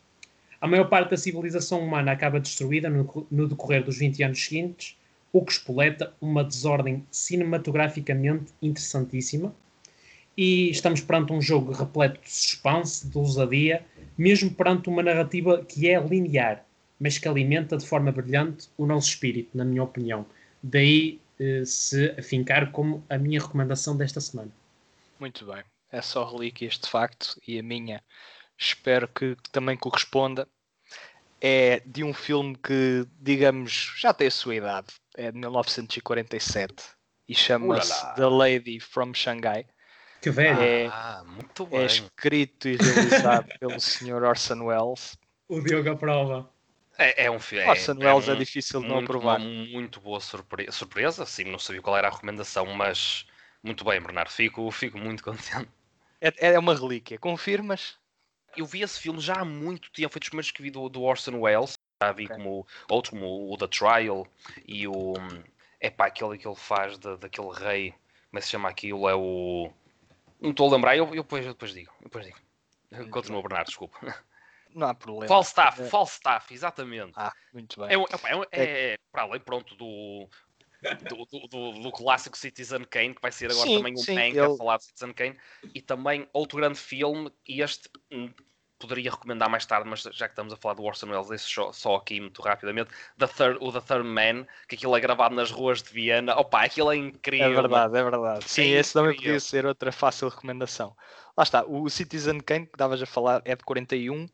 A 0.60 0.68
maior 0.68 0.90
parte 0.90 1.12
da 1.12 1.18
civilização 1.18 1.80
humana 1.80 2.12
acaba 2.12 2.40
destruída 2.40 2.90
no, 2.90 3.28
no 3.30 3.48
decorrer 3.48 3.84
dos 3.84 4.00
20 4.00 4.24
anos 4.24 4.44
seguintes, 4.44 4.98
o 5.32 5.46
que 5.46 5.52
espoleta 5.52 6.12
uma 6.20 6.44
desordem 6.44 7.06
cinematograficamente 7.12 8.52
interessantíssima. 8.64 9.54
E 10.36 10.72
estamos 10.72 11.00
perante 11.02 11.32
um 11.32 11.40
jogo 11.40 11.72
repleto 11.72 12.20
de 12.22 12.32
suspense, 12.32 13.08
de 13.08 13.16
ousadia, 13.16 13.86
mesmo 14.18 14.50
perante 14.50 14.90
uma 14.90 15.04
narrativa 15.04 15.64
que 15.64 15.88
é 15.88 16.00
linear, 16.02 16.66
mas 17.00 17.20
que 17.20 17.28
alimenta 17.28 17.78
de 17.78 17.86
forma 17.86 18.12
brilhante 18.12 18.70
o 18.76 18.88
nosso 18.88 19.10
espírito, 19.10 19.56
na 19.56 19.64
minha 19.64 19.84
opinião. 19.84 20.26
Daí 20.64 21.20
se 21.66 22.16
afincar 22.18 22.72
como 22.72 23.06
a 23.10 23.18
minha 23.18 23.40
recomendação 23.40 23.96
desta 23.96 24.20
semana. 24.20 24.52
Muito 25.20 25.46
bem. 25.46 25.64
É 25.92 26.02
só 26.02 26.30
relíquias 26.30 26.78
de 26.78 26.88
facto 26.88 27.40
e 27.48 27.58
a 27.60 27.64
minha 27.64 28.04
espero 28.58 29.08
que 29.08 29.36
também 29.52 29.78
corresponda. 29.78 30.48
É 31.42 31.82
de 31.86 32.04
um 32.04 32.14
filme 32.14 32.56
que, 32.58 33.08
digamos, 33.20 33.94
já 33.98 34.14
tem 34.14 34.28
a 34.28 34.32
sua 34.32 34.56
idade. 34.56 34.88
É 35.16 35.32
de 35.32 35.38
1947 35.38 36.76
e 37.28 37.36
chama-se 37.36 38.16
The 38.16 38.26
Lady 38.26 38.80
from 38.80 39.14
Shanghai. 39.14 39.66
Que 40.22 40.30
velho! 40.30 40.60
É, 40.60 40.88
ah, 40.88 41.24
muito 41.26 41.66
bem. 41.66 41.80
é 41.80 41.86
escrito 41.86 42.68
e 42.68 42.76
realizado 42.76 43.48
pelo 43.60 43.80
Sr. 43.80 44.24
Orson 44.24 44.66
Welles. 44.66 45.18
O 45.48 45.62
Diogo 45.62 45.90
aprova. 45.90 46.50
É, 47.00 47.26
é 47.26 47.32
um 47.32 47.40
filme. 47.40 47.66
Orson 47.66 47.94
é, 47.94 48.06
Welles 48.06 48.28
é, 48.28 48.32
um, 48.32 48.36
é 48.36 48.38
difícil 48.38 48.82
de 48.82 48.88
não 48.88 49.00
aprovar. 49.00 49.40
Uma 49.40 49.48
muito 49.48 50.02
boa 50.02 50.20
surpresa, 50.20 50.72
surpresa, 50.72 51.26
sim, 51.26 51.46
não 51.46 51.58
sabia 51.58 51.82
qual 51.82 51.98
era 51.98 52.10
a 52.10 52.12
recomendação, 52.12 52.66
mas 52.66 53.26
muito 53.64 53.86
bem, 53.86 54.02
Bernardo, 54.02 54.30
fico, 54.30 54.70
fico 54.70 54.98
muito 54.98 55.24
contente. 55.24 55.70
É, 56.20 56.34
é 56.54 56.60
uma 56.60 56.76
relíquia, 56.76 57.18
confirmas? 57.18 57.98
Eu 58.58 58.66
vi 58.66 58.82
esse 58.82 59.00
filme 59.00 59.22
já 59.22 59.36
há 59.36 59.46
muito 59.46 59.90
tempo, 59.92 60.12
foi 60.12 60.20
dos 60.20 60.28
primeiros 60.28 60.52
que 60.52 60.62
vi 60.62 60.70
do, 60.70 60.90
do 60.90 61.02
Orson 61.02 61.40
Welles. 61.40 61.74
Já 62.04 62.12
vi 62.12 62.26
Ok. 62.26 62.36
como 62.36 62.68
outros, 62.90 63.12
como 63.12 63.54
o 63.54 63.58
The 63.58 63.68
Trial 63.68 64.28
e 64.68 64.88
o. 64.88 65.14
É 65.80 65.90
pá, 65.90 66.08
aquele 66.08 66.38
que 66.38 66.48
ele 66.48 66.56
faz 66.56 66.98
da, 66.98 67.16
daquele 67.16 67.52
rei. 67.54 67.92
Como 67.92 68.38
é 68.38 68.40
que 68.40 68.46
se 68.46 68.52
chama 68.52 68.70
aquilo? 68.70 69.08
É 69.08 69.16
o. 69.16 69.72
Não 70.42 70.52
estou 70.52 70.68
a 70.70 70.76
lembrar, 70.76 70.98
eu, 70.98 71.06
eu, 71.08 71.24
depois, 71.24 71.46
eu 71.46 71.54
depois 71.54 71.74
digo. 71.74 71.92
eu 72.00 72.04
Depois 72.06 72.26
digo. 72.26 72.38
Continua, 73.12 73.42
Bernardo, 73.42 73.68
desculpa. 73.68 74.00
Não 74.74 74.88
há 74.88 74.94
problema. 74.94 75.28
Falstaff, 75.28 75.82
É. 75.82 75.86
Falstaff, 75.86 76.54
exatamente. 76.54 77.14
Ah, 77.16 77.34
muito 77.54 77.80
bem. 77.80 77.90
É, 77.90 77.94
epá, 78.16 78.30
é, 78.30 78.36
um- 78.36 78.44
é- 78.52 78.96
para 79.12 79.24
além, 79.24 79.40
pronto, 79.40 79.76
do, 79.76 80.30
do, 81.10 81.26
do, 81.26 81.48
do- 81.48 81.80
do 81.82 81.92
clássico 81.92 82.38
Citizen 82.38 82.84
Kane, 82.86 83.14
que 83.16 83.22
vai 83.22 83.32
ser 83.32 83.52
agora 83.52 83.68
Sim, 83.68 83.78
também 83.78 83.94
um 83.94 83.98
sim, 83.98 84.20
ele- 84.20 84.40
a 84.40 84.58
falar 84.58 84.78
de 84.78 84.86
Citizen 84.86 85.14
Kane, 85.14 85.38
e 85.74 85.82
também 85.82 86.28
outro 86.34 86.58
grande 86.58 86.80
filme, 86.80 87.32
e 87.48 87.62
este 87.62 87.90
hum, 88.12 88.32
poderia 88.78 89.12
recomendar 89.12 89.50
mais 89.50 89.66
tarde, 89.66 89.90
mas 89.90 90.02
já 90.04 90.28
que 90.28 90.32
estamos 90.32 90.54
a 90.54 90.56
falar 90.56 90.74
do 90.76 90.84
Orson 90.84 91.08
Welles, 91.10 91.28
deixo 91.28 91.50
só, 91.50 91.74
só 91.74 91.96
aqui 91.96 92.22
muito 92.22 92.42
rapidamente, 92.42 92.90
The 93.18 93.28
Third, 93.28 93.58
o 93.62 93.74
The 93.74 93.82
Third 93.82 94.08
Man, 94.08 94.48
que 94.70 94.76
aquilo 94.76 94.96
é 94.96 95.00
gravado 95.02 95.36
nas 95.36 95.52
ruas 95.52 95.84
de 95.84 95.92
Viena, 95.92 96.34
opa, 96.40 96.64
aquilo 96.64 96.90
é 96.92 96.96
incrível. 96.96 97.48
É 97.52 97.54
verdade, 97.54 97.98
é 97.98 98.04
verdade. 98.04 98.50
Sim, 98.50 98.62
É 98.62 98.80
esse 98.80 98.94
também 98.94 99.16
podia 99.16 99.40
ser 99.42 99.66
outra 99.66 99.92
fácil 99.92 100.30
recomendação. 100.30 100.96
Lá 101.36 101.44
está, 101.44 101.66
o 101.66 101.90
Citizen 101.90 102.40
Kane 102.40 102.68
que 102.68 102.76
estavas 102.76 103.02
a 103.02 103.06
falar 103.06 103.42
é 103.44 103.54
de 103.54 103.64
41 103.66 104.28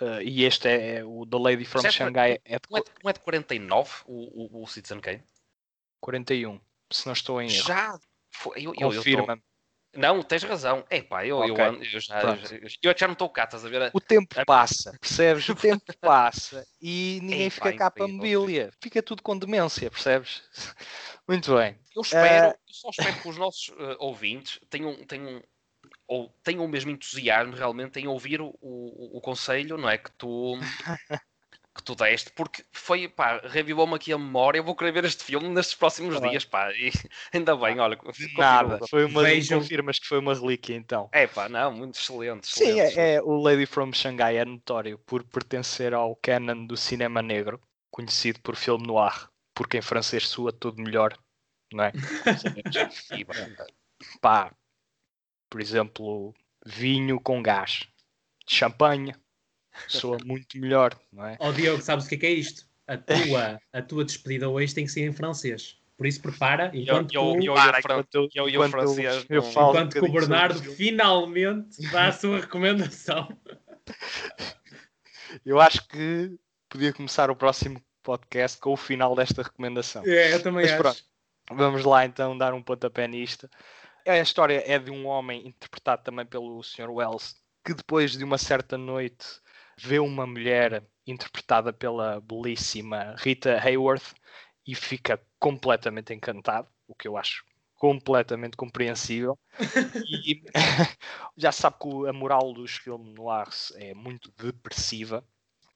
eh, 0.00 0.22
e 0.24 0.44
este 0.44 0.68
é, 0.68 0.96
é 0.96 1.04
o 1.04 1.26
The 1.26 1.38
Lady 1.38 1.64
from 1.64 1.82
de- 1.82 1.90
Shanghai 1.92 2.38
é 2.44 2.56
de 2.58 2.62
Não 2.70 2.78
é, 2.78 2.80
de- 2.82 2.90
não 3.02 3.10
é 3.10 3.12
de 3.12 3.20
49 3.20 3.90
o, 4.06 4.58
o, 4.60 4.62
o 4.62 4.66
Citizen 4.66 5.00
Kane? 5.00 5.22
41, 6.00 6.60
se 6.90 7.06
não 7.06 7.12
estou 7.12 7.40
em 7.40 7.46
erro. 7.52 7.64
Já! 7.66 7.98
Foi, 8.30 8.58
eu, 8.58 8.72
eu, 8.78 8.92
eu 8.92 9.02
tô-. 9.02 9.38
Não, 9.94 10.22
tens 10.22 10.42
razão. 10.42 10.84
É 10.90 11.00
pá, 11.00 11.24
eu, 11.26 11.42
eu, 11.42 11.54
Ok. 11.54 11.64
ando- 11.64 11.82
eu, 11.82 12.00
já, 12.00 12.20
eu, 12.22 12.68
eu 12.82 12.94
já 12.98 13.06
não 13.06 13.14
estou 13.14 13.30
cá, 13.30 13.44
estás 13.44 13.64
a 13.64 13.68
ver? 13.68 13.90
O 13.94 14.00
tempo 14.00 14.34
passa, 14.44 14.96
percebes? 15.00 15.48
O 15.48 15.54
tempo 15.56 15.82
passa 16.00 16.66
e 16.80 17.18
ninguém 17.22 17.44
Ei, 17.44 17.50
fica 17.50 17.70
pá, 17.72 17.78
cá 17.78 17.90
para 17.90 18.06
mobília. 18.06 18.70
Fica 18.82 19.02
tudo 19.02 19.22
com 19.22 19.38
demência, 19.38 19.90
percebes? 19.90 20.42
Muito 21.26 21.54
bem. 21.56 21.78
Eu 21.94 22.02
espero, 22.02 22.48
Eh, 22.48 22.58
eu 22.68 22.74
só 22.74 22.90
espero 22.90 23.16
que 23.22 23.28
os 23.28 23.38
nossos 23.38 23.70
eh, 23.70 23.96
ouvintes 23.98 24.60
tenham, 24.68 24.94
tenham, 25.06 25.42
ou 26.06 26.28
tenham 26.42 26.64
o 26.64 26.68
mesmo 26.68 26.90
entusiasmo 26.90 27.54
realmente 27.54 27.98
em 27.98 28.06
ouvir 28.06 28.40
o, 28.40 28.54
o, 28.60 29.18
o 29.18 29.20
conselho, 29.20 29.76
não 29.76 29.88
é? 29.88 29.98
Que 29.98 30.10
tu, 30.12 30.56
que 31.74 31.82
tu 31.82 31.94
deste, 31.94 32.30
porque 32.32 32.64
foi, 32.72 33.08
pá, 33.08 33.38
revivou-me 33.44 33.94
aqui 33.94 34.12
a 34.12 34.18
memória. 34.18 34.58
Eu 34.58 34.64
vou 34.64 34.74
querer 34.74 34.92
ver 34.92 35.04
este 35.04 35.24
filme 35.24 35.48
nestes 35.48 35.74
próximos 35.74 36.20
dias, 36.20 36.44
pá. 36.44 36.72
E 36.72 36.90
ainda 37.32 37.56
bem, 37.56 37.78
olha. 37.78 37.98
Nada, 38.36 38.78
foi 38.88 39.04
uma, 39.04 39.22
Vejam- 39.22 39.60
confirmas 39.60 39.98
que 39.98 40.06
foi 40.06 40.18
uma 40.18 40.34
relíquia 40.34 40.74
então. 40.74 41.08
É 41.12 41.26
pá, 41.26 41.48
não, 41.48 41.72
muito 41.72 41.98
excelente. 41.98 42.46
Sim, 42.46 42.64
excelente, 42.80 42.98
é, 42.98 43.14
é- 43.14 43.22
o 43.22 43.36
Lady 43.36 43.66
from 43.66 43.92
Shanghai 43.92 44.38
é 44.38 44.44
notório 44.44 44.98
por 44.98 45.22
pertencer 45.24 45.92
ao 45.92 46.16
canon 46.16 46.66
do 46.66 46.76
cinema 46.76 47.20
negro, 47.20 47.60
conhecido 47.90 48.40
por 48.40 48.56
filme 48.56 48.86
noir, 48.86 49.28
porque 49.54 49.76
em 49.78 49.82
francês 49.82 50.28
soa 50.28 50.52
tudo 50.52 50.80
melhor, 50.82 51.16
não 51.72 51.84
é? 51.84 51.92
E, 53.12 53.24
pá, 53.24 53.34
Pá, 54.20 54.54
por 55.56 55.62
exemplo, 55.62 56.34
vinho 56.66 57.18
com 57.18 57.42
gás, 57.42 57.88
champanhe, 58.46 59.14
soa 59.88 60.18
muito 60.22 60.58
melhor, 60.58 60.94
não 61.10 61.24
é? 61.24 61.38
Ó 61.40 61.50
Diogo, 61.50 61.80
sabes 61.80 62.04
o 62.04 62.08
que 62.10 62.16
é, 62.16 62.18
que 62.18 62.26
é 62.26 62.30
isto? 62.30 62.66
A 62.86 62.98
tua, 62.98 63.58
a 63.72 63.80
tua 63.80 64.04
despedida 64.04 64.50
hoje 64.50 64.74
tem 64.74 64.84
que 64.84 64.90
ser 64.90 65.06
em 65.08 65.12
francês. 65.14 65.78
Por 65.96 66.06
isso 66.06 66.20
prepara, 66.20 66.70
enquanto, 66.74 67.14
eu- 67.14 67.22
eu- 67.22 67.56
e 67.56 67.78
enquanto 67.78 68.14
eu- 68.16 68.28
eu 68.34 68.48
e 68.50 68.54
eu- 68.54 68.68
francês 68.68 69.24
eu 69.30 69.42
um 69.42 69.48
enquanto 69.48 69.92
que 69.94 69.98
o 70.00 70.12
Bernardo 70.12 70.62
finalmente 70.74 71.80
dá 71.90 72.08
a 72.08 72.12
sua 72.12 72.38
recomendação. 72.40 73.26
Eu 75.44 75.60
acho 75.60 75.86
que 75.88 76.36
podia 76.68 76.92
começar 76.92 77.30
o 77.30 77.36
próximo 77.36 77.80
podcast 78.02 78.58
com 78.58 78.72
o 78.72 78.76
final 78.76 79.14
desta 79.14 79.42
recomendação. 79.42 80.02
É, 80.04 80.32
eu 80.34 80.42
também 80.42 80.62
Mas 80.64 80.72
acho. 80.72 80.82
pronto. 80.82 81.04
Vamos 81.50 81.84
lá 81.84 82.04
então 82.04 82.36
dar 82.36 82.54
um 82.54 82.62
pontapé 82.62 83.06
nisto. 83.08 83.48
A 84.06 84.18
história 84.18 84.62
é 84.64 84.78
de 84.78 84.90
um 84.90 85.06
homem 85.06 85.48
interpretado 85.48 86.04
também 86.04 86.24
pelo 86.24 86.62
Sr. 86.62 86.88
Wells, 86.90 87.34
que 87.64 87.74
depois 87.74 88.12
de 88.12 88.22
uma 88.22 88.38
certa 88.38 88.78
noite 88.78 89.26
vê 89.76 89.98
uma 89.98 90.24
mulher 90.24 90.84
interpretada 91.04 91.72
pela 91.72 92.20
belíssima 92.20 93.16
Rita 93.18 93.60
Hayworth 93.60 94.14
e 94.64 94.76
fica 94.76 95.20
completamente 95.40 96.14
encantado, 96.14 96.68
o 96.86 96.94
que 96.94 97.08
eu 97.08 97.16
acho 97.16 97.44
completamente 97.74 98.56
compreensível. 98.56 99.38
E 100.24 100.42
já 101.36 101.50
sabe 101.50 101.76
que 101.80 102.08
a 102.08 102.12
moral 102.12 102.52
dos 102.52 102.76
filmes 102.76 103.12
noirs 103.14 103.72
é 103.76 103.92
muito 103.92 104.30
depressiva 104.36 105.24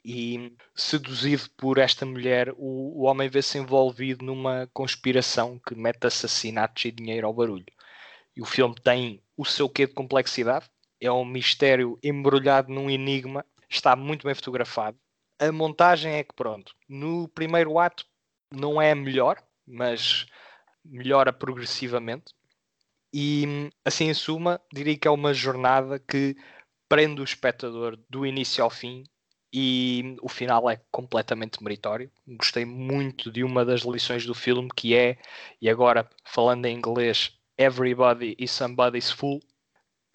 e 0.05 0.57
seduzido 0.75 1.51
por 1.57 1.79
esta 1.79 2.07
mulher, 2.07 2.53
o, 2.57 3.01
o 3.01 3.03
homem 3.03 3.29
vê-se 3.29 3.59
envolvido 3.59 4.25
numa 4.25 4.69
conspiração 4.73 5.59
que 5.59 5.75
mete 5.75 6.07
assassinatos 6.07 6.85
e 6.85 6.91
dinheiro 6.91 7.27
ao 7.27 7.35
barulho. 7.35 7.67
E 8.37 8.43
o 8.43 8.45
filme 8.45 8.75
tem 8.83 9.23
o 9.37 9.45
seu 9.45 9.69
quê 9.69 9.87
de 9.87 9.95
complexidade, 9.95 10.71
é 11.01 11.11
um 11.11 11.25
mistério 11.25 11.99
embrulhado 12.03 12.73
num 12.73 12.91
enigma, 12.91 13.45
está 13.69 13.97
muito 13.97 14.27
bem 14.27 14.35
fotografado. 14.35 14.99
A 15.39 15.51
montagem 15.51 16.13
é 16.13 16.23
que, 16.23 16.35
pronto, 16.35 16.75
no 16.89 17.29
primeiro 17.29 17.79
ato 17.79 18.05
não 18.53 18.81
é 18.81 18.95
melhor, 18.95 19.43
mas 19.67 20.27
melhora 20.85 21.33
progressivamente. 21.33 22.35
E, 23.13 23.71
assim, 23.85 24.09
em 24.09 24.15
suma, 24.15 24.61
diria 24.73 24.97
que 24.97 25.09
é 25.09 25.11
uma 25.11 25.33
jornada 25.33 25.99
que 25.99 26.37
prende 26.89 27.21
o 27.21 27.25
espectador 27.25 27.99
do 28.09 28.27
início 28.27 28.63
ao 28.63 28.71
fim 28.71 29.05
e 29.53 30.17
o 30.23 30.29
final 30.29 30.71
é 30.71 30.81
completamente 30.91 31.63
meritório. 31.63 32.11
Gostei 32.27 32.65
muito 32.65 33.31
de 33.33 33.43
uma 33.43 33.65
das 33.65 33.83
lições 33.83 34.25
do 34.25 34.35
filme 34.35 34.69
que 34.77 34.95
é, 34.95 35.19
e 35.61 35.69
agora 35.69 36.09
falando 36.25 36.67
em 36.67 36.77
inglês, 36.77 37.37
Everybody 37.61 38.35
is 38.39 38.51
Somebody's 38.51 39.11
Fool, 39.11 39.39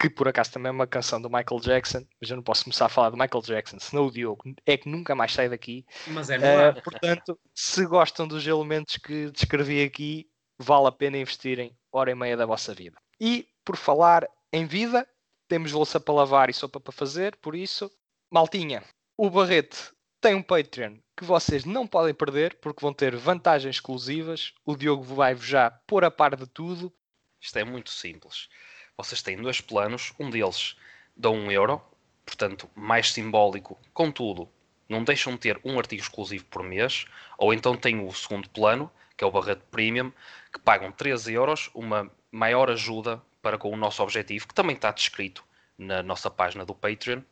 que 0.00 0.10
por 0.10 0.26
acaso 0.26 0.50
também 0.50 0.70
é 0.70 0.72
uma 0.72 0.86
canção 0.86 1.22
do 1.22 1.30
Michael 1.30 1.60
Jackson, 1.60 2.04
mas 2.20 2.28
eu 2.28 2.34
não 2.34 2.42
posso 2.42 2.64
começar 2.64 2.86
a 2.86 2.88
falar 2.88 3.10
do 3.10 3.16
Michael 3.16 3.42
Jackson, 3.42 3.78
senão 3.78 4.06
o 4.06 4.10
Diogo 4.10 4.42
é 4.66 4.76
que 4.76 4.88
nunca 4.88 5.14
mais 5.14 5.32
sai 5.32 5.48
daqui. 5.48 5.86
Mas 6.08 6.28
é 6.28 6.38
Uh, 6.38 6.82
portanto, 6.82 7.38
se 7.54 7.86
gostam 7.86 8.26
dos 8.26 8.44
elementos 8.44 8.96
que 8.96 9.30
descrevi 9.30 9.80
aqui, 9.84 10.28
vale 10.58 10.88
a 10.88 10.92
pena 10.92 11.18
investirem 11.18 11.78
hora 11.92 12.10
e 12.10 12.16
meia 12.16 12.36
da 12.36 12.46
vossa 12.46 12.74
vida. 12.74 12.96
E 13.20 13.46
por 13.64 13.76
falar 13.76 14.28
em 14.52 14.66
vida, 14.66 15.08
temos 15.46 15.70
louça 15.70 16.00
para 16.00 16.14
lavar 16.14 16.50
e 16.50 16.52
sopa 16.52 16.80
para 16.80 16.92
fazer, 16.92 17.36
por 17.36 17.54
isso, 17.54 17.88
maltinha, 18.28 18.82
o 19.16 19.30
Barrete 19.30 19.92
tem 20.20 20.34
um 20.34 20.42
Patreon 20.42 20.96
que 21.16 21.24
vocês 21.24 21.64
não 21.64 21.86
podem 21.86 22.12
perder 22.12 22.58
porque 22.60 22.82
vão 22.82 22.92
ter 22.92 23.14
vantagens 23.14 23.76
exclusivas. 23.76 24.52
O 24.64 24.76
Diogo 24.76 25.02
vai-vos 25.02 25.46
já 25.46 25.70
pôr 25.86 26.04
a 26.04 26.10
par 26.10 26.34
de 26.34 26.46
tudo. 26.46 26.92
Isto 27.40 27.58
é 27.58 27.64
muito 27.64 27.90
simples. 27.90 28.48
Vocês 28.96 29.22
têm 29.22 29.36
dois 29.36 29.60
planos, 29.60 30.12
um 30.18 30.30
deles 30.30 30.76
dá 31.16 31.30
um 31.30 31.50
euro, 31.50 31.82
portanto, 32.24 32.68
mais 32.74 33.12
simbólico, 33.12 33.78
contudo, 33.92 34.48
não 34.88 35.02
deixam 35.02 35.32
de 35.34 35.40
ter 35.40 35.60
um 35.64 35.78
artigo 35.78 36.02
exclusivo 36.02 36.44
por 36.46 36.62
mês, 36.62 37.06
ou 37.38 37.52
então 37.52 37.76
tem 37.76 38.04
o 38.04 38.12
segundo 38.12 38.48
plano, 38.50 38.90
que 39.16 39.24
é 39.24 39.26
o 39.26 39.30
Barreto 39.30 39.64
Premium, 39.70 40.12
que 40.52 40.60
pagam 40.60 40.92
13 40.92 41.32
euros, 41.32 41.70
uma 41.74 42.10
maior 42.30 42.70
ajuda 42.70 43.22
para 43.42 43.58
com 43.58 43.70
o 43.70 43.76
nosso 43.76 44.02
objetivo, 44.02 44.46
que 44.46 44.54
também 44.54 44.76
está 44.76 44.90
descrito 44.90 45.44
na 45.78 46.02
nossa 46.02 46.30
página 46.30 46.64
do 46.64 46.74
Patreon, 46.74 47.22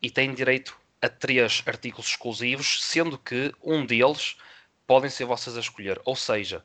e 0.00 0.10
têm 0.10 0.34
direito 0.34 0.78
a 1.00 1.08
três 1.08 1.62
artigos 1.66 2.06
exclusivos, 2.08 2.82
sendo 2.82 3.18
que 3.18 3.52
um 3.62 3.84
deles 3.84 4.36
podem 4.86 5.10
ser 5.10 5.24
vocês 5.24 5.56
a 5.56 5.60
escolher. 5.60 6.00
Ou 6.04 6.16
seja, 6.16 6.64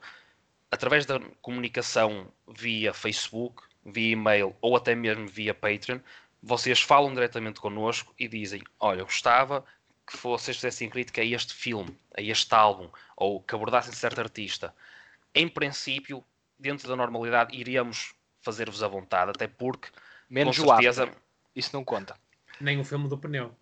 através 0.71 1.05
da 1.05 1.19
comunicação 1.41 2.31
via 2.47 2.93
Facebook, 2.93 3.63
via 3.85 4.11
e-mail 4.11 4.55
ou 4.61 4.75
até 4.75 4.95
mesmo 4.95 5.27
via 5.27 5.53
Patreon, 5.53 5.99
vocês 6.41 6.81
falam 6.81 7.13
diretamente 7.13 7.59
connosco 7.59 8.13
e 8.17 8.27
dizem: 8.27 8.61
Olha, 8.79 9.01
eu 9.01 9.05
gostava 9.05 9.65
que 10.07 10.17
vocês 10.17 10.57
fizessem 10.57 10.89
crítica 10.89 11.21
a 11.21 11.25
este 11.25 11.53
filme, 11.53 11.95
a 12.17 12.21
este 12.21 12.53
álbum, 12.53 12.89
ou 13.15 13.41
que 13.41 13.53
abordassem 13.53 13.93
certo 13.93 14.19
artista. 14.19 14.73
Em 15.35 15.47
princípio, 15.47 16.23
dentro 16.57 16.87
da 16.87 16.95
normalidade, 16.95 17.55
iríamos 17.55 18.13
fazer-vos 18.41 18.81
à 18.81 18.87
vontade, 18.87 19.31
até 19.31 19.47
porque, 19.47 19.89
Menos 20.29 20.57
com 20.57 20.67
certeza. 20.67 21.11
Isso 21.55 21.71
não 21.73 21.83
conta. 21.83 22.15
Nem 22.59 22.79
o 22.79 22.83
filme 22.83 23.07
do 23.09 23.17
pneu. 23.17 23.55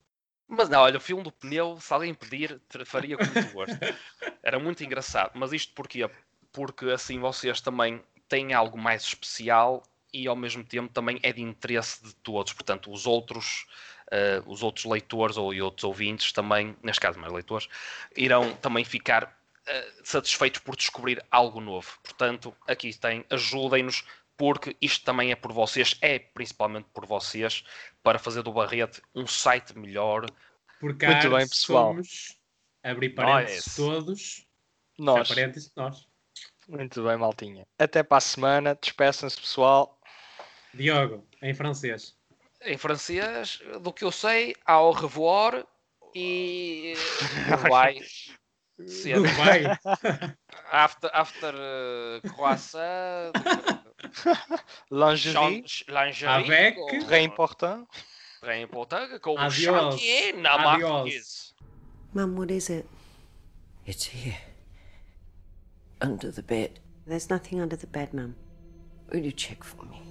Mas 0.48 0.70
não, 0.70 0.82
olha, 0.82 0.98
o 0.98 1.02
filme 1.02 1.24
do 1.24 1.32
pneu, 1.32 1.78
se 1.80 1.94
alguém 1.94 2.14
pedir, 2.14 2.62
faria 2.86 3.18
com 3.18 3.26
muito 3.26 3.54
gosto. 3.54 3.78
Era 4.44 4.60
muito 4.60 4.84
engraçado. 4.84 5.32
Mas 5.36 5.52
isto 5.52 5.74
porquê? 5.74 6.10
Porque 6.58 6.86
assim 6.86 7.20
vocês 7.20 7.62
também 7.62 8.02
têm 8.28 8.52
algo 8.52 8.80
mais 8.80 9.04
especial 9.04 9.84
e 10.12 10.28
ao 10.28 10.36
mesmo 10.36 10.64
tempo 10.64 10.92
também 10.92 11.20
é 11.22 11.32
de 11.32 11.40
interesse 11.40 12.04
de 12.04 12.16
todos. 12.16 12.52
Portanto, 12.52 12.92
os 12.92 13.06
outros, 13.06 13.68
eh, 14.10 14.42
os 14.44 14.64
outros 14.64 14.86
leitores 14.86 15.38
ou 15.38 15.54
e 15.54 15.62
outros 15.62 15.84
ouvintes 15.84 16.32
também, 16.32 16.76
neste 16.82 17.00
caso 17.00 17.20
mais 17.20 17.32
leitores, 17.32 17.70
irão 18.16 18.56
também 18.56 18.84
ficar 18.84 19.40
eh, 19.68 19.94
satisfeitos 20.04 20.60
por 20.62 20.76
descobrir 20.76 21.24
algo 21.30 21.62
novo. 21.62 22.00
Portanto, 22.02 22.52
aqui 22.68 22.92
tem, 22.98 23.24
ajudem-nos 23.30 24.04
porque 24.36 24.76
isto 24.82 25.06
também 25.06 25.32
é 25.32 25.36
por 25.36 25.54
vocês, 25.54 25.96
é 26.02 26.18
principalmente 26.18 26.88
por 26.92 27.06
vocês, 27.06 27.64
para 28.02 28.18
fazer 28.18 28.42
do 28.42 28.52
Barrete 28.52 29.00
um 29.14 29.28
site 29.28 29.78
melhor, 29.78 30.26
Porque 30.80 31.06
Muito 31.06 31.30
bem, 31.30 31.48
pessoal. 31.48 31.94
somos 31.94 32.36
Abrir 32.82 33.10
parênteses 33.10 33.66
Nós. 33.66 33.76
todos. 33.76 34.48
Nós. 34.98 35.28
Parênteses 35.28 35.72
nós. 35.76 36.08
Muito 36.68 37.04
bem, 37.04 37.18
maltinha. 37.18 37.66
Até 37.80 38.04
para 38.04 38.18
a 38.18 38.22
semana. 38.22 38.76
Despeçam-se, 38.80 39.40
pessoal. 39.40 40.00
Diogo, 40.74 41.26
em 41.42 41.54
francês. 41.54 42.16
Em 42.62 42.78
francês, 42.78 43.60
do 43.82 43.94
que 43.94 44.04
eu 44.04 44.12
sei, 44.12 44.56
au 44.66 44.92
revoir 44.92 45.66
e 46.16 46.94
goodbye. 47.50 48.04
Cedo. 48.86 49.22
Goodbye. 49.24 49.66
After, 50.72 51.10
after 51.14 51.54
uh, 51.56 52.30
croissant, 52.36 53.32
Lingerie. 54.92 55.64
lingerie, 55.88 56.28
Avec. 56.28 56.76
com- 56.76 57.00
Très 57.06 57.24
important. 57.24 57.88
Très 58.42 58.62
important, 58.62 59.20
com 59.20 59.34
o 59.34 59.40
Adiós. 59.40 59.96
chantier 59.96 60.34
na 60.38 60.58
is 62.52 62.70
it? 62.70 62.86
It's 63.88 64.06
here. 64.14 64.38
Under 66.00 66.30
the 66.30 66.44
bed. 66.44 66.80
There's 67.08 67.30
nothing 67.30 67.60
under 67.60 67.76
the 67.76 67.88
bed, 67.88 68.14
Mum. 68.14 68.36
Will 69.12 69.20
you 69.20 69.32
check 69.32 69.64
for 69.64 69.84
me? 69.86 70.02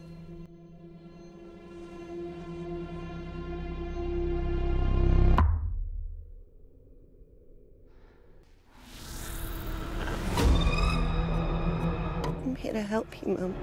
I'm 12.45 12.57
here 12.57 12.73
to 12.73 12.83
help 12.83 13.23
you, 13.23 13.35
Mum. 13.35 13.55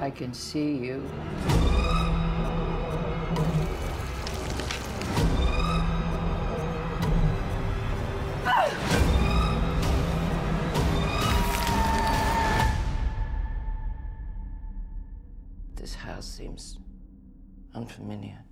I 0.00 0.10
can 0.10 0.32
see 0.32 0.76
you. 0.76 1.02
Unfamiliar. 17.78 18.44